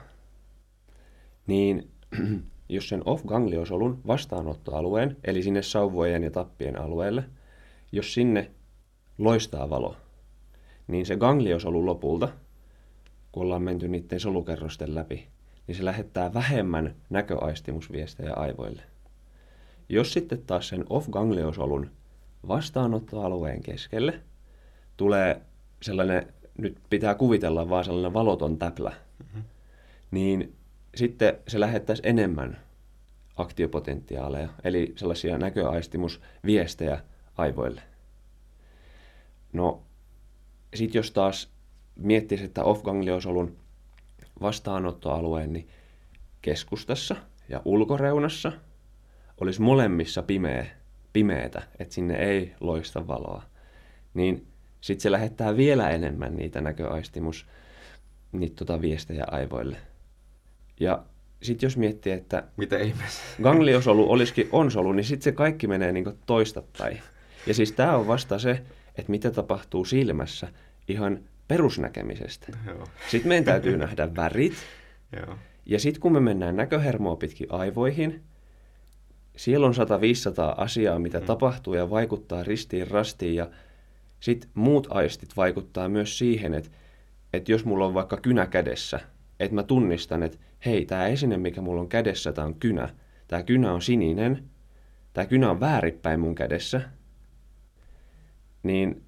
Niin 1.47 1.89
jos 2.69 2.89
sen 2.89 3.01
off-gangliosolun 3.05 4.01
vastaanottoalueen, 4.07 5.17
eli 5.23 5.43
sinne 5.43 5.61
sauvojen 5.61 6.23
ja 6.23 6.31
tappien 6.31 6.81
alueelle, 6.81 7.23
jos 7.91 8.13
sinne 8.13 8.51
loistaa 9.17 9.69
valo, 9.69 9.95
niin 10.87 11.05
se 11.05 11.15
gangliosolu 11.15 11.85
lopulta– 11.85 12.29
kun 13.31 13.43
ollaan 13.43 13.61
menty 13.61 13.87
niiden 13.87 14.19
solukerrosten 14.19 14.95
läpi, 14.95 15.27
niin 15.67 15.75
se 15.75 15.85
lähettää 15.85 16.33
vähemmän 16.33 16.95
näköaistimusviestejä 17.09 18.33
aivoille. 18.33 18.83
Jos 19.91 20.13
sitten 20.13 20.41
taas 20.41 20.67
sen 20.67 20.85
off-gangliosolun 20.89 21.91
vastaanottoalueen 22.47 23.63
keskelle 23.63 24.21
tulee 24.97 25.41
sellainen, 25.81 26.33
nyt 26.57 26.77
pitää 26.89 27.15
kuvitella 27.15 27.69
vaan 27.69 27.85
sellainen 27.85 28.13
valoton 28.13 28.57
täplä, 28.57 28.93
mm-hmm. 29.19 29.43
niin 30.11 30.55
sitten 30.95 31.37
se 31.47 31.59
lähettäisi 31.59 32.01
enemmän 32.05 32.59
aktiopotentiaaleja, 33.37 34.49
eli 34.63 34.93
sellaisia 34.95 35.37
näköaistimusviestejä 35.37 37.01
aivoille. 37.37 37.81
No, 39.53 39.83
sitten 40.73 40.99
jos 40.99 41.11
taas 41.11 41.49
miettisi, 41.95 42.43
että 42.43 42.63
off-gangliosolun 42.63 43.55
vastaanottoalueen 44.41 45.53
niin 45.53 45.67
keskustassa 46.41 47.15
ja 47.49 47.61
ulkoreunassa 47.65 48.51
olisi 49.41 49.61
molemmissa 49.61 50.21
pimeä, 50.21 50.65
pimeätä, 51.13 51.61
että 51.79 51.93
sinne 51.93 52.15
ei 52.15 52.53
loista 52.59 53.07
valoa, 53.07 53.43
niin 54.13 54.47
sitten 54.81 55.01
se 55.01 55.11
lähettää 55.11 55.57
vielä 55.57 55.89
enemmän 55.89 56.35
niitä 56.35 56.61
näköaistimus 56.61 57.45
niitä 58.31 58.55
tota 58.55 58.81
viestejä 58.81 59.23
aivoille. 59.31 59.77
Ja 60.79 61.03
sitten 61.41 61.67
jos 61.67 61.77
miettii, 61.77 62.13
että 62.13 62.43
Mitä 62.57 62.77
ihmeessä? 62.77 63.21
gangliosolu 63.43 64.11
olisikin 64.11 64.49
on-solu, 64.51 64.91
niin 64.91 65.03
sitten 65.03 65.23
se 65.23 65.31
kaikki 65.31 65.67
menee 65.67 65.91
niin 65.91 66.05
toistapäin. 66.25 67.01
Ja 67.47 67.53
siis 67.53 67.71
tämä 67.71 67.97
on 67.97 68.07
vasta 68.07 68.39
se, 68.39 68.51
että 68.95 69.11
mitä 69.11 69.31
tapahtuu 69.31 69.85
silmässä 69.85 70.47
ihan 70.87 71.19
perusnäkemisestä. 71.47 72.47
Joo. 72.67 72.87
Sitten 73.09 73.27
meidän 73.27 73.43
täytyy 73.43 73.77
nähdä 73.85 74.15
värit. 74.15 74.53
Joo. 75.15 75.37
Ja 75.65 75.79
sitten 75.79 76.01
kun 76.01 76.13
me 76.13 76.19
mennään 76.19 76.55
näköhermoa 76.55 77.15
pitkin 77.15 77.47
aivoihin, 77.51 78.21
siellä 79.41 79.67
on 79.67 79.73
100-500 79.73 79.77
asiaa, 80.57 80.99
mitä 80.99 81.19
mm. 81.19 81.25
tapahtuu 81.25 81.73
ja 81.73 81.89
vaikuttaa 81.89 82.43
ristiin 82.43 82.87
rastiin. 82.87 83.35
Ja 83.35 83.49
sitten 84.19 84.49
muut 84.53 84.87
aistit 84.89 85.37
vaikuttaa 85.37 85.89
myös 85.89 86.17
siihen, 86.17 86.53
että, 86.53 86.69
että 87.33 87.51
jos 87.51 87.65
mulla 87.65 87.85
on 87.85 87.93
vaikka 87.93 88.17
kynä 88.17 88.45
kädessä, 88.47 88.99
että 89.39 89.55
mä 89.55 89.63
tunnistan, 89.63 90.23
että 90.23 90.37
hei, 90.65 90.85
tämä 90.85 91.07
esine, 91.07 91.37
mikä 91.37 91.61
mulla 91.61 91.81
on 91.81 91.89
kädessä, 91.89 92.33
tämä 92.33 92.47
on 92.47 92.55
kynä. 92.55 92.89
Tämä 93.27 93.43
kynä 93.43 93.73
on 93.73 93.81
sininen, 93.81 94.43
tämä 95.13 95.25
kynä 95.25 95.51
on 95.51 95.59
vääripäin 95.59 96.19
mun 96.19 96.35
kädessä, 96.35 96.81
niin 98.63 99.03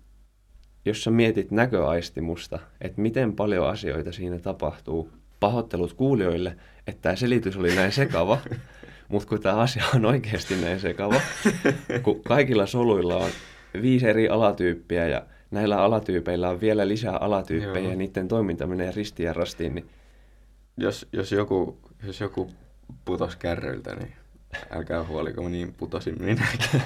jos 0.86 1.03
sä 1.03 1.11
mietit 1.11 1.51
näköaistimusta, 1.51 2.59
että 2.81 3.01
miten 3.01 3.34
paljon 3.34 3.69
asioita 3.69 4.11
siinä 4.11 4.39
tapahtuu, 4.39 5.09
pahoittelut 5.39 5.93
kuulijoille, 5.93 6.57
että 6.88 7.01
tämä 7.01 7.15
selitys 7.15 7.57
oli 7.57 7.75
näin 7.75 7.91
sekava, 7.91 8.38
mutta 9.08 9.30
kun 9.30 9.41
tämä 9.41 9.56
asia 9.56 9.84
on 9.95 10.06
oikeasti 10.06 10.56
näin 10.56 10.80
sekava, 10.80 11.22
kun 12.04 12.24
kaikilla 12.24 12.66
soluilla 12.66 13.16
on 13.16 13.32
viisi 13.82 14.08
eri 14.08 14.30
alatyyppiä 14.30 15.08
ja 15.08 15.26
näillä 15.51 15.82
alatyypeillä 15.82 16.49
on 16.49 16.62
vielä 16.62 16.88
lisää 16.88 17.18
alatyyppejä 17.18 17.84
Joo. 17.84 17.91
ja 17.91 17.95
niiden 17.95 18.28
toiminta 18.28 18.68
menee 18.68 18.91
ristiin 18.91 19.28
ja 19.28 19.34
rastiin, 19.34 19.76
niin... 19.76 19.89
Jos, 20.78 21.08
jos, 21.12 21.32
joku, 21.32 21.78
jos 22.04 22.20
joku 22.20 22.51
putos 23.06 23.36
kärryiltä, 23.36 23.95
niin 23.95 24.14
älkää 24.72 25.04
huoliko, 25.04 25.49
niin 25.49 25.74
putosin 25.74 26.16
minäkin. 26.20 26.82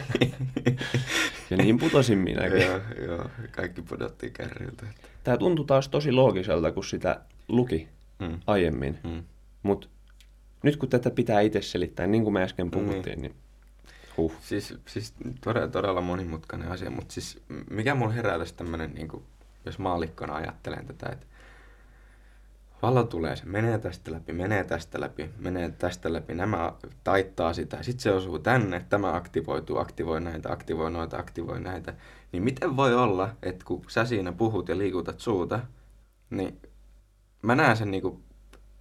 ja 1.49 1.57
niin 1.57 1.77
putosin 1.77 2.17
minäkin. 2.17 2.61
joo, 2.61 2.79
joo, 3.07 3.29
kaikki 3.51 3.81
pudottiin 3.81 4.33
kärryiltä. 4.33 4.85
Tämä 5.23 5.37
tuntui 5.37 5.65
taas 5.65 5.89
tosi 5.89 6.11
loogiselta, 6.11 6.71
kun 6.71 6.83
sitä 6.83 7.21
luki 7.47 7.87
mm. 8.19 8.39
aiemmin. 8.47 8.99
Mm. 9.03 9.23
Mutta 9.63 9.87
nyt 10.63 10.77
kun 10.77 10.89
tätä 10.89 11.11
pitää 11.11 11.41
itse 11.41 11.61
selittää, 11.61 12.07
niin 12.07 12.23
kuin 12.23 12.33
me 12.33 12.43
äsken 12.43 12.71
puhuttiin, 12.71 13.19
mm. 13.19 13.21
niin 13.21 13.35
huh. 14.17 14.33
Siis, 14.41 14.73
siis 14.85 15.13
todella, 15.41 15.67
todella 15.67 16.01
monimutkainen 16.01 16.71
asia, 16.71 16.89
mutta 16.89 17.13
siis 17.13 17.41
mikä 17.69 17.95
mulla 17.95 18.13
herää 18.13 18.39
tässä 18.39 18.55
tämmöinen, 18.55 18.93
niin 18.93 19.09
jos 19.65 19.79
maallikkona 19.79 20.35
ajattelen 20.35 20.85
tätä, 20.85 21.09
että 21.11 21.25
valo 22.81 23.03
tulee, 23.03 23.35
se 23.35 23.45
menee 23.45 23.77
tästä 23.77 24.11
läpi, 24.11 24.33
menee 24.33 24.63
tästä 24.63 25.01
läpi, 25.01 25.29
menee 25.37 25.71
tästä 25.71 26.13
läpi, 26.13 26.33
nämä 26.33 26.73
taittaa 27.03 27.53
sitä, 27.53 27.83
sitten 27.83 28.03
se 28.03 28.11
osuu 28.11 28.39
tänne, 28.39 28.85
tämä 28.89 29.15
aktivoituu, 29.15 29.77
aktivoi 29.77 30.21
näitä, 30.21 30.51
aktivoi 30.51 30.91
noita, 30.91 31.17
aktivoi 31.17 31.59
näitä. 31.59 31.93
Niin 32.31 32.43
miten 32.43 32.77
voi 32.77 32.95
olla, 32.95 33.29
että 33.43 33.65
kun 33.65 33.83
sä 33.87 34.05
siinä 34.05 34.31
puhut 34.31 34.69
ja 34.69 34.77
liikutat 34.77 35.19
suuta, 35.19 35.59
niin 36.29 36.61
mä 37.41 37.55
näen 37.55 37.77
sen 37.77 37.91
niinku 37.91 38.21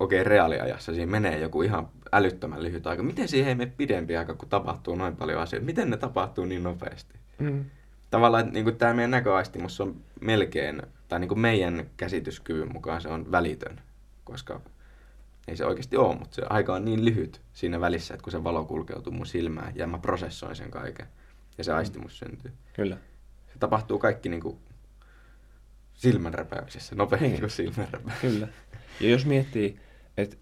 okei 0.00 0.20
okay, 0.20 0.30
reaaliajassa, 0.30 0.94
siinä 0.94 1.10
menee 1.10 1.38
joku 1.38 1.62
ihan 1.62 1.88
älyttömän 2.12 2.62
lyhyt 2.62 2.86
aika. 2.86 3.02
Miten 3.02 3.28
siihen 3.28 3.48
ei 3.48 3.54
mene 3.54 3.72
pidempi 3.76 4.16
aika, 4.16 4.34
kun 4.34 4.48
tapahtuu 4.48 4.94
noin 4.94 5.16
paljon 5.16 5.40
asioita? 5.40 5.66
Miten 5.66 5.90
ne 5.90 5.96
tapahtuu 5.96 6.44
niin 6.44 6.62
nopeasti? 6.62 7.14
Mm. 7.38 7.64
Tavallaan, 8.10 8.46
että 8.46 8.60
niin 8.60 8.76
tämä 8.76 8.94
meidän 8.94 9.10
näköaistimus 9.10 9.80
on 9.80 9.96
melkein, 10.20 10.82
tai 11.08 11.20
niin 11.20 11.28
kuin 11.28 11.40
meidän 11.40 11.86
käsityskyvyn 11.96 12.72
mukaan 12.72 13.00
se 13.00 13.08
on 13.08 13.32
välitön 13.32 13.80
koska 14.26 14.60
ei 15.48 15.56
se 15.56 15.66
oikeasti 15.66 15.96
ole, 15.96 16.18
mutta 16.18 16.34
se 16.34 16.42
aika 16.50 16.74
on 16.74 16.84
niin 16.84 17.04
lyhyt 17.04 17.40
siinä 17.52 17.80
välissä, 17.80 18.14
että 18.14 18.24
kun 18.24 18.30
se 18.30 18.44
valo 18.44 18.64
kulkeutuu 18.64 19.12
mun 19.12 19.26
silmään 19.26 19.72
ja 19.76 19.86
mä 19.86 19.98
prosessoin 19.98 20.56
sen 20.56 20.70
kaiken 20.70 21.06
ja 21.58 21.64
se 21.64 21.72
mm. 21.72 21.76
aistimus 21.76 22.18
syntyy. 22.18 22.52
Kyllä. 22.72 22.96
Se 23.52 23.58
tapahtuu 23.58 23.98
kaikki 23.98 24.28
niin 24.28 24.42
kuin 24.42 24.58
silmänräpäyksessä, 25.94 26.94
niin. 27.20 27.40
kuin 27.40 27.50
silmänräpäyksessä. 27.50 28.20
Kyllä. 28.20 28.48
Ja 29.00 29.10
jos 29.10 29.26
miettii, 29.26 29.80
että 30.16 30.36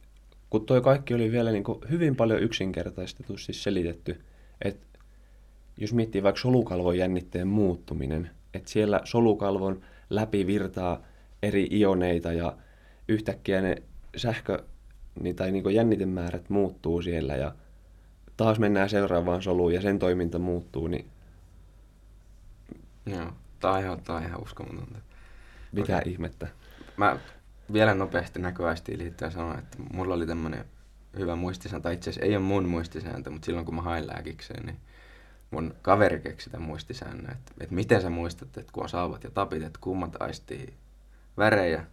kun 0.50 0.66
toi 0.66 0.80
kaikki 0.80 1.14
oli 1.14 1.32
vielä 1.32 1.52
niin 1.52 1.64
kuin 1.64 1.78
hyvin 1.90 2.16
paljon 2.16 2.42
yksinkertaistetusti 2.42 3.52
selitetty, 3.52 4.20
että 4.62 4.86
jos 5.76 5.92
miettii 5.92 6.22
vaikka 6.22 6.40
solukalvon 6.40 6.98
jännitteen 6.98 7.48
muuttuminen, 7.48 8.30
että 8.54 8.70
siellä 8.70 9.00
solukalvon 9.04 9.80
läpi 10.10 10.46
virtaa 10.46 11.02
eri 11.42 11.68
ioneita 11.72 12.32
ja 12.32 12.56
yhtäkkiä 13.08 13.62
ne 13.62 13.76
sähkö 14.16 14.62
tai 15.36 15.52
niin 15.52 15.74
jännitemäärät 15.74 16.50
muuttuu 16.50 17.02
siellä 17.02 17.36
ja 17.36 17.54
taas 18.36 18.58
mennään 18.58 18.88
seuraavaan 18.88 19.42
soluun 19.42 19.74
ja 19.74 19.80
sen 19.80 19.98
toiminta 19.98 20.38
muuttuu, 20.38 20.86
niin 20.86 21.06
Joo, 23.06 23.32
tämä 23.60 23.74
aiheuttaa 23.74 24.18
ihan 24.18 24.42
uskomatonta. 24.42 24.98
mitä 25.72 25.96
okay. 25.96 26.12
ihmettä. 26.12 26.48
Mä 26.96 27.18
vielä 27.72 27.94
nopeasti 27.94 28.38
näköaistiin 28.38 28.98
liittyen 28.98 29.32
sanoa, 29.32 29.58
että 29.58 29.76
mulla 29.92 30.14
oli 30.14 30.26
tämmönen 30.26 30.64
hyvä 31.18 31.36
muistisääntö, 31.36 31.92
itse 31.92 32.10
asiassa 32.10 32.26
ei 32.26 32.36
ole 32.36 32.44
mun 32.44 32.68
muistisääntö, 32.68 33.30
mutta 33.30 33.46
silloin 33.46 33.66
kun 33.66 33.74
mä 33.74 33.82
hain 33.82 34.06
lääkikseen, 34.06 34.66
niin 34.66 34.80
mun 35.50 35.74
kaveri 35.82 36.20
keksi 36.20 36.50
tämän 36.50 36.68
muistisäännön, 36.68 37.32
että, 37.32 37.52
että 37.60 37.74
miten 37.74 38.02
sä 38.02 38.10
muistat, 38.10 38.56
että 38.56 38.72
kun 38.72 38.82
on 38.82 38.88
salvat 38.88 39.24
ja 39.24 39.30
tapit, 39.30 39.62
että 39.62 39.78
kummat 39.82 40.22
aistii 40.22 40.74
värejä 41.36 41.84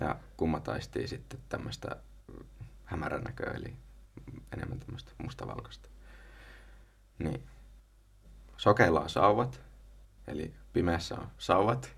ja 0.00 0.16
kummat 0.36 0.68
aistii 0.68 1.08
sitten 1.08 1.40
tämmöistä 1.48 1.96
hämärän 2.84 3.24
näköä, 3.24 3.52
eli 3.54 3.74
enemmän 4.52 4.80
tämmöistä 4.80 5.12
mustavalkoista. 5.18 5.88
Niin 7.18 7.42
sokeilla 8.56 9.00
on 9.00 9.10
sauvat, 9.10 9.60
eli 10.26 10.54
pimeässä 10.72 11.14
on 11.14 11.28
sauvat, 11.38 11.94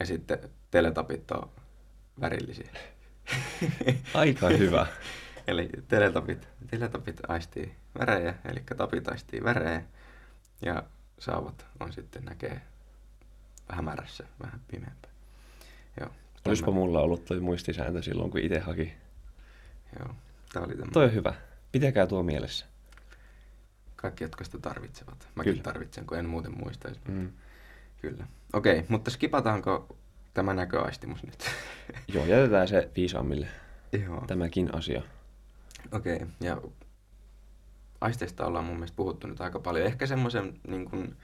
ja 0.00 0.06
sitten 0.06 0.38
teletapit 0.70 1.30
on 1.30 1.50
värillisiä. 2.20 2.70
Aika 4.14 4.48
hyvä. 4.58 4.86
eli 5.46 5.68
teletapit, 5.88 6.48
teletapit 6.70 7.20
aistii 7.28 7.74
värejä, 7.98 8.34
eli 8.44 8.62
tapit 8.76 9.08
aistii 9.08 9.44
värejä, 9.44 9.82
ja 10.62 10.82
sauvat 11.18 11.66
on 11.80 11.92
sitten 11.92 12.24
näkee 12.24 12.60
hämärässä 13.68 14.24
vähän 14.42 14.60
pimeämpää. 14.68 15.10
Joo. 16.00 16.10
Olisipa 16.46 16.70
mulla 16.70 17.00
ollut 17.00 17.24
toi 17.24 17.40
muistisääntö 17.40 18.02
silloin, 18.02 18.30
kun 18.30 18.40
itse 18.40 18.58
haki. 18.58 18.92
Joo, 19.98 20.14
tää 20.52 20.62
oli 20.62 20.68
tämmöinen. 20.72 20.92
Toi 20.92 21.04
on 21.04 21.14
hyvä. 21.14 21.34
Pitäkää 21.72 22.06
tuo 22.06 22.22
mielessä. 22.22 22.66
Kaikki, 23.96 24.24
jotka 24.24 24.44
sitä 24.44 24.58
tarvitsevat. 24.58 25.28
Mäkin 25.34 25.52
Kyllä. 25.52 25.62
Tarvitsen, 25.62 26.06
kun 26.06 26.18
en 26.18 26.28
muuten 26.28 26.58
muistaisi. 26.58 27.00
Mm. 27.08 27.32
Kyllä. 28.00 28.26
Okei, 28.52 28.84
mutta 28.88 29.10
skipataanko 29.10 29.96
tämä 30.34 30.54
näköaistimus 30.54 31.22
nyt? 31.22 31.44
Joo, 32.14 32.26
jätetään 32.26 32.68
se 32.68 32.90
viisaammille, 32.96 33.46
Joo. 34.04 34.24
tämäkin 34.26 34.74
asia. 34.74 35.02
Okei, 35.92 36.26
ja 36.40 36.62
aisteista 38.00 38.46
ollaan 38.46 38.64
mun 38.64 38.76
mielestä 38.76 38.96
puhuttu 38.96 39.26
nyt 39.26 39.40
aika 39.40 39.58
paljon. 39.58 39.86
Ehkä 39.86 40.06
semmoisen 40.06 40.60
niin 40.68 40.90
kuin 40.90 41.16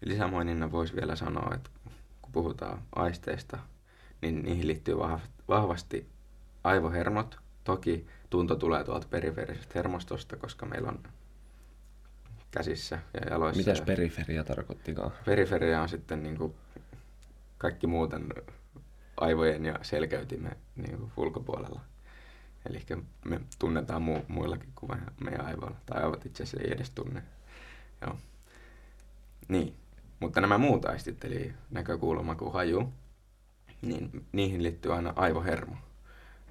lisämoininnan 0.00 0.72
voisi 0.72 0.96
vielä 0.96 1.16
sanoa, 1.16 1.54
että 1.54 1.70
kun 2.22 2.32
puhutaan 2.32 2.82
aisteista, 2.94 3.58
niin 4.22 4.42
niihin 4.42 4.66
liittyy 4.66 4.94
vahv- 4.94 5.30
vahvasti 5.48 6.08
aivohermot. 6.64 7.38
Toki 7.64 8.06
tunto 8.30 8.56
tulee 8.56 8.84
tuolta 8.84 9.06
periferisestä 9.10 9.72
hermostosta, 9.74 10.36
koska 10.36 10.66
meillä 10.66 10.88
on 10.88 11.02
käsissä 12.50 12.98
ja 13.14 13.20
jaloissa. 13.30 13.58
Mitäs 13.58 13.80
periferia 13.80 14.44
tarkoittikaan? 14.44 15.12
periferia 15.24 15.82
on 15.82 15.88
sitten 15.88 16.22
niin 16.22 16.36
kuin 16.36 16.54
kaikki 17.62 17.86
muuten 17.86 18.26
aivojen 19.16 19.64
ja 19.64 19.78
selkäytimen 19.82 20.56
niin 20.76 20.98
kuin 20.98 21.12
ulkopuolella. 21.16 21.80
Eli 22.70 22.82
me 23.24 23.40
tunnetaan 23.58 24.02
mu- 24.02 24.24
muillakin 24.28 24.72
kuin 24.74 24.98
meidän 25.24 25.46
aivoilla. 25.46 25.76
Tai 25.86 26.02
aivot 26.02 26.26
itse 26.26 26.42
asiassa 26.42 26.66
ei 26.66 26.72
edes 26.72 26.90
tunne. 26.90 27.22
Joo. 28.00 28.16
Niin. 29.48 29.76
Mutta 30.20 30.40
nämä 30.40 30.58
muut 30.58 30.84
aistit, 30.84 31.24
eli 31.24 31.54
näkökuulo, 31.70 32.22
maku, 32.22 32.50
haju, 32.50 32.92
niin 33.82 34.26
niihin 34.32 34.62
liittyy 34.62 34.94
aina 34.94 35.12
aivohermo. 35.16 35.76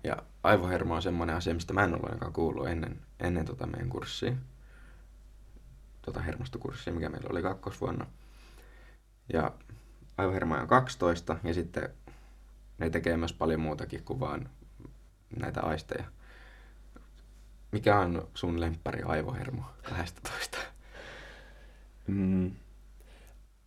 Ja 0.03 0.17
aivohermo 0.43 0.95
on 0.95 1.01
semmoinen 1.01 1.35
asia, 1.35 1.53
mistä 1.53 1.73
mä 1.73 1.83
en 1.83 1.93
ollut 1.93 2.05
ainakaan 2.05 2.33
kuullut 2.33 2.67
ennen, 2.67 3.01
ennen 3.19 3.45
tota 3.45 3.67
meidän 3.67 3.89
kurssia. 3.89 4.33
Tota 6.01 6.19
hermostokurssia, 6.21 6.93
mikä 6.93 7.09
meillä 7.09 7.29
oli 7.31 7.41
kakkosvuonna. 7.41 8.05
Ja 9.33 9.51
aivohermoja 10.21 10.61
on 10.61 10.67
12 10.67 11.37
ja 11.43 11.53
sitten 11.53 11.89
ne 12.77 12.89
tekee 12.89 13.17
myös 13.17 13.33
paljon 13.33 13.59
muutakin 13.59 14.03
kuin 14.03 14.19
vaan 14.19 14.49
näitä 15.39 15.61
aisteja. 15.61 16.03
Mikä 17.71 17.99
on 17.99 18.27
sun 18.33 18.59
lemppari 18.61 19.01
aivohermo 19.03 19.63
12? 19.89 20.57
Mm. 22.07 22.51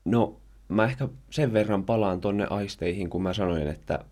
No, 0.05 0.37
mä 0.69 0.85
ehkä 0.85 1.09
sen 1.31 1.53
verran 1.53 1.85
palaan 1.85 2.21
tonne 2.21 2.47
aisteihin, 2.51 3.11
kun 3.11 3.23
mä 3.23 3.33
sanoin, 3.33 3.69
että 3.69 4.05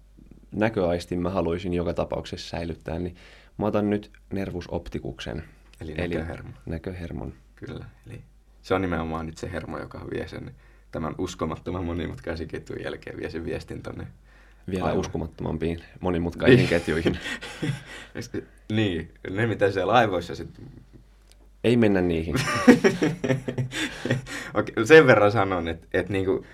näköaistin 0.53 1.23
mä 1.23 1.31
haluaisin 1.31 1.75
joka 1.75 1.95
tapauksessa 1.95 2.49
säilyttää, 2.49 2.99
niin 2.99 3.17
mä 3.59 3.67
otan 3.67 3.91
nyt 3.91 4.11
nervusoptikuksen, 4.33 5.45
Eli 5.81 5.95
Eli- 5.99 6.15
näköhermo. 6.15 6.51
näköhermon. 6.67 7.33
Kyllä. 7.55 7.85
Eli 8.07 8.23
se 8.63 8.75
on 8.75 8.81
nimenomaan 8.83 9.27
nyt 9.27 9.39
se 9.39 9.53
hermo, 9.53 9.79
joka 9.79 10.07
vie 10.11 10.29
sen 10.29 10.55
tämän 10.93 11.15
uskomattoman 11.19 11.85
monimutkaisen 11.85 12.49
ketjun 12.49 12.83
jälkeen 12.83 13.17
vie 13.17 13.31
sen 13.31 13.45
viestin 13.45 13.83
tonne 13.83 14.07
Vielä 14.71 14.85
Aivan. 14.85 15.01
uskomattomampiin 15.01 15.81
monimutkaisiin 16.01 16.69
ketjuihin. 16.69 17.19
niin, 18.73 19.15
ne 19.31 19.47
mitä 19.47 19.71
siellä 19.71 19.93
aivoissa 19.93 20.35
sitten... 20.35 20.65
Ei 21.65 21.77
mennä 21.77 22.01
niihin. 22.01 22.35
Okei, 24.55 24.87
sen 24.87 25.07
verran 25.07 25.33
sanon, 25.33 25.69
että, 25.69 25.87
että 25.93 26.13
niinku, 26.13 26.47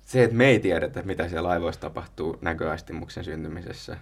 se, 0.00 0.24
että 0.24 0.36
me 0.36 0.46
ei 0.46 0.58
tiedetä, 0.58 1.02
mitä 1.02 1.28
siellä 1.28 1.48
aivoissa 1.48 1.80
tapahtuu 1.80 2.38
näköaistimuksen 2.40 3.24
syntymisessä, 3.24 3.96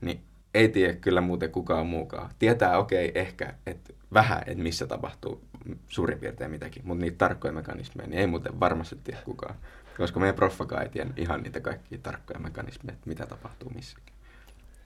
niin 0.00 0.20
ei 0.54 0.68
tiedä 0.68 0.94
kyllä 0.94 1.20
muuten 1.20 1.50
kukaan 1.50 1.86
muukaan. 1.86 2.30
Tietää, 2.38 2.78
okei, 2.78 3.08
okay, 3.08 3.22
ehkä, 3.22 3.54
että 3.66 3.92
vähän, 4.14 4.42
että 4.46 4.62
missä 4.62 4.86
tapahtuu 4.86 5.44
suurin 5.88 6.18
piirtein 6.18 6.50
mitäkin, 6.50 6.86
mutta 6.86 7.04
niitä 7.04 7.18
tarkkoja 7.18 7.52
mekanismeja, 7.52 8.08
niin 8.08 8.20
ei 8.20 8.26
muuten 8.26 8.60
varmasti 8.60 8.96
tiedä 9.04 9.20
kukaan. 9.24 9.54
Koska 9.96 10.20
meidän 10.20 10.34
proffakaan 10.34 10.82
ei 10.82 10.88
tiedä 10.88 11.10
ihan 11.16 11.42
niitä 11.42 11.60
kaikkia 11.60 11.98
tarkkoja 12.02 12.38
mekanismeja, 12.38 12.94
että 12.94 13.08
mitä 13.08 13.26
tapahtuu 13.26 13.70
missäkin. 13.70 14.14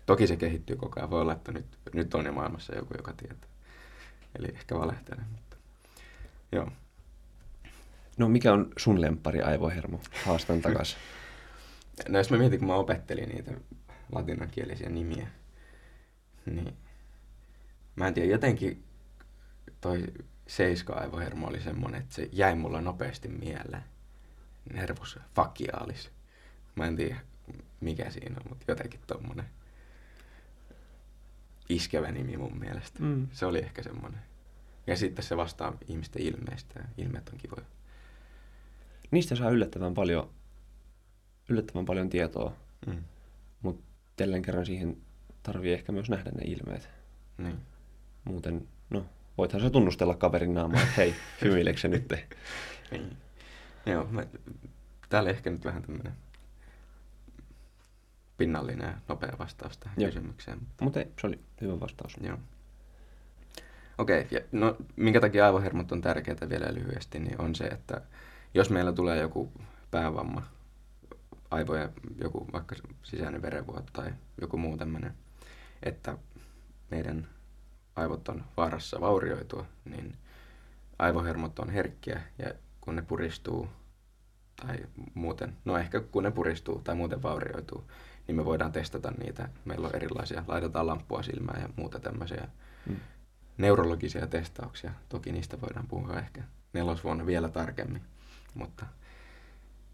Toki 0.07 0.27
se 0.27 0.37
kehittyy 0.37 0.77
koko 0.77 1.01
ajan. 1.01 1.11
Voi 1.11 1.20
olla, 1.20 1.33
että 1.33 1.53
nyt, 1.53 1.66
nyt 1.93 2.14
on 2.14 2.27
jo 2.27 2.33
maailmassa 2.33 2.74
joku, 2.74 2.95
joka 2.97 3.12
tietää. 3.12 3.51
Eli 4.39 4.49
ehkä 4.55 4.74
valehtelen, 4.74 5.27
mutta 5.33 5.57
joo. 6.53 6.70
No, 8.18 8.29
mikä 8.29 8.53
on 8.53 8.72
sun 8.77 9.01
lemppari 9.01 9.43
aivohermo? 9.43 10.01
Haastan 10.24 10.62
takas. 10.62 10.97
No 12.09 12.18
jos 12.18 12.31
mä 12.31 12.39
mietin, 12.39 12.59
kun 12.59 12.68
mä 12.68 12.74
opettelin 12.74 13.29
niitä 13.29 13.53
latinankielisiä 14.12 14.89
nimiä, 14.89 15.29
niin 16.47 16.77
mä 17.97 18.07
en 18.09 18.14
tiedä, 18.14 18.31
jotenkin 18.31 18.85
toi 19.81 20.05
seiska-aivohermo 20.47 21.47
oli 21.47 21.61
semmonen, 21.61 22.01
että 22.01 22.14
se 22.14 22.29
jäi 22.33 22.55
mulla 22.55 22.81
nopeasti 22.81 23.29
mieleen. 23.29 23.85
Nervus 24.72 25.18
facialis. 25.35 26.11
Mä 26.74 26.87
en 26.87 26.97
tiedä, 26.97 27.20
mikä 27.81 28.11
siinä 28.11 28.37
on, 28.37 28.49
mutta 28.49 28.64
jotenkin 28.68 29.01
tommonen 29.07 29.47
iskevä 31.68 32.12
nimi 32.12 32.37
mun 32.37 32.59
mielestä. 32.59 33.03
Mm. 33.03 33.29
Se 33.33 33.47
oli 33.47 33.59
ehkä 33.59 33.83
semmonen. 33.83 34.20
Ja 34.87 34.97
sitten 34.97 35.24
se 35.24 35.37
vastaa 35.37 35.77
ihmisten 35.89 36.22
ilmeistä. 36.22 36.81
ja 36.81 36.85
Ilmeet 37.05 37.29
on 37.29 37.39
kivoja. 37.39 37.66
Niistä 39.11 39.37
saa 39.37 39.51
yllättävän 39.51 39.95
paljon, 39.95 40.31
yllättävän 41.49 41.85
paljon 41.85 42.09
tietoa, 42.11 42.57
Mm. 42.87 43.05
mutta 43.62 43.83
jälleen 44.20 44.43
kerran 44.43 44.66
siihen 44.66 44.97
tarvii 45.43 45.72
ehkä 45.72 45.93
myös 45.93 46.11
nähdä 46.11 46.31
ne 46.31 46.43
ilmeet. 46.45 46.89
Niin. 47.39 47.57
Muuten, 48.24 48.68
no, 48.91 49.07
voithan 49.39 49.61
sä 49.61 49.70
tunnustella 49.70 50.14
kaverin 50.14 50.55
naamaa, 50.55 50.80
että 50.80 50.93
hei, 50.97 51.14
hymyileekö 51.43 51.80
se 51.80 51.89
nyt? 51.89 52.12
Niin. 52.91 53.16
Joo, 53.87 54.07
mä, 54.11 54.26
tää 55.09 55.20
oli 55.20 55.30
ehkä 55.30 55.51
nyt 55.51 55.64
vähän 55.64 55.82
tämmönen 55.82 56.12
pinnallinen 58.39 58.89
ja 58.89 58.95
nopea 59.09 59.37
vastaus 59.39 59.78
tähän 59.78 59.97
Joo. 59.99 60.09
kysymykseen. 60.09 60.59
Mutta 60.80 61.01
ei, 61.01 61.07
se 61.20 61.26
oli 61.26 61.41
hyvä 61.61 61.80
vastaus. 61.80 62.16
Joo. 62.20 62.39
Okei, 63.99 64.20
okay, 64.20 64.39
ja 64.39 64.45
no 64.53 64.76
minkä 64.97 65.20
takia 65.20 65.47
aivohermot 65.47 65.93
on 65.93 66.01
tärkeää 66.01 66.49
vielä 66.49 66.74
lyhyesti, 66.74 67.18
niin 67.18 67.41
on 67.41 67.55
se, 67.55 67.64
että 67.64 68.01
jos 68.55 68.70
meillä 68.70 68.93
tulee 68.93 69.20
joku 69.20 69.53
päävamma, 69.91 70.43
aivojen 71.51 71.93
joku 72.20 72.47
vaikka 72.53 72.76
sisäinen 73.03 73.43
verenvuoto 73.43 73.91
tai 73.93 74.12
joku 74.41 74.57
muu 74.57 74.76
tämmöinen, 74.76 75.14
että 75.82 76.18
meidän 76.91 77.28
aivot 77.97 78.28
on 78.28 78.44
vaarassa 78.57 79.01
vaurioitua, 79.01 79.66
niin 79.84 80.16
aivohermot 80.99 81.59
on 81.59 81.70
herkkiä 81.70 82.20
ja 82.38 82.55
kun 82.80 82.97
ne 82.97 83.03
puristuu 83.03 83.68
tai 84.66 84.76
muuten, 85.14 85.57
no 85.64 85.78
ehkä 85.78 86.01
kun 86.01 86.22
ne 86.22 86.30
puristuu 86.30 86.80
tai 86.84 86.94
muuten 86.94 87.22
vaurioituu, 87.22 87.84
niin 88.26 88.36
me 88.36 88.44
voidaan 88.44 88.72
testata 88.72 89.11
niitä. 89.11 89.49
Meillä 89.64 89.86
on 89.88 89.97
erilaisia, 89.97 90.44
laitetaan 90.49 90.86
lamppua 90.86 91.22
silmään 91.22 91.62
ja 91.62 91.68
muuta 91.76 92.01
tämmöisiä 92.01 92.49
Mm. 92.86 92.97
neurologisia 93.59 94.26
testauksia. 94.26 94.90
Toki 95.09 95.32
niistä 95.32 95.61
voidaan 95.61 95.86
puhua 95.86 96.18
ehkä 96.18 96.42
nelosvuonna 96.72 97.26
vielä 97.26 97.49
tarkemmin, 97.49 98.03
mutta 98.55 98.86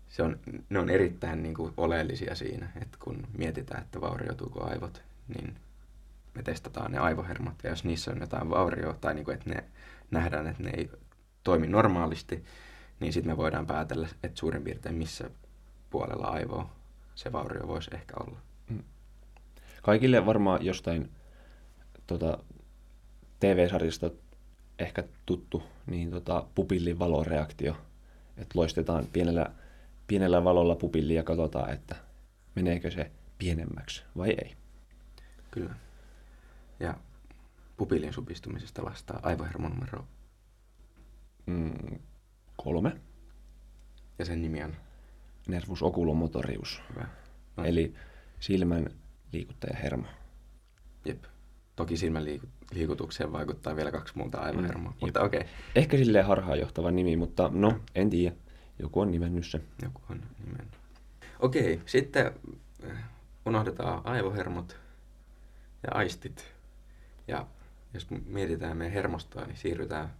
se 0.09 0.22
on, 0.22 0.38
ne 0.70 0.78
on 0.78 0.90
erittäin 0.90 1.42
niin 1.42 1.55
kuin 1.55 1.74
oleellisia 1.76 2.34
siinä, 2.34 2.68
että 2.82 2.98
kun 3.05 3.26
mietitään, 3.38 3.82
että 3.82 4.00
vaurioituuko 4.00 4.64
aivot, 4.70 5.03
niin 5.34 5.57
me 6.35 6.43
testataan 6.43 6.93
ne 6.93 6.99
aivohermot, 6.99 7.55
ja 7.64 7.70
jos 7.70 7.85
niissä 7.85 8.11
on 8.11 8.20
jotain 8.20 8.51
vaurioa, 8.51 8.95
tai 9.01 9.14
niin 9.14 9.24
kuin, 9.24 9.35
että 9.35 9.51
ne 9.51 9.64
nähdään, 10.11 10.47
että 10.47 10.62
ne 10.62 10.70
ei 10.76 10.91
toimi 11.45 11.66
normaalisti, 11.66 12.45
niin 13.01 13.12
sitten 13.12 13.33
me 13.33 13.37
voidaan 13.37 13.66
päätellä, 13.66 14.09
että 14.22 14.39
suurin 14.39 14.62
piirtein 14.62 14.95
missä 14.95 15.30
puolella 15.91 16.26
aivoa 16.26 16.70
se 17.14 17.33
vaurio 17.33 17.68
voisi 17.68 17.91
ehkä 17.95 18.14
olla. 18.20 18.39
Mm. 18.70 18.83
Kaikille 19.83 20.26
varmaan 20.26 20.64
jostain 20.64 21.11
tota, 22.07 22.39
TV-sarjasta 23.41 24.11
ehkä 24.78 25.05
tuttu, 25.26 25.62
niin 25.87 26.11
tota, 26.11 26.47
pupillin 26.55 26.99
valoreaktio. 26.99 27.76
Että 28.37 28.59
loistetaan 28.59 29.07
pienellä, 29.12 29.47
pienellä 30.07 30.45
valolla 30.45 30.74
pupilli 30.74 31.14
ja 31.14 31.22
katsotaan, 31.22 31.70
että 31.70 31.97
meneekö 32.55 32.91
se 32.91 33.11
pienemmäksi 33.39 34.05
vai 34.16 34.30
ei. 34.30 34.55
Kyllä. 35.51 35.74
Ja 36.83 36.95
pupillin 37.76 38.12
supistumisesta 38.12 38.83
vastaa 38.85 39.20
aivohermo 39.22 39.68
numero 39.68 40.05
mm, 41.47 41.99
kolme. 42.57 43.01
Ja 44.18 44.24
sen 44.24 44.43
nimi 44.43 44.62
on? 44.62 44.76
Nervus 45.49 45.83
oculomotorius. 45.83 46.83
Hyvä. 46.91 47.07
No. 47.57 47.64
Eli 47.64 47.95
silmän 48.41 48.87
liikuttajahermo. 49.33 50.07
Jep. 51.05 51.24
Toki 51.76 51.97
silmän 51.97 52.24
liikutukseen 52.72 53.33
vaikuttaa 53.33 53.76
vielä 53.76 53.91
kaksi 53.91 54.16
muuta 54.16 54.39
aivohermoa, 54.39 54.93
mm, 54.93 54.97
mutta 55.01 55.20
okei. 55.22 55.41
Okay. 55.41 55.53
Ehkä 55.74 55.97
silleen 55.97 56.26
harhaanjohtava 56.26 56.91
nimi, 56.91 57.16
mutta 57.16 57.51
no, 57.53 57.80
en 57.95 58.11
tiedä. 58.11 58.37
Joku 58.78 59.01
on 59.01 59.11
nimennyt 59.11 59.47
sen. 59.47 59.62
Joku 59.83 60.01
on 60.11 60.22
nimennyt. 60.47 60.78
Okei, 61.41 61.74
okay, 61.74 61.87
sitten 61.87 62.33
äh, 62.91 63.05
unohdetaan 63.47 64.07
aivohermot 64.07 64.76
ja 65.83 65.89
aistit. 65.95 66.51
Ja 67.29 67.47
jos 67.95 68.07
mietitään 68.11 68.77
meidän 68.77 68.95
hermostoa, 68.95 69.45
niin 69.45 69.57
siirrytään 69.57 70.14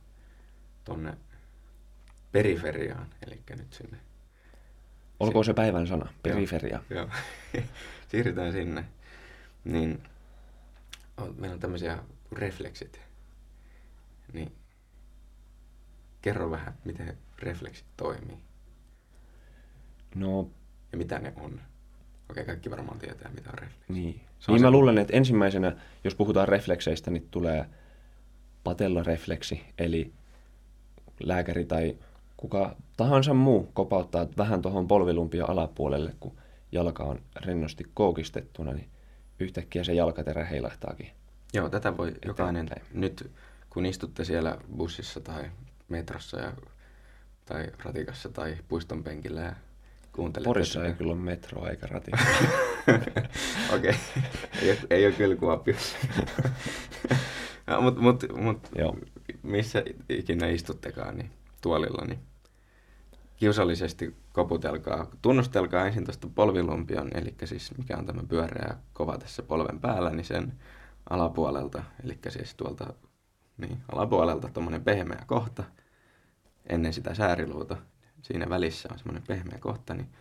tonne 0.85 1.17
periferiaan, 2.33 3.07
eli 3.27 3.43
nyt 3.57 3.73
sinne. 3.73 3.99
Olkoon 5.21 5.45
se 5.45 5.55
päivän 5.55 5.87
sana, 5.87 6.13
periferia. 6.23 6.83
Joo, 6.91 7.09
joo. 7.55 7.65
siirrytään 8.11 8.53
sinne. 8.53 8.85
Niin 9.65 10.03
meillä 11.37 11.55
on 11.55 11.61
tämmöisiä 11.61 11.99
refleksit. 12.33 13.01
Niin 14.33 14.53
kerro 16.23 16.51
vähän, 16.51 16.75
miten 16.85 17.19
refleksit 17.39 17.87
toimii. 17.97 18.39
No... 20.15 20.51
Ja 20.93 20.99
mitä 20.99 21.19
ne 21.19 21.33
on. 21.37 21.61
Okei, 22.33 22.45
kaikki 22.45 22.71
varmaan 22.71 22.99
tietää, 22.99 23.31
mitä 23.35 23.51
on 23.51 23.59
refleksi. 23.59 23.93
Niin, 23.93 24.21
niin 24.49 24.59
se... 24.59 24.65
mä 24.65 24.71
luulen, 24.71 24.99
että 24.99 25.17
ensimmäisenä, 25.17 25.77
jos 26.05 26.15
puhutaan 26.15 26.49
reflekseistä, 26.49 27.11
niin 27.11 27.29
tulee 27.31 27.67
patellorefleksi, 28.65 29.63
eli 29.79 30.13
lääkäri 31.21 31.65
tai 31.65 31.97
kuka 32.37 32.77
tahansa 32.97 33.35
muu 33.35 33.71
kopauttaa 33.75 34.27
vähän 34.37 34.63
tuohon 34.63 34.89
polvilumpion 34.89 35.51
alapuolelle, 35.51 36.15
kun 36.21 36.37
jalka 36.73 37.05
on 37.05 37.23
rennosti 37.45 37.85
koukistettuna, 37.95 38.73
niin 38.73 38.89
yhtäkkiä 39.41 39.85
se 39.85 39.95
jalkaterä 39.95 40.45
heilahtaakin. 40.45 41.11
Joo, 41.55 41.69
tätä 41.69 41.97
voi 41.97 42.09
eteenpäin. 42.09 42.29
jokainen 42.29 42.69
nyt, 42.93 43.31
kun 43.71 43.87
istutte 43.87 44.25
siellä 44.25 44.59
bussissa 44.77 45.21
tai 45.21 45.51
metrossa 45.89 46.41
ja, 46.41 46.53
tai 47.45 47.67
ratikassa 47.85 48.29
tai 48.29 48.57
puiston 48.69 49.05
penkillä 49.05 49.41
ja 49.41 49.55
kuuntelette. 50.13 50.49
Porissa 50.49 50.79
tätä. 50.79 50.89
ei 50.89 50.95
kyllä 50.95 51.13
ole 51.13 51.21
metroa 51.21 51.71
eikä 51.71 51.87
ratikkaa. 51.87 52.27
Okei, 53.75 53.91
okay. 53.91 53.95
ei, 54.63 54.79
ei 54.91 55.07
ole 55.07 55.15
kyllä 55.15 55.37
Kuopiossa. 55.37 55.97
no, 57.67 57.81
Mutta 57.81 58.01
mut, 58.01 58.25
mut, 58.37 58.71
missä 59.43 59.83
ikinä 60.09 60.49
istuttekaan 60.49 61.17
niin 61.17 61.31
tuolilla, 61.63 62.05
niin 62.05 62.19
kiusallisesti 63.37 64.17
koputelkaa. 64.33 65.07
Tunnustelkaa 65.23 65.87
ensin 65.87 66.05
tuosta 66.05 66.29
polvilumpion, 66.35 67.11
eli 67.15 67.35
siis 67.45 67.79
mikä 67.79 67.97
on 67.97 68.07
tämä 68.07 68.23
pyöreä 68.29 68.77
kova 68.93 69.19
tässä 69.19 69.43
polven 69.43 69.81
päällä, 69.81 70.11
niin 70.11 70.25
sen 70.25 70.53
alapuolelta, 71.11 71.83
eli 72.05 72.19
siis 72.29 72.55
tuolta 72.55 72.95
niin, 73.57 73.79
alapuolelta 73.93 74.49
tuommoinen 74.49 74.85
pehmeä 74.85 75.23
kohta 75.27 75.65
ennen 76.67 76.93
sitä 76.93 77.15
sääriluuta. 77.15 77.77
Siinä 78.23 78.49
välissä 78.49 78.89
on 78.93 78.99
semmoinen 78.99 79.27
pehmeä 79.29 79.59
kohta, 79.59 79.95
niin 79.95 80.13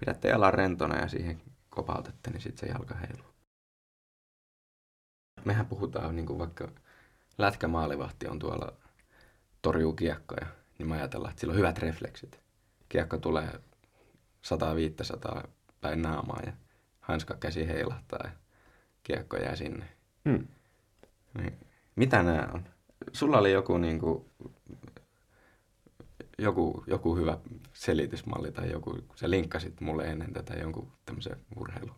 pidätte 0.00 0.28
jalan 0.28 0.54
rentona 0.54 1.00
ja 1.00 1.08
siihen 1.08 1.42
kopautette, 1.70 2.30
niin 2.30 2.40
sitten 2.40 2.68
se 2.68 2.72
jalka 2.72 2.94
heiluu. 2.94 3.34
Mehän 5.44 5.66
puhutaan 5.66 6.16
niin 6.16 6.26
kuin 6.26 6.38
vaikka 6.38 6.68
lätkämaalivahti 7.38 8.28
on 8.28 8.38
tuolla 8.38 8.72
torjuu 9.62 9.92
kiekkoja, 9.92 10.46
niin 10.78 10.88
mä 10.88 10.94
ajatellaan, 10.94 11.30
että 11.30 11.40
sillä 11.40 11.52
on 11.52 11.58
hyvät 11.58 11.78
refleksit. 11.78 12.40
Kiekko 12.88 13.18
tulee 13.18 13.60
100-500 15.44 15.48
päin 15.80 16.02
naamaa 16.02 16.40
ja 16.46 16.52
hanska 17.00 17.34
käsi 17.34 17.68
heilahtaa 17.68 18.20
ja 18.24 18.30
kiekko 19.02 19.36
jää 19.36 19.56
sinne. 19.56 19.88
Hmm. 20.28 20.46
Niin, 21.38 21.58
mitä 21.96 22.22
nämä 22.22 22.48
on? 22.54 22.64
Sulla 23.12 23.38
oli 23.38 23.52
joku, 23.52 23.78
niin 23.78 24.00
kuin, 24.00 24.24
joku, 26.38 26.84
joku 26.86 27.16
hyvä 27.16 27.38
selitysmalli 27.72 28.52
tai 28.52 28.70
joku, 28.70 28.98
sä 29.14 29.30
linkkasit 29.30 29.80
mulle 29.80 30.04
ennen 30.04 30.32
tätä 30.32 30.54
jonkun 30.54 30.92
tämmöisen 31.04 31.36
urheilu, 31.56 31.92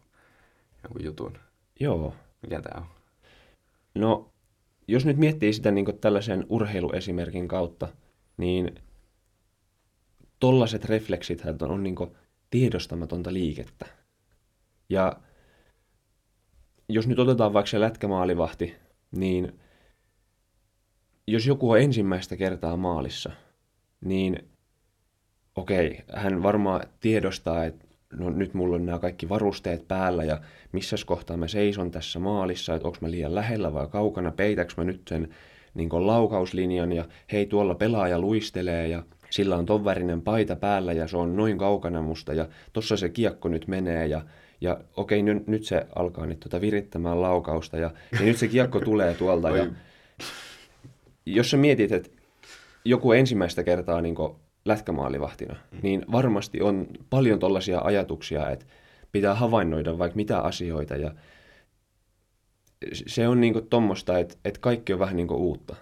jonkun 0.82 1.04
jutun. 1.04 1.38
Joo. 1.80 2.14
Mikä 2.42 2.62
tämä 2.62 2.80
on? 2.80 2.86
No, 3.94 4.32
jos 4.88 5.04
nyt 5.04 5.16
miettii 5.16 5.52
sitä 5.52 5.70
niin 5.70 6.00
tällaisen 6.00 6.46
urheiluesimerkin 6.48 7.48
kautta, 7.48 7.88
niin 8.36 8.74
tollaset 10.40 10.84
refleksit 10.84 11.42
on 11.68 11.82
niin 11.82 11.96
tiedostamatonta 12.50 13.32
liikettä. 13.32 13.86
Ja 14.88 15.12
jos 16.88 17.06
nyt 17.06 17.18
otetaan 17.18 17.52
vaikka 17.52 17.70
se 17.70 17.80
lätkämaalivahti, 17.80 18.74
niin 19.10 19.60
jos 21.26 21.46
joku 21.46 21.70
on 21.70 21.80
ensimmäistä 21.80 22.36
kertaa 22.36 22.76
maalissa, 22.76 23.32
niin 24.08 24.48
okei, 25.56 26.00
hän 26.14 26.42
varmaan 26.42 26.80
tiedostaa, 27.00 27.64
että 27.64 27.86
no 28.12 28.30
nyt 28.30 28.54
mulla 28.54 28.76
on 28.76 28.86
nämä 28.86 28.98
kaikki 28.98 29.28
varusteet 29.28 29.88
päällä 29.88 30.24
ja 30.24 30.40
missä 30.72 30.96
kohtaa 31.06 31.36
mä 31.36 31.48
seison 31.48 31.90
tässä 31.90 32.18
maalissa, 32.18 32.74
että 32.74 32.88
onko 32.88 32.98
mä 33.00 33.10
liian 33.10 33.34
lähellä 33.34 33.72
vai 33.72 33.86
kaukana, 33.86 34.30
peitäks 34.30 34.76
mä 34.76 34.84
nyt 34.84 35.02
sen 35.08 35.28
niin 35.74 36.06
laukauslinjan 36.06 36.92
ja 36.92 37.04
hei 37.32 37.46
tuolla 37.46 37.74
pelaaja 37.74 38.18
luistelee 38.18 38.88
ja 38.88 39.02
sillä 39.30 39.56
on 39.56 39.66
ton 39.66 39.84
värinen 39.84 40.22
paita 40.22 40.56
päällä 40.56 40.92
ja 40.92 41.08
se 41.08 41.16
on 41.16 41.36
noin 41.36 41.58
kaukana 41.58 42.02
musta 42.02 42.34
ja 42.34 42.48
tossa 42.72 42.96
se 42.96 43.08
kiekko 43.08 43.48
nyt 43.48 43.68
menee 43.68 44.06
ja 44.06 44.22
ja 44.60 44.80
okei, 44.96 45.22
nyt, 45.22 45.46
nyt 45.46 45.64
se 45.64 45.86
alkaa 45.94 46.26
nyt 46.26 46.40
tuota 46.40 46.60
virittämään 46.60 47.22
laukausta 47.22 47.76
ja, 47.76 47.90
ja 48.12 48.20
nyt 48.20 48.36
se 48.36 48.48
kiekko 48.48 48.80
tulee 48.80 49.14
tuolta. 49.14 49.50
Ja, 49.50 49.66
jos 51.26 51.50
sä 51.50 51.56
mietit, 51.56 51.92
että 51.92 52.10
joku 52.88 53.12
ensimmäistä 53.12 53.62
kertaa 53.62 54.00
niin 54.00 54.14
lätkämaalivahtina, 54.64 55.56
mm. 55.72 55.78
niin 55.82 56.04
varmasti 56.12 56.62
on 56.62 56.86
paljon 57.10 57.38
tällaisia 57.38 57.80
ajatuksia, 57.80 58.50
että 58.50 58.66
pitää 59.12 59.34
havainnoida 59.34 59.98
vaikka 59.98 60.16
mitä 60.16 60.40
asioita 60.40 60.96
ja 60.96 61.14
se 62.92 63.28
on 63.28 63.40
niin 63.40 63.54
tuommoista, 63.70 64.18
että, 64.18 64.36
että 64.44 64.60
kaikki 64.60 64.92
on 64.92 64.98
vähän 64.98 65.16
niin 65.16 65.32
uutta. 65.32 65.76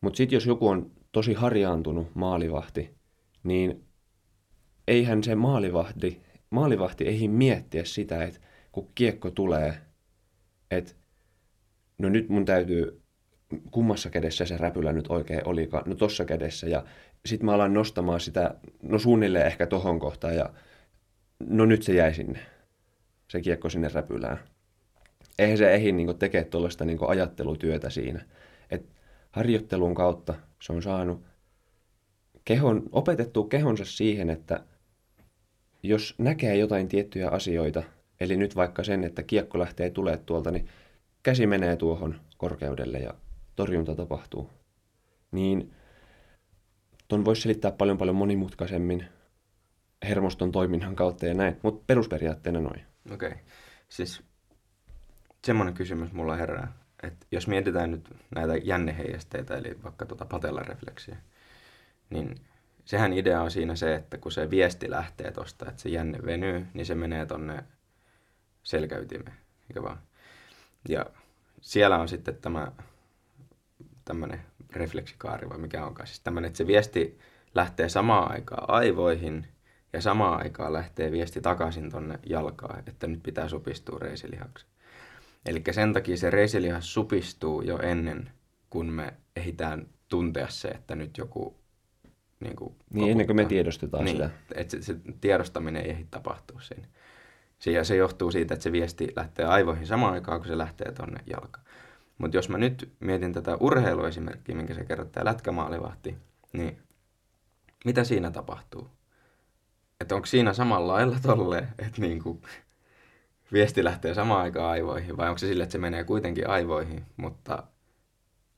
Mutta 0.00 0.16
sitten 0.16 0.36
jos 0.36 0.46
joku 0.46 0.68
on 0.68 0.90
tosi 1.12 1.34
harjaantunut 1.34 2.14
maalivahti, 2.14 2.90
niin 3.42 3.84
eihän 4.88 5.24
se 5.24 5.34
maalivahti 5.34 6.20
maalivahti 6.50 7.04
ei 7.04 7.28
miettiä 7.28 7.84
sitä, 7.84 8.24
että 8.24 8.40
kun 8.72 8.88
kiekko 8.94 9.30
tulee, 9.30 9.74
että 10.70 10.92
no 11.98 12.08
nyt 12.08 12.28
mun 12.28 12.44
täytyy, 12.44 13.02
kummassa 13.70 14.10
kädessä 14.10 14.44
se 14.44 14.56
räpylä 14.56 14.92
nyt 14.92 15.06
oikein 15.08 15.40
olikaan, 15.44 15.82
no 15.86 15.94
tossa 15.94 16.24
kädessä, 16.24 16.68
ja 16.68 16.84
sitten 17.26 17.46
mä 17.46 17.52
alan 17.52 17.74
nostamaan 17.74 18.20
sitä, 18.20 18.54
no 18.82 18.98
suunnilleen 18.98 19.46
ehkä 19.46 19.66
tohon 19.66 20.00
kohtaan, 20.00 20.36
ja 20.36 20.50
no 21.48 21.64
nyt 21.64 21.82
se 21.82 21.94
jäi 21.94 22.14
sinne, 22.14 22.38
se 23.28 23.40
kiekko 23.40 23.68
sinne 23.68 23.88
räpylään. 23.88 24.38
Eihän 25.38 25.58
se 25.58 25.74
ehdi 25.74 25.92
niin 25.92 26.18
tekee 26.18 26.44
tuollaista 26.44 26.84
niin 26.84 26.98
ajattelutyötä 27.08 27.90
siinä. 27.90 28.24
Et 28.70 28.86
harjoittelun 29.30 29.94
kautta 29.94 30.34
se 30.62 30.72
on 30.72 30.82
saanut 30.82 31.22
kehon, 32.44 32.82
opetettu 32.92 33.44
kehonsa 33.44 33.84
siihen, 33.84 34.30
että 34.30 34.64
jos 35.82 36.14
näkee 36.18 36.56
jotain 36.56 36.88
tiettyjä 36.88 37.28
asioita, 37.28 37.82
eli 38.20 38.36
nyt 38.36 38.56
vaikka 38.56 38.84
sen, 38.84 39.04
että 39.04 39.22
kiekko 39.22 39.58
lähtee 39.58 39.90
tulee 39.90 40.16
tuolta, 40.16 40.50
niin 40.50 40.68
käsi 41.22 41.46
menee 41.46 41.76
tuohon 41.76 42.20
korkeudelle 42.36 42.98
ja 42.98 43.14
torjunta 43.60 43.94
tapahtuu. 43.94 44.50
Niin 45.32 45.74
ton 47.08 47.24
voisi 47.24 47.42
selittää 47.42 47.72
paljon 47.72 47.98
paljon 47.98 48.16
monimutkaisemmin 48.16 49.04
hermoston 50.02 50.52
toiminnan 50.52 50.96
kautta 50.96 51.26
ja 51.26 51.34
näin, 51.34 51.56
mutta 51.62 51.84
perusperiaatteena 51.86 52.60
noin. 52.60 52.84
Okei. 53.12 53.28
Okay. 53.28 53.40
Siis 53.88 54.22
semmoinen 55.44 55.74
kysymys 55.74 56.12
mulla 56.12 56.36
herää, 56.36 56.72
että 57.02 57.26
jos 57.32 57.48
mietitään 57.48 57.90
nyt 57.90 58.14
näitä 58.34 58.56
jänneheijasteita, 58.56 59.56
eli 59.56 59.82
vaikka 59.82 60.06
tuota 60.06 60.24
patellarefleksiä, 60.24 61.16
niin 62.10 62.34
sehän 62.84 63.12
idea 63.12 63.42
on 63.42 63.50
siinä 63.50 63.76
se, 63.76 63.94
että 63.94 64.18
kun 64.18 64.32
se 64.32 64.50
viesti 64.50 64.90
lähtee 64.90 65.32
tuosta, 65.32 65.68
että 65.68 65.82
se 65.82 65.88
jänne 65.88 66.18
venyy, 66.26 66.66
niin 66.74 66.86
se 66.86 66.94
menee 66.94 67.26
tonne 67.26 67.64
selkäytimeen, 68.62 69.36
eikö 69.68 69.82
vaan? 69.82 69.98
Ja 70.88 71.06
siellä 71.60 71.98
on 71.98 72.08
sitten 72.08 72.36
tämä 72.36 72.72
tämmöinen 74.04 74.40
refleksikaari 74.72 75.48
vai 75.48 75.58
mikä 75.58 75.86
onkaan. 75.86 76.06
Siis 76.06 76.20
tämmöinen, 76.20 76.48
että 76.48 76.58
se 76.58 76.66
viesti 76.66 77.18
lähtee 77.54 77.88
samaan 77.88 78.32
aikaan 78.32 78.70
aivoihin 78.70 79.46
ja 79.92 80.00
samaan 80.00 80.42
aikaan 80.42 80.72
lähtee 80.72 81.12
viesti 81.12 81.40
takaisin 81.40 81.90
tonne 81.90 82.18
jalkaan, 82.26 82.82
että 82.86 83.06
nyt 83.06 83.22
pitää 83.22 83.48
supistua 83.48 83.98
reisilihaksi. 83.98 84.66
Eli 85.46 85.62
sen 85.70 85.92
takia 85.92 86.16
se 86.16 86.30
reisilihas 86.30 86.94
supistuu 86.94 87.62
jo 87.62 87.78
ennen 87.78 88.30
kuin 88.70 88.86
me 88.86 89.14
ehditään 89.36 89.86
tuntea 90.08 90.48
se, 90.48 90.68
että 90.68 90.94
nyt 90.94 91.18
joku 91.18 91.60
niin, 92.40 92.56
kuin 92.56 92.74
niin 92.92 93.10
ennen 93.10 93.26
kuin 93.26 93.36
me 93.36 93.44
tiedostetaan 93.44 94.04
niin, 94.04 94.16
sitä. 94.16 94.30
Että 94.54 94.76
se, 94.76 94.82
se 94.82 94.96
tiedostaminen 95.20 95.82
ei 95.82 95.90
ehdi 95.90 96.06
tapahtua 96.10 96.60
siinä. 96.60 96.86
Se, 97.58 97.84
se 97.84 97.96
johtuu 97.96 98.30
siitä, 98.30 98.54
että 98.54 98.64
se 98.64 98.72
viesti 98.72 99.08
lähtee 99.16 99.44
aivoihin 99.44 99.86
samaan 99.86 100.12
aikaan, 100.12 100.40
kun 100.40 100.48
se 100.48 100.58
lähtee 100.58 100.92
tuonne 100.92 101.20
jalkaan. 101.26 101.64
Mutta 102.20 102.36
jos 102.36 102.48
mä 102.48 102.58
nyt 102.58 102.92
mietin 103.00 103.32
tätä 103.32 103.56
urheiluesimerkkiä, 103.56 104.54
minkä 104.54 104.74
se 104.74 104.84
kerrot, 104.84 105.12
tämä 105.12 105.24
lätkämaalivahti, 105.24 106.16
niin 106.52 106.82
mitä 107.84 108.04
siinä 108.04 108.30
tapahtuu? 108.30 108.90
Että 110.00 110.14
onko 110.14 110.26
siinä 110.26 110.52
samalla 110.52 110.92
lailla 110.92 111.18
tolle, 111.22 111.68
että 111.78 112.00
niinku 112.00 112.42
viesti 113.52 113.84
lähtee 113.84 114.14
samaan 114.14 114.40
aikaan 114.40 114.70
aivoihin, 114.70 115.16
vai 115.16 115.28
onko 115.28 115.38
se 115.38 115.46
sille, 115.46 115.62
että 115.62 115.72
se 115.72 115.78
menee 115.78 116.04
kuitenkin 116.04 116.48
aivoihin, 116.48 117.06
mutta 117.16 117.62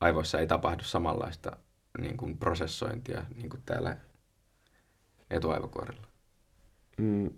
aivoissa 0.00 0.38
ei 0.38 0.46
tapahdu 0.46 0.82
samanlaista 0.84 1.56
niin 1.98 2.16
kuin 2.16 2.38
prosessointia 2.38 3.22
niin 3.34 3.50
kuin 3.50 3.62
täällä 3.66 3.96
etuaivokuorella? 5.30 6.06
Mm. 6.98 7.30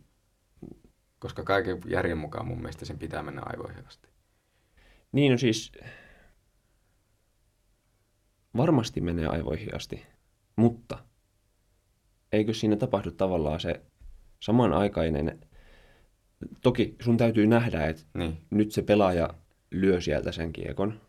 Koska 1.18 1.42
kaiken 1.42 1.80
järjen 1.86 2.18
mukaan 2.18 2.46
mun 2.46 2.58
mielestä 2.58 2.84
sen 2.84 2.98
pitää 2.98 3.22
mennä 3.22 3.42
aivoihin 3.44 3.86
asti. 3.86 4.08
Niin, 5.12 5.32
no 5.32 5.38
siis 5.38 5.72
varmasti 8.56 9.00
menee 9.00 9.26
aivoihin 9.26 9.74
asti, 9.74 10.06
mutta 10.56 10.98
eikö 12.32 12.54
siinä 12.54 12.76
tapahdu 12.76 13.10
tavallaan 13.10 13.60
se 13.60 13.80
samanaikainen, 14.40 15.40
toki 16.62 16.96
sun 17.02 17.16
täytyy 17.16 17.46
nähdä, 17.46 17.86
että 17.86 18.02
niin. 18.14 18.38
nyt 18.50 18.72
se 18.72 18.82
pelaaja 18.82 19.34
lyö 19.70 20.00
sieltä 20.00 20.32
sen 20.32 20.52
kiekon, 20.52 21.00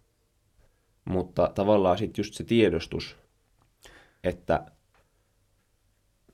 mutta 1.06 1.52
tavallaan 1.56 1.98
sitten 1.98 2.24
just 2.24 2.34
se 2.34 2.44
tiedostus, 2.44 3.16
että 4.24 4.66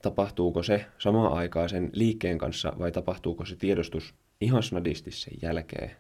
tapahtuuko 0.01 0.63
se 0.63 0.85
samaan 0.97 1.33
aikaan 1.33 1.69
sen 1.69 1.89
liikkeen 1.93 2.37
kanssa 2.37 2.73
vai 2.79 2.91
tapahtuuko 2.91 3.45
se 3.45 3.55
tiedostus 3.55 4.15
ihan 4.41 4.63
snadisti 4.63 5.11
sen 5.11 5.33
jälkeen. 5.41 5.91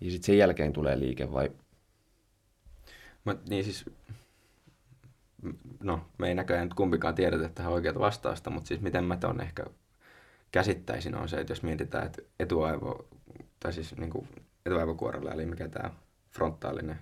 Ja 0.00 0.10
sitten 0.10 0.26
sen 0.26 0.38
jälkeen 0.38 0.72
tulee 0.72 0.98
liike 0.98 1.32
vai... 1.32 1.50
Mä, 3.26 3.36
niin 3.48 3.64
siis, 3.64 3.84
no 5.80 6.06
me 6.18 6.28
ei 6.28 6.34
näköjään 6.34 6.68
kumpikaan 6.76 7.14
tiedetä 7.14 7.48
tähän 7.48 7.72
oikeaa 7.72 7.98
vastausta, 7.98 8.50
mutta 8.50 8.68
siis 8.68 8.80
miten 8.80 9.04
mä 9.04 9.16
ton 9.16 9.40
ehkä 9.40 9.64
käsittäisin 10.52 11.14
on 11.14 11.28
se, 11.28 11.40
että 11.40 11.50
jos 11.50 11.62
mietitään, 11.62 12.06
että 12.06 12.22
etuaivo, 12.40 13.08
tai 13.60 13.72
siis 13.72 13.96
niin 13.96 14.10
kuin 14.10 14.28
etuaivokuorella, 14.66 15.32
eli 15.32 15.46
mikä 15.46 15.68
tämä 15.68 15.90
frontaalinen 16.30 16.98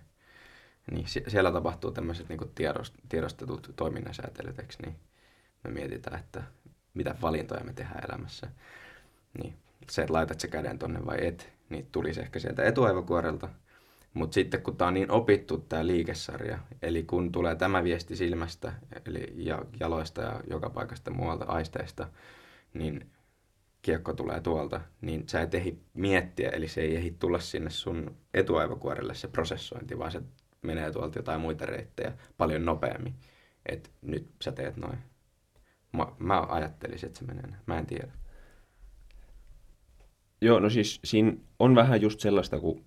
niin 0.91 1.07
siellä 1.29 1.53
tapahtuu 1.53 1.91
tämmöiset 1.91 2.29
niin 2.29 2.51
tiedost, 2.55 2.95
tiedostetut 3.09 3.73
toiminnan 3.77 4.15
säätelyt, 4.15 4.57
niin 4.83 4.97
me 5.65 5.71
mietitään, 5.71 6.21
että 6.21 6.43
mitä 6.95 7.15
valintoja 7.23 7.65
me 7.65 7.73
tehdään 7.73 8.05
elämässä. 8.11 8.49
Niin 9.43 9.55
se, 9.91 10.03
että 10.03 10.13
laitat 10.13 10.41
se 10.41 10.49
käden 10.49 10.79
tonne 10.79 11.07
vai 11.07 11.27
et, 11.27 11.53
niin 11.69 11.89
tulisi 11.93 12.21
ehkä 12.21 12.39
sieltä 12.39 12.63
etuaivokuorelta. 12.63 13.49
Mutta 14.15 14.35
sitten 14.35 14.63
kun 14.63 14.77
tämä 14.77 14.89
on 14.89 14.95
niin 14.95 15.11
opittu 15.11 15.59
tämä 15.59 15.87
liikesarja, 15.87 16.59
eli 16.83 17.03
kun 17.03 17.33
tulee 17.33 17.55
tämä 17.55 17.85
viesti 17.85 18.17
silmästä, 18.17 18.73
eli 19.07 19.33
ja 19.37 19.65
jaloista 19.81 20.23
ja 20.23 20.41
joka 20.51 20.71
paikasta 20.71 21.11
muualta 21.11 21.45
aisteista, 21.45 22.09
niin 22.75 23.11
kiekko 23.83 24.13
tulee 24.13 24.41
tuolta, 24.41 24.81
niin 25.01 25.29
sä 25.29 25.41
et 25.41 25.55
ehdi 25.55 25.77
miettiä, 25.95 26.49
eli 26.49 26.69
se 26.69 26.81
ei 26.81 26.97
ehdi 26.97 27.11
tulla 27.11 27.39
sinne 27.39 27.71
sun 27.71 28.17
etuaivokuorelle 28.35 29.15
se 29.15 29.29
prosessointi, 29.29 29.99
vaan 29.99 30.13
se 30.13 30.23
menee 30.63 30.93
tuolta 30.93 31.19
jotain 31.19 31.41
muita 31.41 31.67
reittejä 31.67 32.13
paljon 32.37 32.65
nopeammin. 32.65 33.15
Että 33.67 33.91
nyt 34.03 34.29
sä 34.43 34.53
teet 34.53 34.77
noin. 34.77 34.99
Mä, 35.93 36.07
mä 36.19 36.41
ajattelisin, 36.41 37.07
että 37.07 37.19
se 37.19 37.25
menee 37.25 37.47
näin. 37.47 37.63
Mä 37.67 37.79
en 37.79 37.87
tiedä. 37.87 38.13
Joo, 40.41 40.61
no 40.61 40.71
siis 40.71 41.01
siinä 41.05 41.33
on 41.59 41.75
vähän 41.75 42.01
just 42.01 42.21
sellaista, 42.21 42.61
kun 42.61 42.85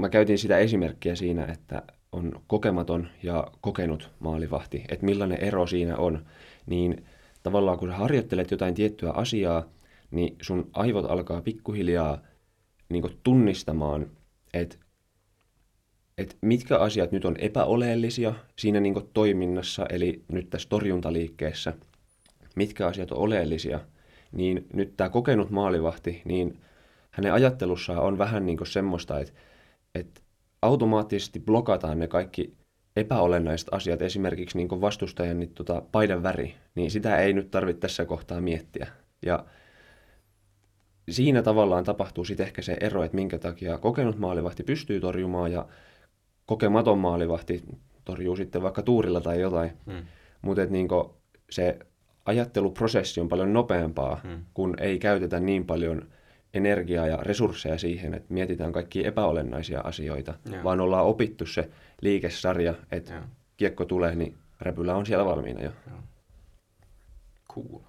mä 0.00 0.08
käytin 0.08 0.38
sitä 0.38 0.58
esimerkkiä 0.58 1.14
siinä, 1.14 1.44
että 1.44 1.82
on 2.12 2.42
kokematon 2.46 3.08
ja 3.22 3.46
kokenut 3.60 4.10
maalivahti, 4.18 4.84
että 4.88 5.04
millainen 5.04 5.40
ero 5.40 5.66
siinä 5.66 5.96
on, 5.96 6.26
niin 6.66 7.04
tavallaan 7.42 7.78
kun 7.78 7.88
sä 7.88 7.96
harjoittelet 7.96 8.50
jotain 8.50 8.74
tiettyä 8.74 9.10
asiaa, 9.10 9.64
niin 10.10 10.36
sun 10.42 10.70
aivot 10.72 11.10
alkaa 11.10 11.42
pikkuhiljaa 11.42 12.18
niin 12.88 13.18
tunnistamaan, 13.22 14.10
että 14.54 14.76
että 16.18 16.36
mitkä 16.40 16.78
asiat 16.78 17.12
nyt 17.12 17.24
on 17.24 17.36
epäoleellisia 17.38 18.34
siinä 18.56 18.80
niin 18.80 18.94
toiminnassa, 19.14 19.86
eli 19.90 20.22
nyt 20.32 20.50
tässä 20.50 20.68
torjuntaliikkeessä, 20.68 21.72
mitkä 22.56 22.86
asiat 22.86 23.12
on 23.12 23.18
oleellisia, 23.18 23.80
niin 24.32 24.66
nyt 24.72 24.96
tämä 24.96 25.10
kokenut 25.10 25.50
maalivahti, 25.50 26.22
niin 26.24 26.58
hänen 27.10 27.32
ajattelussaan 27.32 28.02
on 28.02 28.18
vähän 28.18 28.46
niin 28.46 28.58
semmoista, 28.66 29.20
että, 29.20 29.32
että 29.94 30.20
automaattisesti 30.62 31.40
blokataan 31.40 31.98
ne 31.98 32.08
kaikki 32.08 32.56
epäolennaiset 32.96 33.68
asiat, 33.72 34.02
esimerkiksi 34.02 34.58
niin 34.58 34.80
vastustajan 34.80 35.40
niin 35.40 35.54
tota, 35.54 35.82
paidan 35.92 36.22
väri, 36.22 36.54
niin 36.74 36.90
sitä 36.90 37.16
ei 37.16 37.32
nyt 37.32 37.50
tarvitse 37.50 37.80
tässä 37.80 38.04
kohtaa 38.04 38.40
miettiä. 38.40 38.86
Ja 39.26 39.44
siinä 41.10 41.42
tavallaan 41.42 41.84
tapahtuu 41.84 42.24
sitten 42.24 42.46
ehkä 42.46 42.62
se 42.62 42.76
ero, 42.80 43.02
että 43.02 43.14
minkä 43.14 43.38
takia 43.38 43.78
kokenut 43.78 44.18
maalivahti 44.18 44.62
pystyy 44.62 45.00
torjumaan 45.00 45.52
ja 45.52 45.66
kokematon 46.46 46.98
maalivahti 46.98 47.62
torjuu 48.04 48.36
sitten 48.36 48.62
vaikka 48.62 48.82
tuurilla 48.82 49.20
tai 49.20 49.40
jotain. 49.40 49.70
Hmm. 49.86 50.02
Mutta 50.42 50.64
niin 50.66 50.88
se 51.50 51.78
ajatteluprosessi 52.24 53.20
on 53.20 53.28
paljon 53.28 53.52
nopeampaa, 53.52 54.20
hmm. 54.22 54.44
kun 54.54 54.74
ei 54.80 54.98
käytetä 54.98 55.40
niin 55.40 55.66
paljon 55.66 56.08
energiaa 56.54 57.06
ja 57.06 57.16
resursseja 57.16 57.78
siihen, 57.78 58.14
että 58.14 58.34
mietitään 58.34 58.72
kaikki 58.72 59.06
epäolennaisia 59.06 59.80
asioita, 59.80 60.34
Joo. 60.50 60.64
vaan 60.64 60.80
ollaan 60.80 61.06
opittu 61.06 61.46
se 61.46 61.70
liikesarja, 62.00 62.74
että 62.90 63.14
Joo. 63.14 63.22
kiekko 63.56 63.84
tulee, 63.84 64.14
niin 64.14 64.38
räpylä 64.60 64.94
on 64.94 65.06
siellä 65.06 65.24
valmiina 65.24 65.62
jo. 65.62 65.72
Joo. 65.90 65.98
Cool. 67.52 67.80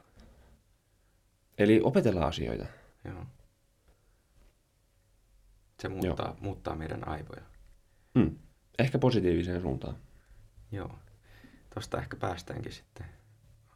Eli 1.57 1.81
opetellaan 1.83 2.27
asioita. 2.27 2.65
Joo. 3.05 3.25
Se 5.81 5.89
muuttaa, 5.89 6.27
Joo. 6.27 6.37
muuttaa 6.41 6.75
meidän 6.75 7.07
aivoja. 7.07 7.41
Hmm. 8.19 8.37
Ehkä 8.79 8.99
positiiviseen 8.99 9.61
suuntaan. 9.61 9.95
Joo. 10.71 10.99
Tuosta 11.73 11.97
ehkä 11.97 12.17
päästäänkin 12.17 12.71
sitten 12.71 13.05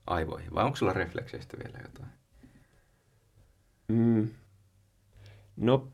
aivoihin. 0.07 0.53
Vai 0.53 0.65
onko 0.65 0.75
sulla 0.75 0.93
reflekseistä 0.93 1.57
vielä 1.57 1.79
jotain? 1.83 2.09
Mm. 3.87 4.27
No, 5.55 5.93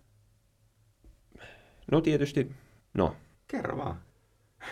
no 1.92 2.02
tietysti, 2.02 2.52
no. 2.94 3.16
Kerro 3.48 3.78
vaan. 3.78 4.02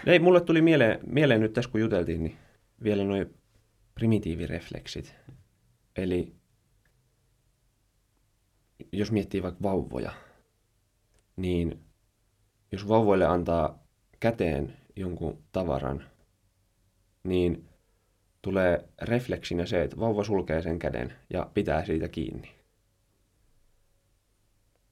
Ei, 0.05 0.19
mulle 0.19 0.41
tuli 0.41 0.61
mieleen, 0.61 0.99
mieleen 1.07 1.41
nyt 1.41 1.53
tässä 1.53 1.71
kun 1.71 1.81
juteltiin, 1.81 2.23
niin 2.23 2.37
vielä 2.83 3.03
noin 3.03 3.33
primitiivirefleksit. 3.95 5.15
Eli 5.95 6.35
jos 8.91 9.11
miettii 9.11 9.43
vaikka 9.43 9.63
vauvoja, 9.63 10.11
niin 11.35 11.83
jos 12.71 12.87
vauvoille 12.87 13.25
antaa 13.25 13.83
käteen 14.19 14.77
jonkun 14.95 15.43
tavaran, 15.51 16.03
niin 17.23 17.69
tulee 18.41 18.89
refleksinä 19.01 19.65
se, 19.65 19.83
että 19.83 19.99
vauva 19.99 20.23
sulkee 20.23 20.61
sen 20.61 20.79
käden 20.79 21.13
ja 21.29 21.51
pitää 21.53 21.85
siitä 21.85 22.07
kiinni. 22.07 22.56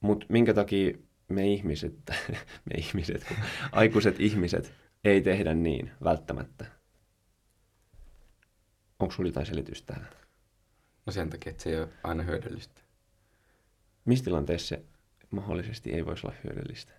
Mutta 0.06 0.26
minkä 0.28 0.54
takia 0.54 0.98
me 1.28 1.46
ihmiset, 1.46 1.94
me 2.70 2.78
ihmiset, 2.78 3.26
aikuiset 3.72 4.20
ihmiset, 4.20 4.74
ei 5.04 5.20
tehdä 5.20 5.54
niin 5.54 5.90
välttämättä. 6.04 6.66
Onko 8.98 9.14
sulla 9.14 9.28
jotain 9.28 9.46
selitystä 9.46 9.94
tähän? 9.94 10.10
No 11.06 11.12
sen 11.12 11.30
takia, 11.30 11.50
että 11.50 11.62
se 11.62 11.70
ei 11.70 11.78
ole 11.78 11.88
aina 12.04 12.22
hyödyllistä. 12.22 12.80
Missä 14.04 14.24
tilanteessa 14.24 14.68
se 14.68 14.84
mahdollisesti 15.30 15.92
ei 15.92 16.06
voisi 16.06 16.26
olla 16.26 16.36
hyödyllistä? 16.44 16.92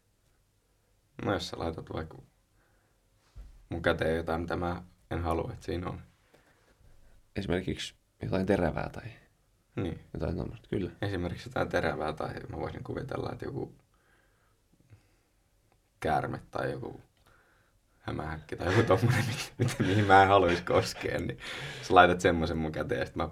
No 1.25 1.33
jos 1.33 1.49
sä 1.49 1.59
laitat 1.59 1.93
vaikka 1.93 2.17
mun 3.69 3.81
käteen 3.81 4.17
jotain, 4.17 4.41
mitä 4.41 4.55
mä 4.55 4.83
en 5.11 5.21
halua, 5.21 5.51
että 5.53 5.65
siinä 5.65 5.89
on. 5.89 6.01
Esimerkiksi 7.35 7.95
jotain 8.21 8.45
terävää 8.45 8.89
tai 8.89 9.11
Niin. 9.77 9.99
jotain 10.13 10.35
tuommoista. 10.35 10.67
Kyllä. 10.69 10.91
Esimerkiksi 11.01 11.49
jotain 11.49 11.69
terävää 11.69 12.13
tai 12.13 12.33
mä 12.49 12.57
voisin 12.57 12.83
kuvitella, 12.83 13.29
että 13.31 13.45
joku 13.45 13.75
käärme 15.99 16.41
tai 16.51 16.71
joku 16.71 17.01
hämähäkki 17.99 18.55
tai 18.55 18.67
joku 18.67 18.87
tommonen, 18.87 19.25
mitä, 19.57 19.73
mihin 19.79 20.05
mä 20.05 20.21
en 20.21 20.27
haluaisi 20.27 20.63
koskea, 20.63 21.19
niin 21.19 21.37
sä 21.81 21.95
laitat 21.95 22.21
semmoisen 22.21 22.57
mun 22.57 22.71
käteen 22.71 22.99
ja 22.99 23.05
sit 23.05 23.15
mä 23.15 23.29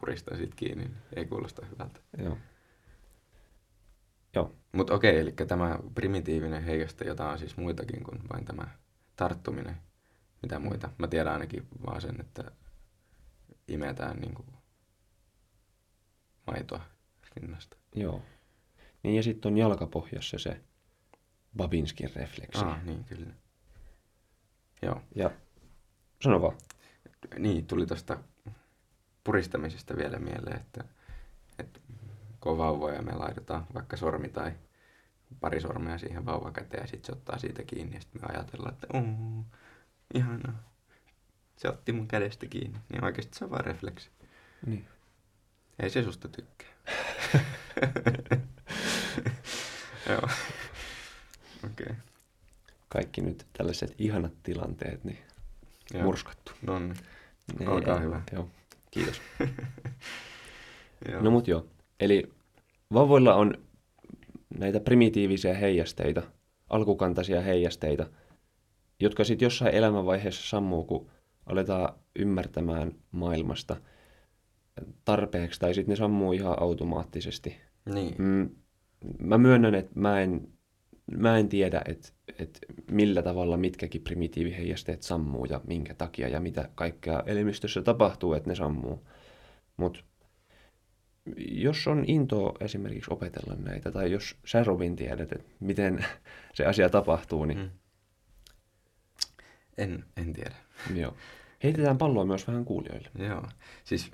puristan 0.00 0.36
siitä 0.36 0.56
kiinni, 0.56 0.84
niin 0.84 0.96
ei 1.16 1.24
kuulosta 1.24 1.66
hyvältä. 1.66 2.00
Joo. 2.18 2.38
Joo. 4.34 4.54
Mutta 4.72 4.94
okei, 4.94 5.20
eli 5.20 5.32
tämä 5.32 5.78
primitiivinen 5.94 6.62
heijaste, 6.62 7.04
jota 7.04 7.28
on 7.30 7.38
siis 7.38 7.56
muitakin 7.56 8.04
kuin 8.04 8.20
vain 8.32 8.44
tämä 8.44 8.68
tarttuminen. 9.16 9.76
Mitä 10.42 10.58
muita? 10.58 10.90
Mä 10.98 11.06
tiedän 11.06 11.32
ainakin 11.32 11.66
vaan 11.86 12.00
sen, 12.00 12.20
että 12.20 12.50
imetään 13.68 14.16
niinku 14.16 14.44
maitoa 16.46 16.80
rinnasta. 17.36 17.76
Joo. 17.94 18.22
Niin 19.02 19.16
ja 19.16 19.22
sitten 19.22 19.52
on 19.52 19.58
jalkapohjassa 19.58 20.38
se 20.38 20.60
Babinskin 21.56 22.10
refleksi. 22.16 22.64
Ah, 22.64 22.84
niin 22.84 23.04
kyllä. 23.04 23.34
Joo. 24.82 25.02
Ja 25.14 25.30
sano 26.22 26.42
vaan. 26.42 26.56
Niin, 27.38 27.66
tuli 27.66 27.86
tuosta 27.86 28.18
puristamisesta 29.24 29.96
vielä 29.96 30.18
mieleen, 30.18 30.60
että, 30.60 30.84
että 31.58 31.80
kun 32.40 32.52
on 32.52 32.58
vauvoja 32.58 33.02
me 33.02 33.12
laitetaan 33.12 33.66
vaikka 33.74 33.96
sormi 33.96 34.28
tai 34.28 34.52
pari 35.40 35.60
sormea 35.60 35.98
siihen 35.98 36.26
vauvakäteen 36.26 36.82
ja 36.82 36.86
sitten 36.86 37.06
se 37.06 37.12
ottaa 37.12 37.38
siitä 37.38 37.62
kiinni 37.62 37.94
ja 37.94 38.00
sitten 38.00 38.22
me 38.22 38.28
ajatellaan, 38.34 38.74
että 38.74 38.86
oh, 38.92 39.04
ihanaa. 40.14 40.74
Se 41.56 41.68
otti 41.68 41.92
mun 41.92 42.08
kädestä 42.08 42.46
kiinni. 42.46 42.78
Niin 42.92 43.04
oikeasti 43.04 43.38
se 43.38 43.44
on 43.44 43.50
vaan 43.50 43.64
refleksi. 43.64 44.10
Niin. 44.66 44.88
Ei 45.82 45.90
se 45.90 46.02
susta 46.02 46.28
tykkää. 46.28 46.68
Joo. 50.08 50.28
Okei. 51.64 51.86
Okay. 51.86 51.96
Kaikki 52.88 53.20
nyt 53.20 53.46
tällaiset 53.58 53.94
ihanat 53.98 54.32
tilanteet, 54.42 55.04
niin 55.04 55.18
Joo. 55.94 56.02
murskattu. 56.02 56.52
No 56.62 56.78
niin. 56.78 56.94
Ei- 57.60 57.66
Olkaa 57.66 57.98
hyvä. 58.00 58.22
Joo, 58.32 58.48
kiitos. 58.90 59.22
Joo. 61.10 61.22
No 61.22 61.30
mut 61.30 61.48
joo. 61.48 61.66
Eli 62.00 62.32
vauvoilla 62.92 63.34
on 63.34 63.54
näitä 64.58 64.80
primitiivisiä 64.80 65.54
heijasteita, 65.54 66.22
alkukantaisia 66.70 67.40
heijasteita, 67.40 68.06
jotka 69.00 69.24
sitten 69.24 69.46
jossain 69.46 69.74
elämänvaiheessa 69.74 70.48
sammuu, 70.48 70.84
kun 70.84 71.10
aletaan 71.46 71.94
ymmärtämään 72.16 72.92
maailmasta 73.10 73.76
tarpeeksi, 75.04 75.60
tai 75.60 75.74
sitten 75.74 75.92
ne 75.92 75.96
sammuu 75.96 76.32
ihan 76.32 76.62
automaattisesti. 76.62 77.56
Niin. 77.94 78.14
Mm, 78.18 78.50
mä 79.18 79.38
myönnän, 79.38 79.74
että 79.74 79.92
mä 79.94 80.20
en, 80.20 80.48
mä 81.16 81.38
en 81.38 81.48
tiedä, 81.48 81.82
että, 81.84 82.08
että 82.38 82.58
millä 82.90 83.22
tavalla 83.22 83.56
mitkäkin 83.56 84.02
primitiiviheijasteet 84.02 85.02
sammuu 85.02 85.44
ja 85.44 85.60
minkä 85.66 85.94
takia 85.94 86.28
ja 86.28 86.40
mitä 86.40 86.68
kaikkea 86.74 87.22
elimistössä 87.26 87.82
tapahtuu, 87.82 88.32
että 88.34 88.50
ne 88.50 88.54
sammuu. 88.54 89.08
Mutta 89.76 90.00
jos 91.36 91.86
on 91.86 92.04
into 92.06 92.54
esimerkiksi 92.60 93.10
opetella 93.12 93.54
näitä, 93.54 93.92
tai 93.92 94.12
jos 94.12 94.36
sä 94.46 94.64
Robin 94.64 94.96
tiedät, 94.96 95.32
että 95.32 95.50
miten 95.60 96.04
se 96.54 96.64
asia 96.64 96.88
tapahtuu, 96.88 97.44
niin 97.44 97.58
Mm. 97.58 97.70
En, 99.78 100.04
en 100.16 100.32
tiedä. 100.32 100.54
joo. 100.94 101.14
Heitetään 101.62 101.98
palloa 101.98 102.24
myös 102.24 102.46
vähän 102.46 102.64
kuulijoille. 102.64 103.08
Joo. 103.18 103.42
Siis 103.84 104.10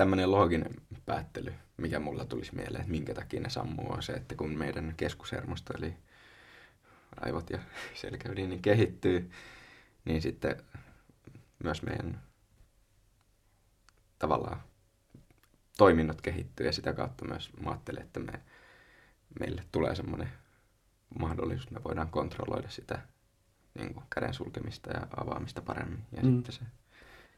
tämmöinen 0.00 0.30
looginen 0.30 0.74
päättely, 1.06 1.54
mikä 1.76 2.00
mulla 2.00 2.24
tulisi 2.24 2.54
mieleen, 2.54 2.80
että 2.80 2.90
minkä 2.90 3.14
takia 3.14 3.40
ne 3.40 3.50
sammuu, 3.50 3.92
on 3.92 4.02
se, 4.02 4.12
että 4.12 4.34
kun 4.34 4.58
meidän 4.58 4.94
keskushermosto, 4.96 5.72
eli 5.78 5.96
aivot 7.20 7.50
ja 7.50 7.58
selkäydin, 7.94 8.50
niin 8.50 8.62
kehittyy, 8.62 9.30
niin 10.04 10.22
sitten 10.22 10.62
myös 11.64 11.82
meidän 11.82 12.22
tavallaan 14.18 14.60
toiminnot 15.78 16.20
kehittyy 16.20 16.66
ja 16.66 16.72
sitä 16.72 16.92
kautta 16.92 17.24
myös 17.24 17.50
mä 17.64 17.70
ajattelen, 17.70 18.02
että 18.02 18.20
me, 18.20 18.32
meille 19.40 19.64
tulee 19.72 19.94
semmoinen 19.94 20.28
mahdollisuus, 21.18 21.64
että 21.64 21.74
me 21.74 21.84
voidaan 21.84 22.10
kontrolloida 22.10 22.68
sitä 22.70 22.98
niin 23.74 23.94
kuin 23.94 24.04
käden 24.14 24.34
sulkemista 24.34 24.90
ja 24.90 25.06
avaamista 25.16 25.62
paremmin 25.62 26.04
ja 26.12 26.22
Mm. 26.22 26.30
sitten 26.34 26.52
se 26.52 26.60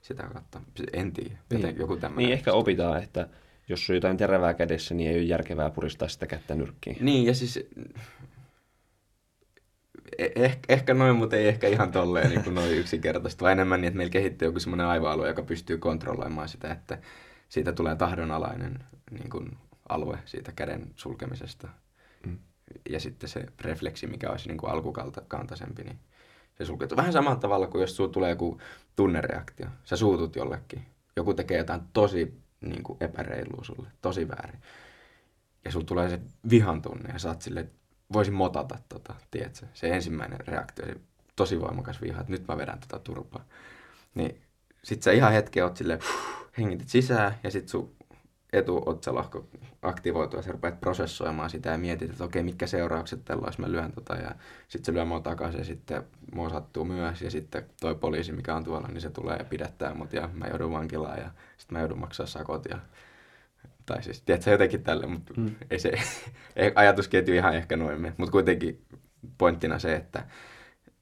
sitä 0.02 0.22
kautta, 0.22 0.60
en 0.92 1.12
tiedä, 1.12 1.36
joten 1.50 1.66
Niin. 1.68 1.78
joku 1.78 1.96
tämmöinen. 1.96 2.26
Niin 2.26 2.32
ehkä 2.32 2.52
opitaan, 2.52 3.02
että 3.02 3.28
jos 3.68 3.90
on 3.90 3.96
jotain 3.96 4.16
terävää 4.16 4.54
kädessä, 4.54 4.94
niin 4.94 5.10
ei 5.10 5.16
ole 5.16 5.24
järkevää 5.24 5.70
puristaa 5.70 6.08
sitä 6.08 6.26
kättä 6.26 6.54
nyrkkiin. 6.54 6.96
Niin, 7.00 7.26
ja 7.26 7.34
siis 7.34 7.58
eh- 10.22 10.32
ehkä, 10.36 10.60
ehkä 10.68 10.94
noin, 10.94 11.16
mutta 11.16 11.36
ei 11.36 11.48
ehkä 11.48 11.68
ihan 11.68 11.92
tolleen 11.92 12.30
niin 12.30 12.44
kuin 12.44 12.54
noin 12.54 12.72
yksinkertaisesti, 12.78 13.40
vaan 13.42 13.52
enemmän 13.52 13.80
niin, 13.80 13.88
että 13.88 13.96
meillä 13.96 14.10
kehittyy 14.10 14.48
joku 14.48 14.60
semmoinen 14.60 14.86
aivoalue, 14.86 15.28
joka 15.28 15.42
pystyy 15.42 15.78
kontrolloimaan 15.78 16.48
sitä, 16.48 16.72
että 16.72 16.98
siitä 17.48 17.72
tulee 17.72 17.96
tahdonalainen 17.96 18.78
niin 19.10 19.30
kuin, 19.30 19.58
alue 19.88 20.18
siitä 20.24 20.52
käden 20.56 20.90
sulkemisesta. 20.96 21.68
Mm. 22.26 22.38
Ja 22.90 23.00
sitten 23.00 23.28
se 23.28 23.46
refleksi, 23.60 24.06
mikä 24.06 24.30
olisi 24.30 24.48
niin 24.48 24.58
kuin 24.58 24.70
alkukantaisempi, 24.70 25.82
niin 25.84 25.98
se 26.58 26.64
sulkeutuu. 26.64 26.96
Vähän 26.96 27.12
samalla 27.12 27.36
tavalla 27.36 27.66
kuin 27.66 27.80
jos 27.80 27.96
sulla 27.96 28.12
tulee 28.12 28.30
joku 28.30 28.60
tunnereaktio. 28.96 29.66
Sä 29.84 29.96
suutut 29.96 30.36
jollekin. 30.36 30.86
Joku 31.16 31.34
tekee 31.34 31.58
jotain 31.58 31.80
tosi 31.92 32.42
niin 32.60 32.82
kuin 32.82 32.96
epäreilua 33.00 33.64
sulle, 33.64 33.88
tosi 34.02 34.28
väärin. 34.28 34.60
Ja 35.64 35.72
sulla 35.72 35.86
tulee 35.86 36.08
se 36.08 36.20
vihan 36.50 36.82
tunne 36.82 37.12
ja 37.12 37.18
sä 37.18 37.28
oot 37.28 37.42
silleen, 37.42 37.70
voisin 38.12 38.34
motata 38.34 38.78
tota, 38.88 39.14
tiedätkö? 39.30 39.66
Se 39.74 39.88
ensimmäinen 39.88 40.40
reaktio, 40.40 40.86
se 40.86 40.96
tosi 41.36 41.60
voimakas 41.60 42.02
viha, 42.02 42.20
että 42.20 42.32
nyt 42.32 42.48
mä 42.48 42.56
vedän 42.56 42.80
tota 42.80 42.98
turpaa. 42.98 43.44
Niin 44.14 44.40
sit 44.84 45.02
sä 45.02 45.12
ihan 45.12 45.32
hetken 45.32 45.64
oot 45.64 45.76
silleen, 45.76 46.00
hengitit 46.58 46.88
sisään 46.88 47.34
ja 47.42 47.50
sit 47.50 47.68
sun 47.68 47.94
etuotsalohko 48.52 49.46
aktivoituu 49.82 50.38
ja 50.38 50.42
sä 50.42 50.52
rupeat 50.52 50.80
prosessoimaan 50.80 51.50
sitä 51.50 51.70
ja 51.70 51.78
mietit, 51.78 52.10
että 52.10 52.24
okei, 52.24 52.42
mitkä 52.42 52.66
seuraukset 52.66 53.24
tällä 53.24 53.44
olisi, 53.44 53.60
mä 53.60 53.72
lyön 53.72 53.92
tota 53.92 54.14
ja 54.14 54.34
sitten 54.68 54.86
se 54.86 54.92
lyö 54.92 55.04
mua 55.04 55.20
takaisin 55.20 55.58
ja 55.58 55.64
sitten 55.64 56.02
mua 56.34 56.50
sattuu 56.50 56.84
myös 56.84 57.22
ja 57.22 57.30
sitten 57.30 57.64
toi 57.80 57.94
poliisi, 57.94 58.32
mikä 58.32 58.54
on 58.54 58.64
tuolla, 58.64 58.88
niin 58.88 59.00
se 59.00 59.10
tulee 59.10 59.36
ja 59.36 59.44
pidättää 59.44 59.94
mut 59.94 60.12
ja 60.12 60.28
mä 60.32 60.46
joudun 60.46 60.72
vankilaan 60.72 61.18
ja 61.18 61.30
sitten 61.56 61.74
mä 61.76 61.80
joudun 61.80 61.98
maksaa 61.98 62.26
sakot 62.26 62.64
ja 62.64 62.78
tai 63.86 64.02
siis, 64.02 64.22
tiedätkö, 64.22 64.50
jotenkin 64.50 64.82
tälle, 64.82 65.06
mutta 65.06 65.34
Mm. 65.36 65.54
ei 65.70 65.78
se 65.78 65.92
ei 66.56 66.72
ajatusketju 66.74 67.34
ihan 67.34 67.54
ehkä 67.56 67.76
noin. 67.76 68.14
Mutta 68.16 68.32
kuitenkin 68.32 68.84
pointtina 69.38 69.78
se, 69.78 69.96
että 69.96 70.26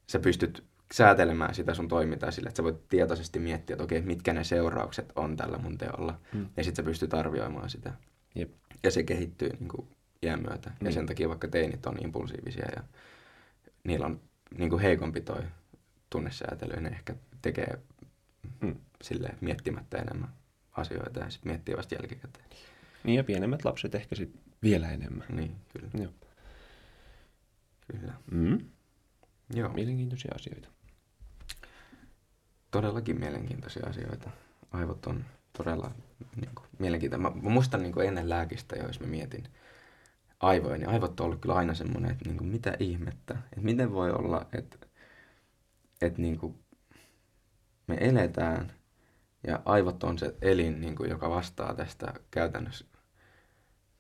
sä 0.07 0.19
pystyt 0.19 0.65
säätelemään 0.93 1.55
sitä 1.55 1.75
sun 1.75 1.89
toimintaa 1.89 2.31
sillä, 2.31 2.49
että 2.49 2.57
sä 2.57 2.63
voit 2.65 2.89
tietoisesti 2.89 3.39
miettiä, 3.39 3.75
että 3.75 3.85
okei, 3.85 4.03
mitkä 4.03 4.33
ne 4.33 4.45
seuraukset 4.45 5.13
on 5.17 5.37
tällä 5.37 5.59
mun 5.59 5.79
teolla. 5.79 6.21
Mm. 6.35 6.47
Ja 6.57 6.65
sitten 6.65 6.85
sä 6.85 6.89
pystyt 6.89 7.15
arvioimaan 7.15 7.71
sitä. 7.71 7.93
Jep. 8.35 8.51
Ja 8.83 8.91
se 8.91 9.03
kehittyy 9.03 9.51
niin 9.51 9.69
kuin 9.69 9.89
iän 10.23 10.43
myötä. 10.43 10.71
Niin. 10.71 10.87
Ja 10.87 10.93
sen 10.93 11.07
takia 11.07 11.29
vaikka 11.29 11.49
teinit 11.49 11.87
on 11.87 12.05
impulsiivisia 12.05 12.67
ja 12.77 12.83
niillä 13.85 14.07
on 14.07 14.21
niin 14.59 14.71
kuin 14.71 14.83
heikompi 14.83 15.21
toi 15.21 15.43
tunnesäätely, 16.11 16.81
ne 16.81 16.89
ehkä 16.89 17.15
tekee 17.43 17.79
Mm. 18.61 18.77
silleen 19.03 19.39
miettimättä 19.41 19.99
enemmän 19.99 20.29
asioita 20.73 21.21
ja 21.21 21.31
sitten 21.31 21.53
miettii 21.53 21.77
vasta 21.77 21.95
jälkikäteen. 21.95 22.45
Niin 23.05 23.17
ja 23.17 23.25
pienemmät 23.25 23.65
lapset 23.65 23.95
ehkä 23.95 24.15
sit 24.15 24.41
vielä 24.63 24.91
enemmän. 24.91 25.27
Niin, 25.33 25.57
kyllä. 25.73 25.89
Joo. 25.95 26.13
Kyllä. 27.93 28.13
Mm. 28.31 28.59
Joo. 29.55 29.73
Mielenkiintoisia 29.73 30.33
asioita. 30.35 30.69
todellakin 32.71 33.21
mielenkiintoisia 33.21 33.87
asioita. 33.87 34.31
Aivot 34.71 35.07
on 35.07 35.25
todella 35.57 35.91
niin 36.37 36.55
kuin, 36.55 36.67
mielenkiintoisia. 36.79 37.31
Mä, 37.31 37.37
mä 37.43 37.51
muistan 37.51 37.83
niin 37.83 37.93
kuin 37.93 38.09
ennen 38.09 38.29
lääkistä 38.29 38.77
jo, 38.77 38.87
jos 38.87 39.01
mä 39.01 39.07
mietin 39.07 39.45
aivoja, 40.41 40.79
niin 40.79 40.89
aivot 40.89 41.21
on 41.21 41.27
ollut 41.27 41.41
kyllä 41.41 41.55
aina 41.55 41.75
semmoinen, 41.75 42.11
että 42.11 42.25
niin 42.25 42.37
kuin, 42.37 42.51
mitä 42.51 42.77
ihmettä. 42.79 43.35
Että 43.35 43.61
miten 43.61 43.93
voi 43.93 44.11
olla, 44.11 44.47
että, 44.53 44.77
että 46.03 46.23
niin 46.23 46.39
kuin, 46.39 46.55
me 47.87 47.97
eletään 48.01 48.73
ja 49.47 49.63
aivot 49.65 50.05
on 50.05 50.19
se 50.19 50.35
elin, 50.43 50.81
niin 50.81 50.97
kuin, 50.97 51.11
joka 51.11 51.31
vastaa 51.31 51.75
tästä 51.75 52.15
käytännössä. 52.31 52.85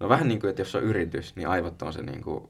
No 0.00 0.08
vähän 0.08 0.28
niin 0.28 0.40
kuin, 0.40 0.50
että 0.50 0.62
jos 0.62 0.74
on 0.74 0.82
yritys, 0.82 1.36
niin 1.36 1.48
aivot 1.48 1.82
on 1.82 1.92
se 1.92 2.02
niin 2.02 2.22
kuin, 2.22 2.48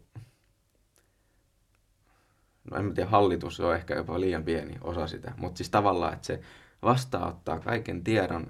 no 2.71 2.77
en 2.77 2.95
tiedä, 2.95 3.11
hallitus 3.11 3.61
on 3.61 3.75
ehkä 3.75 3.95
jopa 3.95 4.21
liian 4.21 4.45
pieni 4.45 4.79
osa 4.81 5.07
sitä, 5.07 5.33
mutta 5.37 5.57
siis 5.57 5.71
tavallaan, 5.71 6.13
että 6.13 6.27
se 6.27 6.41
vastaanottaa 6.83 7.61
kaiken 7.61 8.05
tiedon 8.05 8.47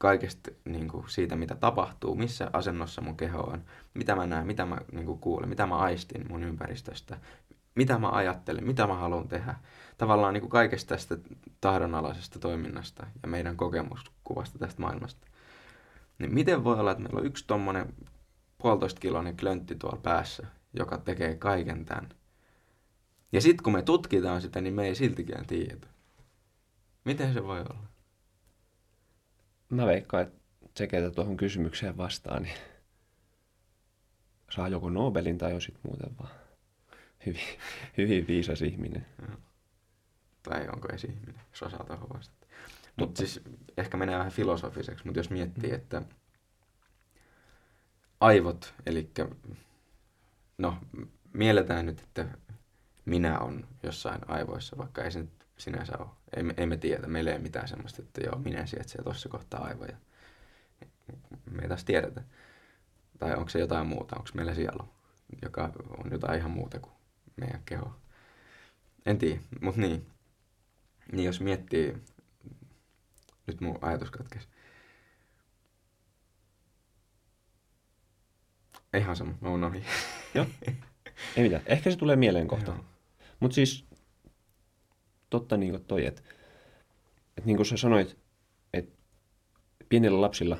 kaikesta 0.00 0.50
niin 0.64 0.88
kuin 0.88 1.04
siitä, 1.08 1.36
mitä 1.36 1.54
tapahtuu, 1.54 2.14
missä 2.14 2.50
asennossa 2.52 3.00
mun 3.00 3.16
keho 3.16 3.40
on, 3.40 3.64
mitä 3.94 4.16
mä 4.16 4.26
näen, 4.26 4.46
mitä 4.46 4.66
mä 4.66 4.78
niin 4.92 5.06
kuin 5.06 5.18
kuulen, 5.18 5.48
mitä 5.48 5.66
mä 5.66 5.76
aistin 5.76 6.26
mun 6.28 6.42
ympäristöstä, 6.42 7.18
mitä 7.74 7.98
mä 7.98 8.10
ajattelen, 8.10 8.66
mitä 8.66 8.86
mä 8.86 8.94
haluan 8.94 9.28
tehdä. 9.28 9.54
Tavallaan 9.98 10.34
niin 10.34 10.40
kuin 10.40 10.50
kaikesta 10.50 10.94
tästä 10.94 11.18
tahdonalaisesta 11.60 12.38
toiminnasta 12.38 13.06
ja 13.22 13.28
meidän 13.28 13.56
kokemuskuvasta 13.56 14.58
tästä 14.58 14.82
maailmasta. 14.82 15.26
Niin 16.18 16.34
miten 16.34 16.64
voi 16.64 16.80
olla, 16.80 16.90
että 16.90 17.02
meillä 17.02 17.20
on 17.20 17.26
yksi 17.26 17.44
tommonen 17.46 17.94
puolitoista 18.58 19.00
kiloinen 19.00 19.36
klöntti 19.36 19.74
tuolla 19.74 20.00
päässä, 20.02 20.46
joka 20.72 20.98
tekee 20.98 21.34
kaiken 21.34 21.84
tämän. 21.84 22.08
Ja 23.32 23.40
sitten 23.40 23.64
kun 23.64 23.72
me 23.72 23.82
tutkitaan 23.82 24.40
sitä, 24.40 24.60
niin 24.60 24.74
me 24.74 24.86
ei 24.86 24.94
siltikään 24.94 25.46
tiedä. 25.46 25.86
Miten 27.04 27.32
se 27.34 27.44
voi 27.44 27.60
olla? 27.60 27.89
Mä 29.70 29.86
veikkaan, 29.86 30.22
että 30.22 30.40
se, 30.76 30.86
ketä 30.86 31.10
tuohon 31.10 31.36
kysymykseen 31.36 31.96
vastaa, 31.96 32.40
niin 32.40 32.54
saa 34.50 34.68
joko 34.68 34.90
Nobelin 34.90 35.38
tai 35.38 35.54
on 35.54 35.60
sitten 35.60 35.82
muuten 35.86 36.18
vaan 36.18 36.30
hyvin, 37.26 37.42
hyvin 37.96 38.26
viisas 38.26 38.62
ihminen. 38.62 39.06
Tai 40.42 40.68
onko 40.68 40.88
esi 40.92 41.06
ihminen, 41.06 41.40
jos 41.50 41.62
osaa 41.62 41.84
tuohon 41.84 42.08
vastata. 42.14 42.46
Mutta 42.96 43.18
siis 43.18 43.40
ehkä 43.76 43.96
menee 43.96 44.18
vähän 44.18 44.32
filosofiseksi, 44.32 45.04
mutta 45.04 45.18
jos 45.18 45.30
miettii, 45.30 45.72
että 45.72 46.02
aivot, 48.20 48.74
eli 48.86 49.10
no 50.58 50.76
mielletään 51.32 51.86
nyt, 51.86 52.00
että 52.00 52.26
minä 53.04 53.38
on 53.38 53.66
jossain 53.82 54.30
aivoissa, 54.30 54.78
vaikka 54.78 55.04
ei 55.04 55.10
se 55.10 55.18
nyt 55.18 55.46
sinänsä 55.58 55.98
ole. 55.98 56.08
Ei, 56.36 56.42
ei 56.56 56.66
me 56.66 56.76
tiedä, 56.76 57.06
meillä 57.06 57.30
ei 57.30 57.36
ole 57.36 57.42
mitään 57.42 57.68
semmoista, 57.68 58.02
että 58.02 58.20
joo, 58.20 58.38
minä 58.38 58.66
sijaitsee 58.66 59.02
tuossa 59.02 59.28
kohtaa 59.28 59.64
aivoja. 59.64 59.96
Me 61.50 61.62
ei 61.62 61.68
taas 61.68 61.84
tiedetä. 61.84 62.22
Tai 63.18 63.34
onko 63.34 63.48
se 63.48 63.58
jotain 63.58 63.86
muuta, 63.86 64.16
onko 64.16 64.30
meillä 64.34 64.54
sielu, 64.54 64.88
joka 65.42 65.72
on 65.98 66.10
jotain 66.10 66.38
ihan 66.38 66.50
muuta 66.50 66.78
kuin 66.78 66.92
meidän 67.36 67.62
keho. 67.64 67.92
En 69.06 69.18
tiedä, 69.18 69.40
mutta 69.60 69.80
niin. 69.80 70.06
Niin 71.12 71.24
jos 71.24 71.40
miettii, 71.40 71.96
nyt 73.46 73.60
mun 73.60 73.78
ajatus 73.82 74.10
katkesi. 74.10 74.48
Ihan 78.96 79.16
sama, 79.16 79.34
mä 79.40 79.48
unohdin. 79.48 79.84
Joo, 80.34 80.46
ei 81.36 81.42
mitään. 81.42 81.62
Ehkä 81.66 81.90
se 81.90 81.96
tulee 81.96 82.16
mieleen 82.16 82.48
kohta. 82.48 82.76
Mutta 83.40 83.54
siis 83.54 83.89
totta 85.30 85.56
niin 85.56 85.70
kuin 85.70 85.84
toi, 85.84 86.06
että 86.06 86.22
et 87.38 87.44
niin 87.44 87.56
kuin 87.56 87.66
sä 87.66 87.76
sanoit, 87.76 88.18
että 88.72 88.96
pienillä 89.88 90.20
lapsilla, 90.20 90.56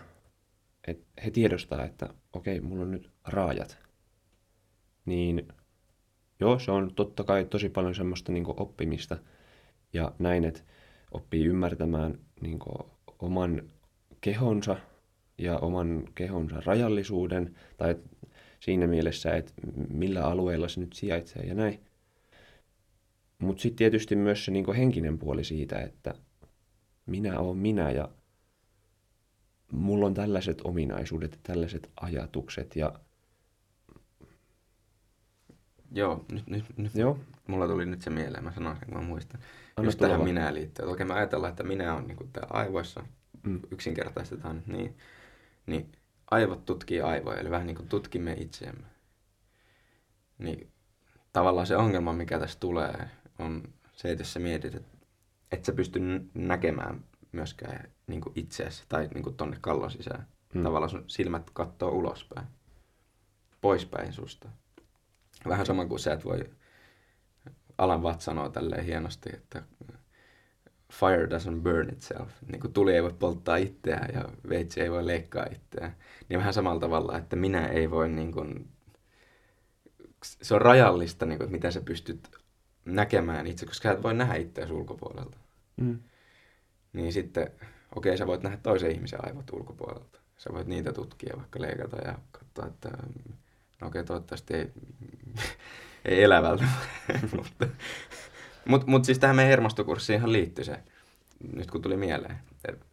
että 0.86 1.06
he 1.24 1.30
tiedostaa, 1.30 1.84
että 1.84 2.14
okei, 2.32 2.60
mulla 2.60 2.82
on 2.82 2.90
nyt 2.90 3.10
raajat. 3.26 3.78
Niin 5.04 5.48
joo, 6.40 6.58
se 6.58 6.70
on 6.70 6.94
totta 6.94 7.24
kai 7.24 7.44
tosi 7.44 7.68
paljon 7.68 7.94
semmoista 7.94 8.32
niin 8.32 8.44
oppimista 8.48 9.18
ja 9.92 10.12
näin, 10.18 10.44
että 10.44 10.60
oppii 11.10 11.44
ymmärtämään 11.44 12.18
niin 12.40 12.58
oman 13.18 13.70
kehonsa 14.20 14.76
ja 15.38 15.58
oman 15.58 16.04
kehonsa 16.14 16.62
rajallisuuden, 16.64 17.56
tai 17.76 17.96
siinä 18.60 18.86
mielessä, 18.86 19.36
että 19.36 19.52
millä 19.88 20.24
alueella 20.24 20.68
se 20.68 20.80
nyt 20.80 20.92
sijaitsee 20.92 21.42
ja 21.42 21.54
näin. 21.54 21.89
Mutta 23.40 23.62
sitten 23.62 23.76
tietysti 23.76 24.16
myös 24.16 24.44
se 24.44 24.50
niinku 24.50 24.72
henkinen 24.72 25.18
puoli 25.18 25.44
siitä, 25.44 25.78
että 25.80 26.14
minä 27.06 27.40
olen 27.40 27.58
minä 27.58 27.90
ja 27.90 28.08
mulla 29.72 30.06
on 30.06 30.14
tällaiset 30.14 30.60
ominaisuudet 30.64 31.32
ja 31.32 31.38
tällaiset 31.42 31.90
ajatukset 32.00 32.76
ja 32.76 33.00
Joo, 35.92 36.24
nyt, 36.32 36.46
nyt, 36.46 36.64
nyt 36.76 36.94
Joo. 36.94 37.18
mulla 37.46 37.66
tuli 37.66 37.86
nyt 37.86 38.02
se 38.02 38.10
mieleen, 38.10 38.44
mä 38.44 38.52
sanoin 38.52 38.76
sen, 38.76 38.88
kun 38.88 38.96
mä 38.98 39.08
muistan. 39.08 39.40
Anna 39.76 39.86
Just 39.88 39.98
tähän 39.98 40.24
minä 40.24 40.54
liittyen. 40.54 40.88
Okei, 40.88 41.06
me 41.06 41.14
ajatellaan, 41.14 41.50
että 41.50 41.62
minä 41.62 41.94
on 41.94 42.06
niin 42.06 42.30
täällä 42.32 42.50
aivoissa, 42.50 43.04
Mm. 43.42 43.60
yksinkertaistetaan 43.70 44.56
nyt 44.56 44.66
niin, 44.66 44.96
niin 45.66 45.92
aivot 46.30 46.64
tutkii 46.64 47.00
aivoja, 47.00 47.40
eli 47.40 47.50
vähän 47.50 47.66
niin 47.66 47.76
kuin 47.76 47.88
tutkimme 47.88 48.32
itseämme. 48.32 48.86
Niin 50.38 50.72
tavallaan 51.32 51.66
se 51.66 51.76
ongelma, 51.76 52.12
mikä 52.12 52.38
tässä 52.38 52.60
tulee, 52.60 53.08
on 53.40 53.62
se, 53.92 54.10
että 54.10 54.20
jos 54.20 54.32
sä 54.32 54.40
mietit, 54.40 54.74
että 54.74 54.98
et 55.52 55.64
sä 55.64 55.72
pysty 55.72 56.00
näkemään 56.34 57.04
myöskään 57.32 57.90
niin 58.06 58.20
kuin 58.20 58.32
itseäsi 58.36 58.84
tai 58.88 59.08
niin 59.14 59.22
kuin 59.22 59.36
tonne 59.36 59.56
kallon 59.60 59.90
sisään. 59.90 60.20
Mm. 60.20 60.60
Mm. 60.60 60.64
Tavallaan 60.64 60.90
sun 60.90 61.04
silmät 61.06 61.50
katsoo 61.52 61.90
ulospäin, 61.90 62.46
poispäin 63.60 64.12
susta. 64.12 64.48
Vähän 65.48 65.66
sama 65.66 65.86
kuin 65.86 66.00
sä 66.00 66.12
et 66.12 66.24
voi, 66.24 66.50
Alan 67.78 68.02
Watt 68.02 68.20
sanoo 68.20 68.48
tälleen 68.48 68.84
hienosti, 68.84 69.30
että 69.34 69.62
fire 70.92 71.26
doesn't 71.26 71.60
burn 71.62 71.92
itself. 71.92 72.30
Niin 72.52 72.60
kuin 72.60 72.72
tuli 72.72 72.94
ei 72.94 73.02
voi 73.02 73.12
polttaa 73.12 73.56
itseään 73.56 74.14
ja 74.14 74.28
veitsi 74.48 74.80
ei 74.80 74.90
voi 74.90 75.06
leikkaa 75.06 75.46
itseään. 75.52 75.96
Niin 76.28 76.38
vähän 76.38 76.54
samalla 76.54 76.80
tavalla, 76.80 77.18
että 77.18 77.36
minä 77.36 77.66
ei 77.66 77.90
voi 77.90 78.08
niin 78.08 78.32
kuin, 78.32 78.68
se 80.22 80.54
on 80.54 80.62
rajallista, 80.62 81.26
niin 81.26 81.38
kuin, 81.38 81.44
että 81.44 81.56
miten 81.56 81.72
sä 81.72 81.80
pystyt 81.80 82.39
näkemään 82.94 83.46
itse, 83.46 83.66
koska 83.66 83.82
sä 83.82 83.92
et 83.92 84.02
voi 84.02 84.14
nähdä 84.14 84.34
itseäsi 84.34 84.72
ulkopuolelta. 84.72 85.38
Mm. 85.76 85.98
Niin 86.92 87.12
sitten, 87.12 87.50
okei, 87.96 88.18
sä 88.18 88.26
voit 88.26 88.42
nähdä 88.42 88.58
toisen 88.62 88.90
ihmisen 88.90 89.26
aivot 89.26 89.50
ulkopuolelta. 89.52 90.20
Sä 90.36 90.50
voit 90.52 90.66
niitä 90.66 90.92
tutkia, 90.92 91.34
vaikka 91.36 91.60
leikata 91.60 91.96
ja 91.96 92.18
katsoa, 92.32 92.66
että 92.66 92.90
no 93.80 93.86
okei, 93.86 94.04
toivottavasti 94.04 94.54
ei, 94.54 94.72
ei 96.04 96.22
elävältä. 96.22 96.64
mutta 97.36 97.66
mut, 98.68 98.86
mut 98.86 99.04
siis 99.04 99.18
tähän 99.18 99.36
meidän 99.36 99.50
hermostokurssiin 99.50 100.18
ihan 100.18 100.32
liittyy 100.32 100.64
se, 100.64 100.78
nyt 101.52 101.70
kun 101.70 101.82
tuli 101.82 101.96
mieleen. 101.96 102.38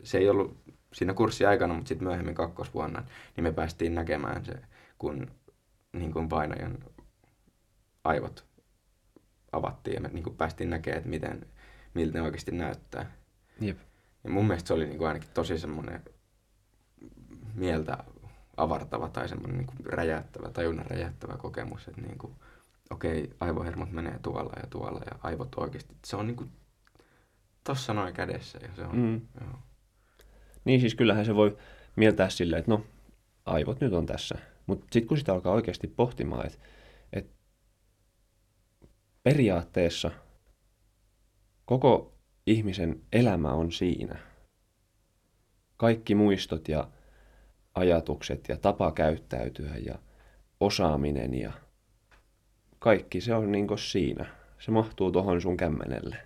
Se 0.04 0.18
ei 0.18 0.30
ollut 0.30 0.58
siinä 0.94 1.14
kurssi 1.14 1.46
aikana, 1.46 1.74
mutta 1.74 1.88
sitten 1.88 2.08
myöhemmin 2.08 2.36
kakkosvuonna, 2.36 3.04
niin 3.36 3.44
me 3.44 3.52
päästiin 3.52 3.96
näkemään 3.96 4.46
se, 4.46 4.54
kun 4.98 5.32
niin 5.94 6.14
kuin 6.14 6.30
painajan 6.30 6.78
aivot 8.04 8.46
avattiin 9.58 9.94
ja 9.94 10.02
me 10.02 10.08
niin 10.08 10.24
kuin 10.24 10.36
päästiin 10.36 10.70
näkemään, 10.70 10.98
että 10.98 11.10
miten, 11.10 11.48
miltä 11.94 12.18
ne 12.18 12.22
oikeasti 12.22 12.52
näyttää. 12.52 13.12
Jep. 13.62 13.78
Ja 14.24 14.30
mun 14.30 14.48
mielestä 14.48 14.68
se 14.68 14.74
oli 14.74 14.86
niin 14.86 14.98
kuin 14.98 15.08
ainakin 15.08 15.30
tosi 15.34 15.60
semmoinen 15.60 16.04
mieltä 17.56 17.98
avartava 18.58 19.10
tai 19.10 19.30
semmoinen 19.30 19.58
niin 19.58 19.68
kuin 19.68 19.86
räjäyttävä, 19.86 20.50
tajunnan 20.50 20.86
räjäyttävä 20.86 21.38
kokemus, 21.38 21.88
että 21.88 22.02
niin 22.02 22.18
kuin, 22.18 22.34
okei, 22.90 23.30
aivohermot 23.40 23.92
menee 23.92 24.20
tuolla 24.22 24.54
ja 24.62 24.68
tuolla 24.70 25.02
ja 25.12 25.20
aivot 25.24 25.56
oikeasti, 25.56 25.96
se 26.06 26.16
on 26.16 26.28
niin 26.28 26.36
kuin 26.36 26.52
tossa 27.64 27.94
noin 27.94 28.14
kädessä 28.14 28.60
ja 28.62 28.70
se 28.76 28.82
on, 28.84 28.96
Mm. 28.96 29.22
joo. 29.42 29.60
Niin 30.66 30.80
siis 30.80 30.96
kyllähän 30.96 31.26
se 31.26 31.36
voi 31.36 31.58
mieltää 31.96 32.30
silleen, 32.30 32.60
että 32.60 32.72
no, 32.72 32.84
aivot 33.46 33.82
nyt 33.82 33.94
on 33.94 34.06
tässä. 34.06 34.36
Mutta 34.66 34.88
sitten 34.92 35.08
kun 35.08 35.18
sitä 35.18 35.34
alkaa 35.34 35.54
oikeasti 35.54 35.88
pohtimaan, 35.88 36.46
että 36.46 36.60
et 36.60 36.64
periaatteessa 39.28 40.12
koko 41.66 42.14
ihmisen 42.46 43.02
elämä 43.14 43.54
on 43.54 43.72
siinä. 43.72 44.20
Kaikki 45.78 46.16
muistot 46.16 46.68
ja 46.68 46.88
ajatukset 47.74 48.50
ja 48.50 48.58
tapa 48.58 48.92
käyttäytyä 48.92 49.76
ja 49.86 50.00
osaaminen 50.60 51.34
ja 51.34 51.54
kaikki 52.80 53.22
se 53.22 53.34
on 53.34 53.52
niinku 53.52 53.78
siinä. 53.78 54.26
Se 54.60 54.72
mahtuu 54.72 55.12
tuohon 55.12 55.42
sun 55.42 55.58
kämmenelle. 55.58 56.18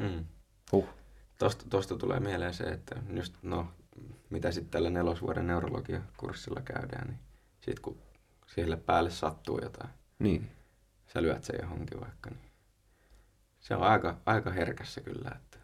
Mm. 0.00 0.24
Huh. 0.72 0.88
Tosta, 1.38 1.64
tosta 1.70 1.96
tulee 1.96 2.20
mieleen 2.20 2.54
se, 2.54 2.64
että 2.64 3.02
just, 3.14 3.34
no, 3.42 3.66
mitä 4.30 4.52
sitten 4.52 4.70
tällä 4.70 4.90
nelosvuoden 4.90 5.46
neurologiakurssilla 5.46 6.60
käydään, 6.60 7.08
niin 7.08 7.18
sit 7.60 7.80
kun 7.80 7.98
siellä 8.46 8.76
päälle 8.76 9.10
sattuu 9.10 9.58
jotain, 9.62 9.90
Niin. 10.20 10.50
sä 11.06 11.22
lyöt 11.22 11.44
sen 11.44 11.58
johonkin 11.62 12.00
vaikka, 12.00 12.30
niin 12.30 12.50
se 13.60 13.74
on 13.76 13.82
aika, 13.82 14.16
aika 14.26 14.50
herkässä 14.50 15.00
kyllä, 15.00 15.30
että 15.36 15.58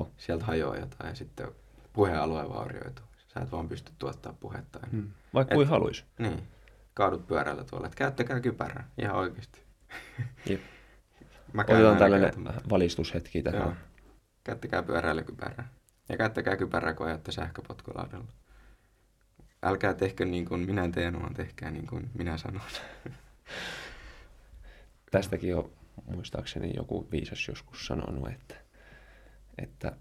Oh. 0.00 0.10
sieltä 0.16 0.44
hajoaa 0.44 0.76
jotain 0.76 1.08
ja 1.08 1.14
sitten 1.14 1.48
puhealue 1.92 2.48
vaurioituu. 2.48 3.04
Sä 3.34 3.40
et 3.40 3.52
vaan 3.52 3.68
pysty 3.68 3.92
tuottaa 3.98 4.32
puhetta. 4.32 4.78
enää. 4.78 4.90
Mm. 4.92 5.10
Vaikka 5.34 5.54
kuin 5.54 5.68
haluis. 5.68 6.04
Niin, 6.18 6.42
kaadut 6.94 7.26
pyörällä 7.26 7.64
tuolla, 7.64 7.86
että 7.86 7.96
käyttäkää 7.96 8.40
kypärää, 8.40 8.88
ihan 8.98 9.16
oikeasti. 9.16 9.62
Jep. 10.48 10.60
Mä 11.52 11.62
Otetaan 11.62 11.96
tällainen 11.96 12.32
valistushetki 12.70 13.42
Joo. 13.44 13.52
tähän. 13.52 13.80
Käyttäkää 14.44 14.82
pyöräilykypärää. 14.82 15.68
Ja 16.08 16.16
käyttäkää 16.16 16.56
kypärää, 16.56 16.94
kun 16.94 17.06
ajatte 17.06 17.32
sähköpotkulaudalla. 17.32 18.32
Älkää 19.62 19.94
tehkö 19.94 20.24
niin 20.24 20.44
kuin 20.44 20.60
minä 20.60 20.88
teen, 20.88 21.22
vaan 21.22 21.34
tehkää 21.34 21.70
niin 21.70 21.86
kuin 21.86 22.10
minä 22.14 22.36
sanon. 22.38 22.62
tästäkin 25.10 25.56
on 25.56 25.70
muistaakseni 26.06 26.70
joku 26.76 27.08
viisas 27.12 27.48
joskus 27.48 27.86
sanonut, 27.86 28.28
että, 28.28 28.54
että 29.62 29.96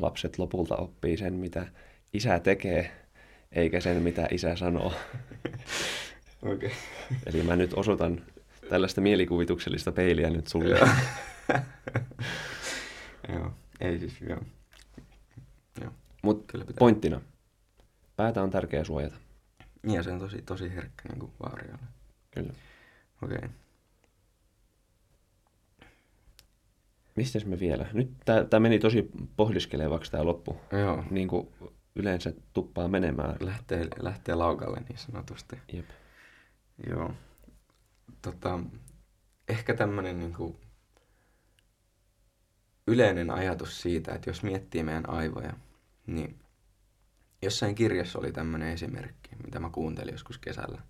lapset 0.00 0.38
lopulta 0.38 0.76
oppii 0.76 1.16
sen, 1.16 1.34
mitä 1.34 1.66
isä 2.12 2.38
tekee, 2.38 3.06
eikä 3.52 3.80
sen, 3.80 4.02
mitä 4.02 4.28
isä 4.30 4.56
sanoo. 4.56 4.92
Okay. 6.42 6.70
Eli 7.26 7.42
mä 7.42 7.56
nyt 7.56 7.74
osoitan 7.74 8.22
tällaista 8.68 9.00
mielikuvituksellista 9.00 9.92
peiliä 9.92 10.30
nyt 10.30 10.46
sulle. 10.46 10.78
joo, 13.34 13.54
ei 13.80 13.98
siis, 13.98 14.20
joo. 14.20 14.40
joo. 15.80 15.92
Mutta 16.22 16.58
pointtina, 16.78 17.20
päätä 18.16 18.42
on 18.42 18.50
tärkeää 18.50 18.84
suojata. 18.84 19.16
Niin, 19.82 20.04
se 20.04 20.10
on 20.10 20.18
tosi, 20.18 20.42
tosi 20.42 20.74
herkkä 20.74 21.08
niin 21.08 21.18
kuin 21.18 21.32
vaariolle. 21.42 21.84
Kyllä. 22.30 22.52
Okei. 23.22 23.36
Okay. 23.36 23.48
Mistäs 27.16 27.44
me 27.46 27.60
vielä? 27.60 27.86
Nyt 27.92 28.10
tämä 28.50 28.60
meni 28.60 28.78
tosi 28.78 29.10
pohdiskelevaksi 29.36 30.10
tämä 30.10 30.24
loppu. 30.24 30.60
Joo. 30.72 31.04
Niin 31.10 31.28
kuin 31.28 31.48
yleensä 31.94 32.32
tuppaa 32.52 32.88
menemään. 32.88 33.36
Lähtee, 33.40 33.86
lähtee 34.00 34.34
laukalle 34.34 34.80
niin 34.88 34.98
sanotusti. 34.98 35.58
Jep. 35.72 35.86
Joo. 36.88 37.14
Tota, 38.22 38.60
ehkä 39.48 39.74
tämmöinen 39.74 40.18
niin 40.18 40.34
kuin 40.34 40.56
yleinen 42.86 43.30
ajatus 43.30 43.82
siitä, 43.82 44.14
että 44.14 44.30
jos 44.30 44.42
miettii 44.42 44.82
meidän 44.82 45.10
aivoja, 45.10 45.52
niin 46.06 46.40
jossain 47.42 47.74
kirjassa 47.74 48.18
oli 48.18 48.32
tämmöinen 48.32 48.68
esimerkki, 48.68 49.30
mitä 49.44 49.60
mä 49.60 49.70
kuuntelin 49.70 50.14
joskus 50.14 50.38
kesällä. 50.38 50.82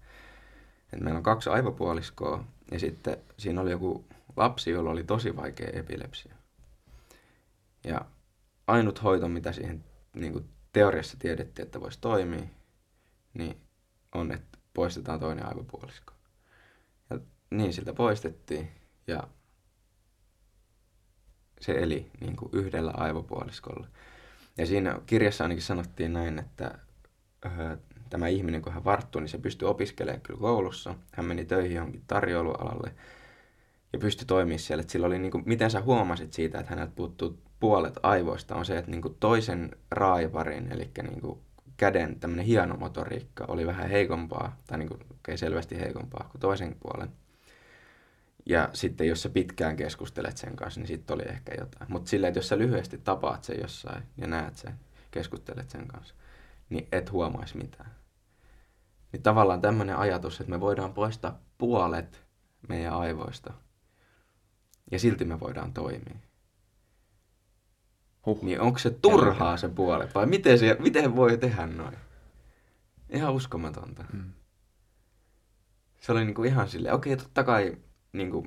Että 0.97 1.05
meillä 1.05 1.19
on 1.19 1.23
kaksi 1.23 1.51
aivopuoliskoa 1.51 2.45
ja 2.71 2.79
sitten 2.79 3.17
siinä 3.39 3.61
oli 3.61 3.71
joku 3.71 4.05
lapsi, 4.37 4.71
jolla 4.71 4.91
oli 4.91 5.05
tosi 5.05 5.37
vaikea 5.37 5.71
epilepsia. 5.73 6.35
Ja 7.85 8.01
ainut 8.67 9.03
hoito, 9.03 9.29
mitä 9.29 9.53
siihen 9.53 9.85
niin 10.15 10.33
kuin 10.33 10.49
teoriassa 10.73 11.17
tiedettiin, 11.19 11.67
että 11.67 11.81
voisi 11.81 11.99
toimia, 12.01 12.47
niin 13.35 13.57
on, 14.15 14.33
että 14.33 14.59
poistetaan 14.75 15.21
toinen 15.21 15.49
aivopuolisko. 15.49 16.13
Ja 17.11 17.19
niin 17.51 17.73
siltä 17.73 17.93
poistettiin 17.93 18.69
ja 19.07 19.29
se 21.61 21.73
eli 21.73 22.11
niin 22.21 22.37
kuin 22.37 22.51
yhdellä 22.53 22.91
aivopuoliskolla. 22.91 23.87
Ja 24.59 24.67
siinä 24.67 25.01
kirjassa 25.07 25.45
ainakin 25.45 25.63
sanottiin 25.63 26.13
näin, 26.13 26.39
että 26.39 26.79
öö, 27.45 27.77
tämä 28.11 28.29
ihminen, 28.29 28.63
kun 28.63 28.73
hän 28.73 28.85
varttui, 28.85 29.21
niin 29.21 29.29
se 29.29 29.39
pystyi 29.39 29.69
opiskelemaan 29.69 30.21
kyllä 30.21 30.41
koulussa. 30.41 30.95
Hän 31.13 31.27
meni 31.27 31.45
töihin 31.45 31.77
johonkin 31.77 32.03
tarjoulualalle 32.07 32.95
ja 33.93 33.99
pystyi 33.99 34.27
toimimaan 34.27 34.59
siellä. 34.59 34.81
Että 34.81 34.93
sillä 34.93 35.07
oli, 35.07 35.19
niin 35.19 35.33
kuin, 35.33 35.43
miten 35.47 35.71
sä 35.71 35.81
huomasit 35.81 36.33
siitä, 36.33 36.59
että 36.59 36.71
häneltä 36.71 36.93
puuttuu 36.97 37.39
puolet 37.61 37.95
aivoista, 38.03 38.55
on 38.55 38.65
se, 38.65 38.79
että 38.79 38.91
niin 38.91 39.03
kuin 39.03 39.17
toisen 39.21 39.71
raivarin, 39.91 40.73
eli 40.73 40.91
niin 41.03 41.21
kuin 41.21 41.39
käden 41.77 42.21
tämmöinen 42.21 42.47
hieno 42.47 42.77
motoriikka 42.77 43.45
oli 43.49 43.67
vähän 43.67 43.91
heikompaa, 43.91 44.57
tai 44.67 44.79
niin 44.79 44.89
kuin, 44.89 45.01
okay, 45.11 45.37
selvästi 45.37 45.81
heikompaa 45.81 46.29
kuin 46.33 46.41
toisen 46.41 46.77
puolen. 46.81 47.09
Ja 48.47 48.71
sitten 48.73 49.09
jos 49.09 49.23
sä 49.23 49.29
pitkään 49.29 49.77
keskustelet 49.77 50.37
sen 50.37 50.57
kanssa, 50.57 50.81
niin 50.81 50.89
sitten 50.89 51.15
oli 51.15 51.23
ehkä 51.23 51.55
jotain. 51.59 51.93
Mutta 51.93 52.11
silleen, 52.11 52.29
että 52.29 52.39
jos 52.39 52.49
sä 52.49 52.59
lyhyesti 52.59 52.99
tapaat 52.99 53.45
sen 53.45 53.61
jossain 53.61 54.03
ja 54.17 54.27
näet 54.27 54.57
sen, 54.57 54.75
keskustelet 55.11 55.71
sen 55.71 55.89
kanssa, 55.89 56.15
niin 56.71 56.89
et 56.93 57.13
huomaisi 57.13 57.57
mitään. 57.57 57.96
Niin 59.17 59.23
tavallaan 59.23 59.61
tämmöinen 59.61 59.97
ajatus, 59.97 60.41
että 60.41 60.51
me 60.51 60.61
voidaan 60.61 60.93
poistaa 60.93 61.39
puolet 61.59 62.25
meidän 62.69 62.93
aivoista 62.93 63.53
ja 64.91 64.99
silti 64.99 65.25
me 65.25 65.41
voidaan 65.41 65.73
toimia. 65.73 66.17
Huh. 68.27 68.43
Niin 68.43 68.61
onko 68.61 68.79
se 68.79 68.91
turhaa 68.91 69.57
se 69.57 69.69
puolet 69.69 70.15
vai 70.15 70.27
miten, 70.27 70.59
se, 70.59 70.77
miten 70.81 71.17
voi 71.17 71.39
tehdä 71.39 71.67
noin? 71.67 71.97
Ihan 73.11 73.35
uskomatonta. 73.35 74.05
Hmm. 74.13 74.33
Se 76.01 76.13
oli 76.13 76.25
niinku 76.25 76.45
ihan 76.45 76.69
silleen, 76.69 76.95
okei 76.95 77.13
okay, 77.15 77.25
totta 77.25 77.45
kai 77.45 77.77
niinku, 78.13 78.47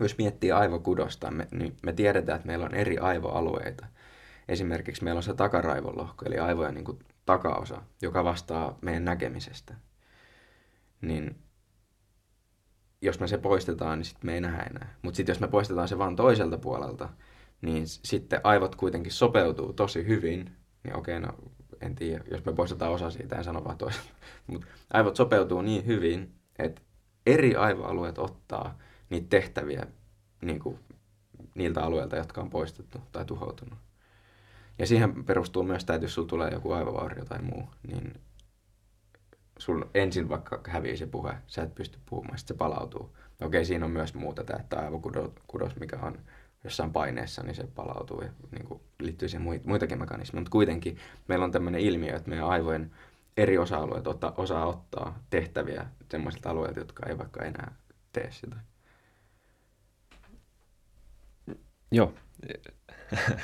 jos 0.00 0.18
miettii 0.18 0.52
aivokudosta, 0.52 1.30
me, 1.30 1.48
niin 1.50 1.76
me 1.82 1.92
tiedetään, 1.92 2.36
että 2.36 2.46
meillä 2.46 2.66
on 2.66 2.74
eri 2.74 2.98
aivoalueita. 2.98 3.86
Esimerkiksi 4.48 5.04
meillä 5.04 5.18
on 5.18 5.22
se 5.22 5.34
takaraivolohko, 5.34 6.24
eli 6.26 6.38
aivojen 6.38 6.74
niinku 6.74 6.98
takaosa, 7.24 7.82
joka 8.02 8.24
vastaa 8.24 8.78
meidän 8.82 9.04
näkemisestä. 9.04 9.74
Niin 11.00 11.36
jos 13.02 13.20
me 13.20 13.28
se 13.28 13.38
poistetaan, 13.38 13.98
niin 13.98 14.04
sitten 14.04 14.26
me 14.26 14.34
ei 14.34 14.40
nähdä 14.40 14.62
enää. 14.62 14.94
Mutta 15.02 15.16
sitten 15.16 15.32
jos 15.32 15.40
me 15.40 15.48
poistetaan 15.48 15.88
se 15.88 15.98
vaan 15.98 16.16
toiselta 16.16 16.58
puolelta, 16.58 17.08
niin 17.62 17.86
sitten 17.86 18.40
aivot 18.44 18.76
kuitenkin 18.76 19.12
sopeutuu 19.12 19.72
tosi 19.72 20.06
hyvin. 20.06 20.56
Niin 20.84 20.96
okei, 20.96 21.20
no 21.20 21.28
en 21.80 21.94
tiedä, 21.94 22.24
jos 22.30 22.44
me 22.44 22.52
poistetaan 22.52 22.92
osa 22.92 23.10
siitä, 23.10 23.36
en 23.36 23.44
sano 23.44 23.64
vaan 23.64 23.78
toiselta. 23.78 24.08
Mutta 24.46 24.66
aivot 24.92 25.16
sopeutuu 25.16 25.62
niin 25.62 25.86
hyvin, 25.86 26.34
että 26.58 26.82
eri 27.26 27.56
aivoalueet 27.56 28.18
ottaa 28.18 28.78
niitä 29.10 29.26
tehtäviä 29.30 29.86
niin 30.42 30.60
kuin 30.60 30.78
niiltä 31.54 31.82
alueilta, 31.82 32.16
jotka 32.16 32.40
on 32.40 32.50
poistettu 32.50 32.98
tai 33.12 33.24
tuhoutunut. 33.24 33.78
Ja 34.78 34.86
siihen 34.86 35.24
perustuu 35.24 35.62
myös 35.62 35.82
että 35.82 35.94
jos 35.94 36.14
sulla 36.14 36.28
tulee 36.28 36.50
joku 36.50 36.72
aivovaurio 36.72 37.24
tai 37.24 37.42
muu, 37.42 37.68
niin 37.86 38.14
sul 39.58 39.84
ensin 39.94 40.28
vaikka 40.28 40.60
hävii 40.68 40.96
se 40.96 41.06
puhe, 41.06 41.34
sä 41.46 41.62
et 41.62 41.74
pysty 41.74 41.98
puhumaan, 42.06 42.38
sitten 42.38 42.54
se 42.54 42.58
palautuu. 42.58 43.16
Okei, 43.40 43.64
siinä 43.64 43.84
on 43.84 43.90
myös 43.90 44.14
muuta 44.14 44.44
tämä, 44.44 44.60
että 44.60 44.78
aivokudos, 44.78 45.76
mikä 45.80 45.98
on 46.02 46.18
jossain 46.64 46.92
paineessa, 46.92 47.42
niin 47.42 47.54
se 47.54 47.66
palautuu 47.74 48.22
ja 48.22 48.28
niin 48.50 48.66
kuin, 48.66 48.80
liittyy 49.00 49.28
siihen 49.28 49.60
muitakin 49.64 49.98
mekanismeja. 49.98 50.40
Mutta 50.40 50.50
kuitenkin 50.50 50.98
meillä 51.28 51.44
on 51.44 51.52
tämmöinen 51.52 51.80
ilmiö, 51.80 52.16
että 52.16 52.28
meidän 52.28 52.46
aivojen 52.46 52.90
eri 53.36 53.58
osa-alueet 53.58 54.06
otta, 54.06 54.32
osaa 54.36 54.66
ottaa 54.66 55.18
tehtäviä 55.30 55.86
sellaisilta 56.10 56.50
alueilta, 56.50 56.80
jotka 56.80 57.06
ei 57.06 57.18
vaikka 57.18 57.44
enää 57.44 57.74
tee 58.12 58.30
sitä. 58.30 58.56
Joo. 61.92 62.14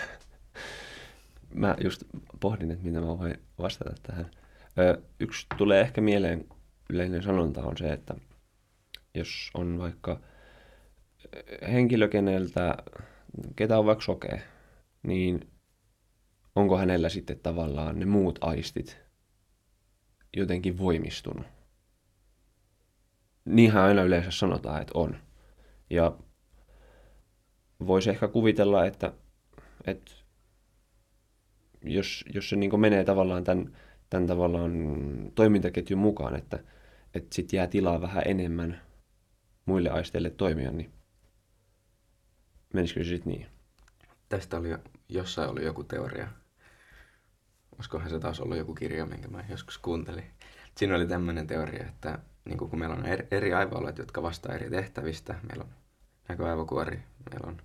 mä 1.55 1.77
just 1.81 2.03
pohdin, 2.41 2.71
että 2.71 2.85
mitä 2.85 3.01
mä 3.01 3.19
voin 3.19 3.39
vastata 3.59 3.95
tähän. 4.03 4.31
Yksi 5.21 5.47
tulee 5.59 5.81
ehkä 5.81 6.01
mieleen 6.01 6.45
yleinen 6.91 7.23
sanonta 7.23 7.63
on 7.63 7.77
se, 7.77 7.93
että 7.93 8.15
jos 9.15 9.51
on 9.55 9.79
vaikka 9.79 10.21
henkilö, 11.73 12.09
keneltä, 12.09 12.77
ketä 13.57 13.79
on 13.79 13.87
vaikka 13.87 14.05
sokea, 14.05 14.39
niin 15.03 15.51
onko 16.57 16.79
hänellä 16.79 17.09
sitten 17.09 17.39
tavallaan 17.39 17.99
ne 17.99 18.05
muut 18.05 18.39
aistit 18.41 18.99
jotenkin 20.37 20.79
voimistunut? 20.79 21.47
Niinhän 23.45 23.83
aina 23.83 24.03
yleensä 24.03 24.31
sanotaan, 24.31 24.83
että 24.83 24.93
on. 24.95 25.17
Ja 25.91 26.19
voisi 27.87 28.11
ehkä 28.11 28.29
kuvitella, 28.29 28.87
että, 28.87 29.13
että 29.87 30.13
jos, 31.85 32.25
jos 32.35 32.49
se 32.49 32.57
niin 32.57 32.81
menee 32.81 33.05
tavallaan 33.05 33.45
tämän, 33.45 33.77
tämän 34.13 34.27
tavallaan 34.27 34.73
toimintaketjun 35.35 35.99
mukaan, 36.01 36.37
että, 36.37 36.59
että 37.15 37.35
sitten 37.35 37.57
jää 37.57 37.67
tilaa 37.67 38.01
vähän 38.01 38.23
enemmän 38.27 38.81
muille 39.67 39.91
aisteille 39.91 40.31
toimia, 40.31 40.71
niin 40.71 40.93
menisikö 42.75 43.05
se 43.05 43.09
sitten 43.09 43.33
niin? 43.33 43.47
Tästä 44.29 44.57
oli 44.57 44.69
jossain 45.09 45.51
oli 45.51 45.65
joku 45.65 45.85
teoria. 45.85 46.29
Olisikohan 47.77 48.11
se 48.11 48.19
taas 48.21 48.41
ollut 48.41 48.57
joku 48.57 48.75
kirja, 48.75 49.07
minkä 49.07 49.29
mä 49.29 49.45
joskus 49.49 49.79
kuuntelin. 49.79 50.25
Siinä 50.77 50.97
oli 50.97 51.07
tämmöinen 51.07 51.47
teoria, 51.47 51.87
että 51.87 52.19
niin 52.45 52.59
kun 52.59 52.79
meillä 52.79 52.97
on 52.97 53.05
eri 53.31 53.55
aivoalueet, 53.55 53.99
jotka 53.99 54.23
vastaa 54.23 54.55
eri 54.55 54.71
tehtävistä. 54.71 55.35
Meillä 55.49 55.65
on 55.65 55.71
näköaivokuori, 56.29 57.03
meillä 57.31 57.49
on 57.49 57.57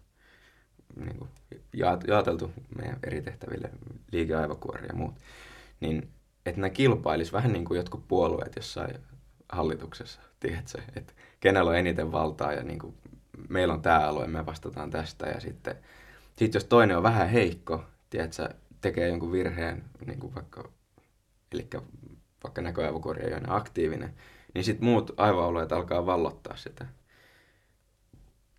niin 0.95 1.17
kuin, 1.17 1.29
jaoteltu 2.07 2.51
meidän 2.77 2.99
eri 3.03 3.21
tehtäville 3.21 3.69
liikeaivokuori 4.11 4.87
ja 4.87 4.93
muut. 4.93 5.15
Niin, 5.79 6.16
että 6.49 6.61
nämä 6.61 6.69
kilpailisi 6.69 7.31
vähän 7.31 7.53
niin 7.53 7.65
kuin 7.65 7.77
jotkut 7.77 8.07
puolueet 8.07 8.55
jossain 8.55 8.97
hallituksessa, 9.49 10.21
tiedätkö? 10.39 10.81
Että 10.95 11.13
kenellä 11.39 11.69
on 11.69 11.77
eniten 11.77 12.11
valtaa 12.11 12.53
ja 12.53 12.63
niin 12.63 12.79
kuin, 12.79 12.97
meillä 13.49 13.73
on 13.73 13.81
tämä 13.81 14.07
alue, 14.07 14.27
me 14.27 14.45
vastataan 14.45 14.89
tästä 14.89 15.27
ja 15.27 15.39
sitten 15.39 15.75
sit 16.35 16.53
jos 16.53 16.63
toinen 16.63 16.97
on 16.97 17.03
vähän 17.03 17.29
heikko, 17.29 17.83
tiedätkö, 18.09 18.49
tekee 18.81 19.07
jonkun 19.07 19.31
virheen, 19.31 19.83
niin 20.05 20.19
kuin 20.19 20.35
vaikka, 20.35 20.69
eli 21.51 21.67
vaikka 22.43 22.61
näköaivokuori 22.61 23.23
ei 23.23 23.33
ole 23.33 23.41
aktiivinen, 23.47 24.13
niin 24.53 24.63
sitten 24.63 24.85
muut 24.85 25.11
aivoalueet 25.17 25.71
alkaa 25.71 26.05
vallottaa 26.05 26.55
sitä. 26.55 26.85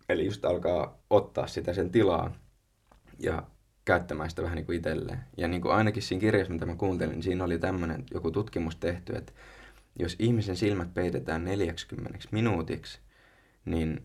Eli 0.09 0.25
just 0.25 0.45
alkaa 0.45 0.97
ottaa 1.09 1.47
sitä 1.47 1.73
sen 1.73 1.89
tilaa 1.91 2.33
ja 3.19 3.43
käyttämään 3.89 4.29
sitä 4.29 4.43
vähän 4.43 4.55
niin 4.55 4.65
kuin 4.65 4.77
itselleen. 4.77 5.19
Ja 5.37 5.47
niin 5.47 5.61
kuin 5.61 5.73
ainakin 5.73 6.03
siinä 6.03 6.21
kirjassa, 6.21 6.53
mitä 6.53 6.65
mä 6.65 6.75
kuuntelin, 6.75 7.11
niin 7.11 7.23
siinä 7.23 7.43
oli 7.43 7.59
tämmöinen 7.59 8.03
joku 8.13 8.31
tutkimus 8.31 8.75
tehty, 8.75 9.15
että 9.15 9.31
jos 9.99 10.15
ihmisen 10.19 10.55
silmät 10.55 10.93
peitetään 10.93 11.45
40 11.45 12.19
minuutiksi, 12.31 12.99
niin 13.65 14.03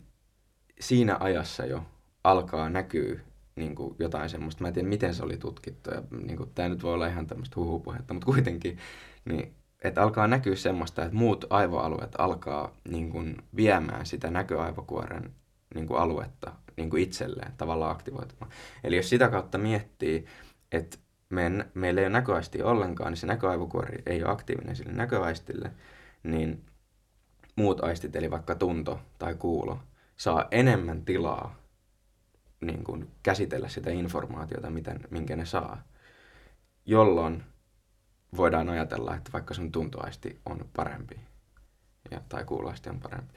siinä 0.79 1.17
ajassa 1.19 1.65
jo 1.65 1.85
alkaa 2.23 2.69
näkyä 2.69 3.19
niin 3.55 3.75
kuin 3.75 3.95
jotain 3.99 4.29
semmoista. 4.29 4.61
Mä 4.61 4.67
en 4.67 4.73
tiedä, 4.73 4.87
miten 4.87 5.15
se 5.15 5.23
oli 5.23 5.37
tutkittu. 5.37 5.89
Ja, 5.91 6.03
niin 6.25 6.37
kuin, 6.37 6.49
tämä 6.55 6.69
nyt 6.69 6.83
voi 6.83 6.93
olla 6.93 7.07
ihan 7.07 7.27
tämmöistä 7.27 7.55
huhupuhetta, 7.55 8.13
mutta 8.13 8.25
kuitenkin, 8.25 8.77
niin, 9.25 9.53
että 9.83 10.03
alkaa 10.03 10.27
näkyä 10.27 10.55
semmoista, 10.55 11.03
että 11.03 11.17
muut 11.17 11.45
aivoalueet 11.49 12.15
alkaa 12.17 12.71
niin 12.89 13.09
kuin, 13.09 13.37
viemään 13.55 14.05
sitä 14.05 14.31
näköaivokuoren 14.31 15.33
niin 15.75 15.87
kuin, 15.87 15.99
aluetta 15.99 16.53
niin 16.77 16.89
kuin 16.89 17.03
itselleen 17.03 17.53
tavallaan 17.57 17.91
aktivoitumaan. 17.91 18.51
Eli 18.83 18.95
jos 18.95 19.09
sitä 19.09 19.27
kautta 19.29 19.57
miettii, 19.57 20.25
että 20.71 20.97
me, 21.29 21.65
meillä 21.73 22.01
ei 22.01 22.07
ole 22.07 22.13
näköaistia 22.13 22.65
ollenkaan, 22.65 23.11
niin 23.11 23.17
se 23.17 23.27
näköaivokuori 23.27 24.03
ei 24.05 24.23
ole 24.23 24.31
aktiivinen 24.31 24.75
sille 24.75 24.93
näköaistille, 24.93 25.71
niin 26.23 26.65
muut 27.55 27.83
aistit, 27.83 28.15
eli 28.15 28.31
vaikka 28.31 28.55
tunto 28.55 28.99
tai 29.19 29.35
kuulo, 29.35 29.79
saa 30.17 30.47
enemmän 30.51 31.05
tilaa 31.05 31.55
niin 32.61 32.83
kuin 32.83 33.11
käsitellä 33.23 33.69
sitä 33.69 33.89
informaatiota, 33.89 34.69
miten, 34.69 34.99
minkä 35.09 35.35
ne 35.35 35.45
saa, 35.45 35.83
jolloin 36.85 37.43
voidaan 38.37 38.69
ajatella, 38.69 39.15
että 39.15 39.31
vaikka 39.33 39.53
sun 39.53 39.71
tuntoaisti 39.71 40.39
on 40.45 40.69
parempi 40.75 41.19
ja, 42.11 42.21
tai 42.29 42.45
kuuloaisti 42.45 42.89
on 42.89 42.99
parempi. 42.99 43.33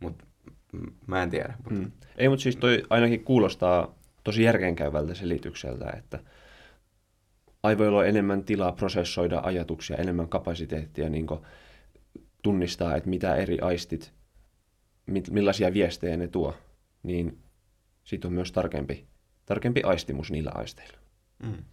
Mutta 0.00 0.24
mä 1.06 1.22
en 1.22 1.30
tiedä. 1.30 1.54
Mutta... 1.56 1.74
Mm. 1.74 1.92
Ei, 2.16 2.28
mutta 2.28 2.42
siis 2.42 2.56
toi 2.56 2.82
ainakin 2.90 3.24
kuulostaa 3.24 3.94
tosi 4.24 4.42
järkeenkäyvältä 4.42 5.14
selitykseltä, 5.14 5.92
että 5.96 6.18
aivoilla 7.62 7.98
on 7.98 8.06
enemmän 8.06 8.44
tilaa 8.44 8.72
prosessoida 8.72 9.40
ajatuksia, 9.44 9.96
enemmän 9.96 10.28
kapasiteettia 10.28 11.08
niin 11.08 11.26
tunnistaa, 12.42 12.96
että 12.96 13.10
mitä 13.10 13.34
eri 13.34 13.60
aistit, 13.60 14.12
millaisia 15.30 15.74
viestejä 15.74 16.16
ne 16.16 16.28
tuo, 16.28 16.56
niin 17.02 17.38
siitä 18.04 18.28
on 18.28 18.34
myös 18.34 18.52
tarkempi, 18.52 19.06
tarkempi 19.46 19.82
aistimus 19.82 20.30
niillä 20.30 20.50
aisteilla. 20.54 20.98
Mm. 21.42 21.64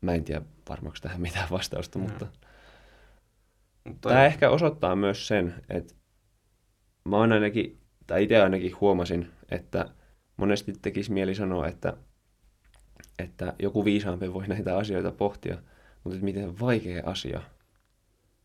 Mä 0.00 0.14
en 0.14 0.24
tiedä 0.24 0.42
varmaksi 0.68 1.02
tähän 1.02 1.20
mitään 1.20 1.50
vastausta, 1.50 1.98
mutta, 1.98 2.26
mutta 3.84 4.08
tämä 4.08 4.26
ehkä 4.26 4.50
osoittaa 4.50 4.96
myös 4.96 5.26
sen, 5.28 5.54
että 5.70 5.94
mä 7.04 7.16
oon 7.16 7.32
ainakin, 7.32 7.80
tai 8.06 8.22
itse 8.22 8.42
ainakin 8.42 8.80
huomasin, 8.80 9.30
että 9.50 9.88
monesti 10.36 10.72
tekisi 10.82 11.12
mieli 11.12 11.34
sanoa, 11.34 11.68
että, 11.68 11.96
että 13.18 13.54
joku 13.58 13.84
viisaampi 13.84 14.32
voi 14.32 14.48
näitä 14.48 14.76
asioita 14.76 15.12
pohtia, 15.12 15.58
mutta 16.04 16.14
että 16.14 16.24
miten 16.24 16.60
vaikea 16.60 17.02
asia 17.06 17.42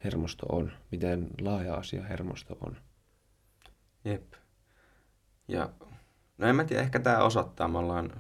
hermosto 0.03 0.45
on, 0.45 0.71
miten 0.91 1.27
laaja 1.41 1.75
asia 1.75 2.03
hermosto 2.03 2.57
on. 2.61 2.77
Jep. 4.05 4.33
Ja 5.47 5.69
no 6.37 6.47
en 6.47 6.55
mä 6.55 6.63
tiedä, 6.63 6.81
ehkä 6.81 6.99
tämä 6.99 7.23
osoittaa, 7.23 7.67
me 7.67 7.77
ollaan, 7.77 8.13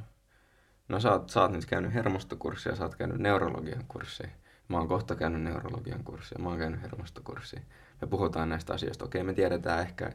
no 0.89 0.99
sä 0.99 1.11
oot, 1.11 1.29
sä 1.29 1.41
oot 1.41 1.51
nyt 1.51 1.65
käynyt 1.65 1.93
hermostokurssia, 1.93 2.75
sä 2.75 2.83
oot 2.83 2.95
käynyt 2.95 3.17
neurologian 3.17 3.85
kurssia, 3.87 4.29
mä 4.67 4.77
oon 4.77 4.87
kohta 4.87 5.15
käynyt 5.15 5.41
neurologian 5.41 6.03
kurssia, 6.03 6.39
mä 6.39 6.49
oon 6.49 6.57
käynyt 6.57 6.81
hermostokurssia. 6.81 7.61
Me 8.01 8.07
puhutaan 8.07 8.49
näistä 8.49 8.73
asioista, 8.73 9.05
okei 9.05 9.23
me 9.23 9.33
tiedetään 9.33 9.81
ehkä 9.81 10.11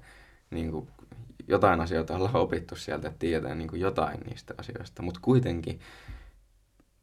niin 0.51 0.71
kuin, 0.71 0.89
jotain 1.49 1.81
asioita 1.81 2.17
ollaan 2.17 2.37
opittu 2.37 2.77
sieltä, 2.77 3.09
että 3.09 3.19
tiedetään 3.19 3.59
niin 3.59 3.69
kuin 3.69 3.81
jotain 3.81 4.21
niistä 4.21 4.55
asioista, 4.59 5.03
mutta 5.03 5.21
kuitenkin 5.23 5.81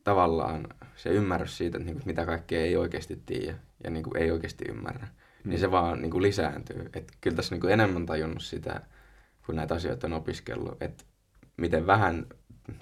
tavallaan 0.03 0.67
se 0.95 1.09
ymmärrys 1.09 1.57
siitä, 1.57 1.77
että 1.77 1.85
niin 1.85 1.95
kuin, 1.95 2.07
mitä 2.07 2.25
kaikkea 2.25 2.59
ei 2.59 2.77
oikeasti 2.77 3.21
tiedä 3.25 3.57
ja 3.83 3.89
niin 3.89 4.03
kuin, 4.03 4.17
ei 4.17 4.31
oikeasti 4.31 4.65
ymmärrä, 4.69 5.07
mm. 5.07 5.49
niin 5.49 5.59
se 5.59 5.71
vaan 5.71 6.01
niin 6.01 6.11
kuin, 6.11 6.21
lisääntyy. 6.21 6.89
Et 6.93 7.11
kyllä 7.21 7.35
tässä 7.35 7.55
niin 7.55 7.61
kuin, 7.61 7.73
enemmän 7.73 8.05
tajunnut 8.05 8.43
sitä, 8.43 8.81
kun 9.45 9.55
näitä 9.55 9.75
asioita 9.75 10.07
on 10.07 10.13
opiskellut, 10.13 10.83
että 10.83 11.03
miten 11.57 11.87
vähän 11.87 12.25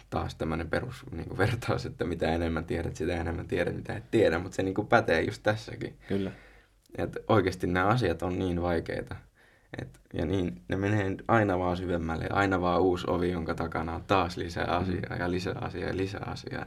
taas 0.10 0.36
tämmöinen 0.36 0.70
perus 0.70 1.06
niin 1.12 1.28
kuin 1.28 1.38
vertaus, 1.38 1.86
että 1.86 2.06
mitä 2.06 2.28
enemmän 2.28 2.66
tiedät, 2.66 2.96
sitä 2.96 3.16
enemmän 3.16 3.48
tiedät, 3.48 3.76
mitä 3.76 3.94
et 3.94 4.12
tiedä, 4.12 4.40
mutta 4.40 4.56
se 4.56 4.64
niin 4.64 4.76
kuin 4.76 4.88
pätee 4.88 5.22
just 5.22 5.44
tässäkin. 5.44 5.98
Kyllä. 6.08 6.32
Että 6.98 7.20
oikeasti 7.28 7.68
nämä 7.68 7.88
asiat 7.88 8.22
on 8.22 8.40
niin 8.40 8.62
vaikeita. 8.62 9.16
Et, 9.82 10.00
ja 10.14 10.26
niin, 10.26 10.62
ne 10.68 10.76
menee 10.76 11.16
aina 11.28 11.60
vaan 11.60 11.78
syvemmälle, 11.78 12.28
aina 12.30 12.62
vaan 12.62 12.82
uusi 12.82 13.06
ovi, 13.10 13.32
jonka 13.32 13.56
takana 13.56 13.96
on 13.96 14.04
taas 14.04 14.38
lisää 14.38 14.66
asiaa 14.66 15.16
mm. 15.16 15.20
ja 15.20 15.32
lisää 15.32 15.58
asiaa 15.62 15.88
ja 15.88 15.98
lisää 15.98 16.24
asiaa. 16.26 16.66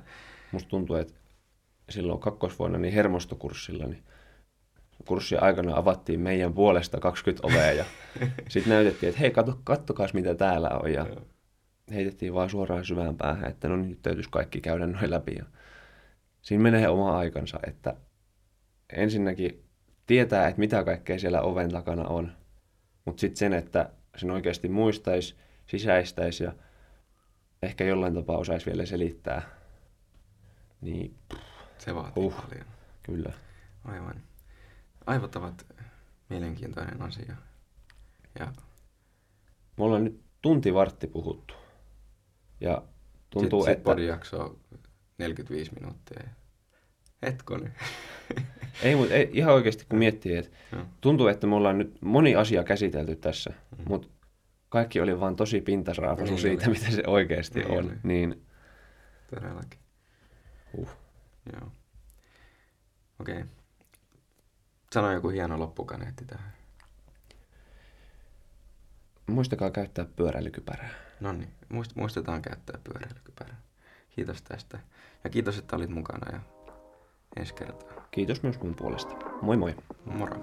Musta 0.52 0.68
tuntuu, 0.68 0.96
että 0.96 1.14
silloin 1.90 2.20
kakkosvuonna 2.20 2.78
niin 2.78 2.94
hermostokurssilla, 2.94 3.86
niin 3.86 4.02
kurssin 5.04 5.42
aikana 5.42 5.76
avattiin 5.76 6.20
meidän 6.20 6.52
puolesta 6.52 7.00
20 7.00 7.46
ovea 7.46 7.72
ja 7.72 7.84
sitten 8.48 8.72
näytettiin, 8.72 9.08
että 9.08 9.20
hei, 9.20 9.30
katso, 9.30 9.58
kattokaa 9.64 10.06
mitä 10.12 10.34
täällä 10.34 10.68
on 10.68 10.92
ja 10.92 11.06
heitettiin 11.94 12.34
vaan 12.34 12.50
suoraan 12.50 12.84
syvään 12.84 13.16
päähän, 13.16 13.50
että 13.50 13.68
no 13.68 13.76
niin, 13.76 13.88
nyt 13.88 14.02
täytyisi 14.02 14.30
kaikki 14.30 14.60
käydä 14.60 14.86
noin 14.86 15.10
läpi. 15.10 15.34
Ja 15.38 15.44
siinä 16.42 16.62
menee 16.62 16.88
oma 16.88 17.18
aikansa, 17.18 17.58
että 17.66 17.94
ensinnäkin 18.92 19.67
tietää, 20.08 20.48
että 20.48 20.58
mitä 20.60 20.84
kaikkea 20.84 21.18
siellä 21.18 21.40
oven 21.40 21.70
takana 21.70 22.08
on, 22.08 22.32
mutta 23.04 23.20
sitten 23.20 23.36
sen, 23.36 23.52
että 23.52 23.90
sen 24.16 24.30
oikeasti 24.30 24.68
muistaisi, 24.68 25.36
sisäistäisi 25.66 26.44
ja 26.44 26.52
ehkä 27.62 27.84
jollain 27.84 28.14
tapaa 28.14 28.38
osaisi 28.38 28.66
vielä 28.66 28.86
selittää. 28.86 29.42
Niin, 30.80 31.14
Se 31.78 31.94
vaatii 31.94 32.24
uh, 32.24 32.34
paljon. 32.34 32.66
Kyllä. 33.02 33.32
Aivan. 33.84 34.22
Aivot 35.06 35.36
ovat 35.36 35.66
mielenkiintoinen 36.28 37.02
asia. 37.02 37.36
Ja... 38.38 38.52
Me 39.76 39.84
ollaan 39.84 40.04
nyt 40.04 40.20
tunti 40.42 40.74
vartti 40.74 41.06
puhuttu. 41.06 41.54
Ja 42.60 42.82
tuntuu, 43.30 43.64
sit, 43.64 43.72
että... 43.72 43.94
Sit 43.94 44.04
jakso 44.04 44.58
45 45.18 45.72
minuuttia. 45.74 46.28
Hetkoni. 47.22 47.70
ei, 48.82 48.96
mutta 48.96 49.14
ei, 49.14 49.30
ihan 49.32 49.54
oikeasti 49.54 49.86
kun 49.88 49.98
miettii, 49.98 50.36
että 50.36 50.50
tuntuu, 51.00 51.26
että 51.26 51.46
me 51.46 51.54
ollaan 51.54 51.78
nyt 51.78 51.98
moni 52.02 52.34
asia 52.34 52.64
käsitelty 52.64 53.16
tässä, 53.16 53.50
mm. 53.50 53.84
mutta 53.88 54.08
kaikki 54.68 55.00
oli 55.00 55.20
vaan 55.20 55.36
tosi 55.36 55.60
pintasraapasu 55.60 56.32
niin 56.32 56.40
siitä, 56.40 56.64
oli. 56.66 56.78
mitä 56.78 56.90
se 56.90 57.02
oikeasti 57.06 57.58
niin 57.60 57.70
on. 57.70 57.84
Oli. 57.84 57.92
Niin... 58.02 58.42
Todellakin. 59.34 59.80
Uh. 60.78 60.90
Joo. 61.52 61.72
Okei. 63.20 63.34
Okay. 63.34 63.46
Sano 64.92 65.12
joku 65.12 65.28
hieno 65.28 65.58
loppukaneetti 65.58 66.24
tähän. 66.24 66.52
Muistakaa 69.26 69.70
käyttää 69.70 70.06
pyöräilykypärää. 70.16 70.90
No 71.20 71.32
niin, 71.32 71.48
muistetaan 71.94 72.42
käyttää 72.42 72.78
pyöräilykypärää. 72.84 73.60
Kiitos 74.10 74.42
tästä. 74.42 74.78
Ja 75.24 75.30
kiitos, 75.30 75.58
että 75.58 75.76
olit 75.76 75.90
mukana 75.90 76.32
ja 76.32 76.40
ensi 77.36 77.54
kertaa. 77.54 78.08
Kiitos 78.10 78.42
myös 78.42 78.60
mun 78.60 78.74
puolesta. 78.74 79.14
Moi 79.42 79.56
moi. 79.56 79.74
Moro. 80.04 80.36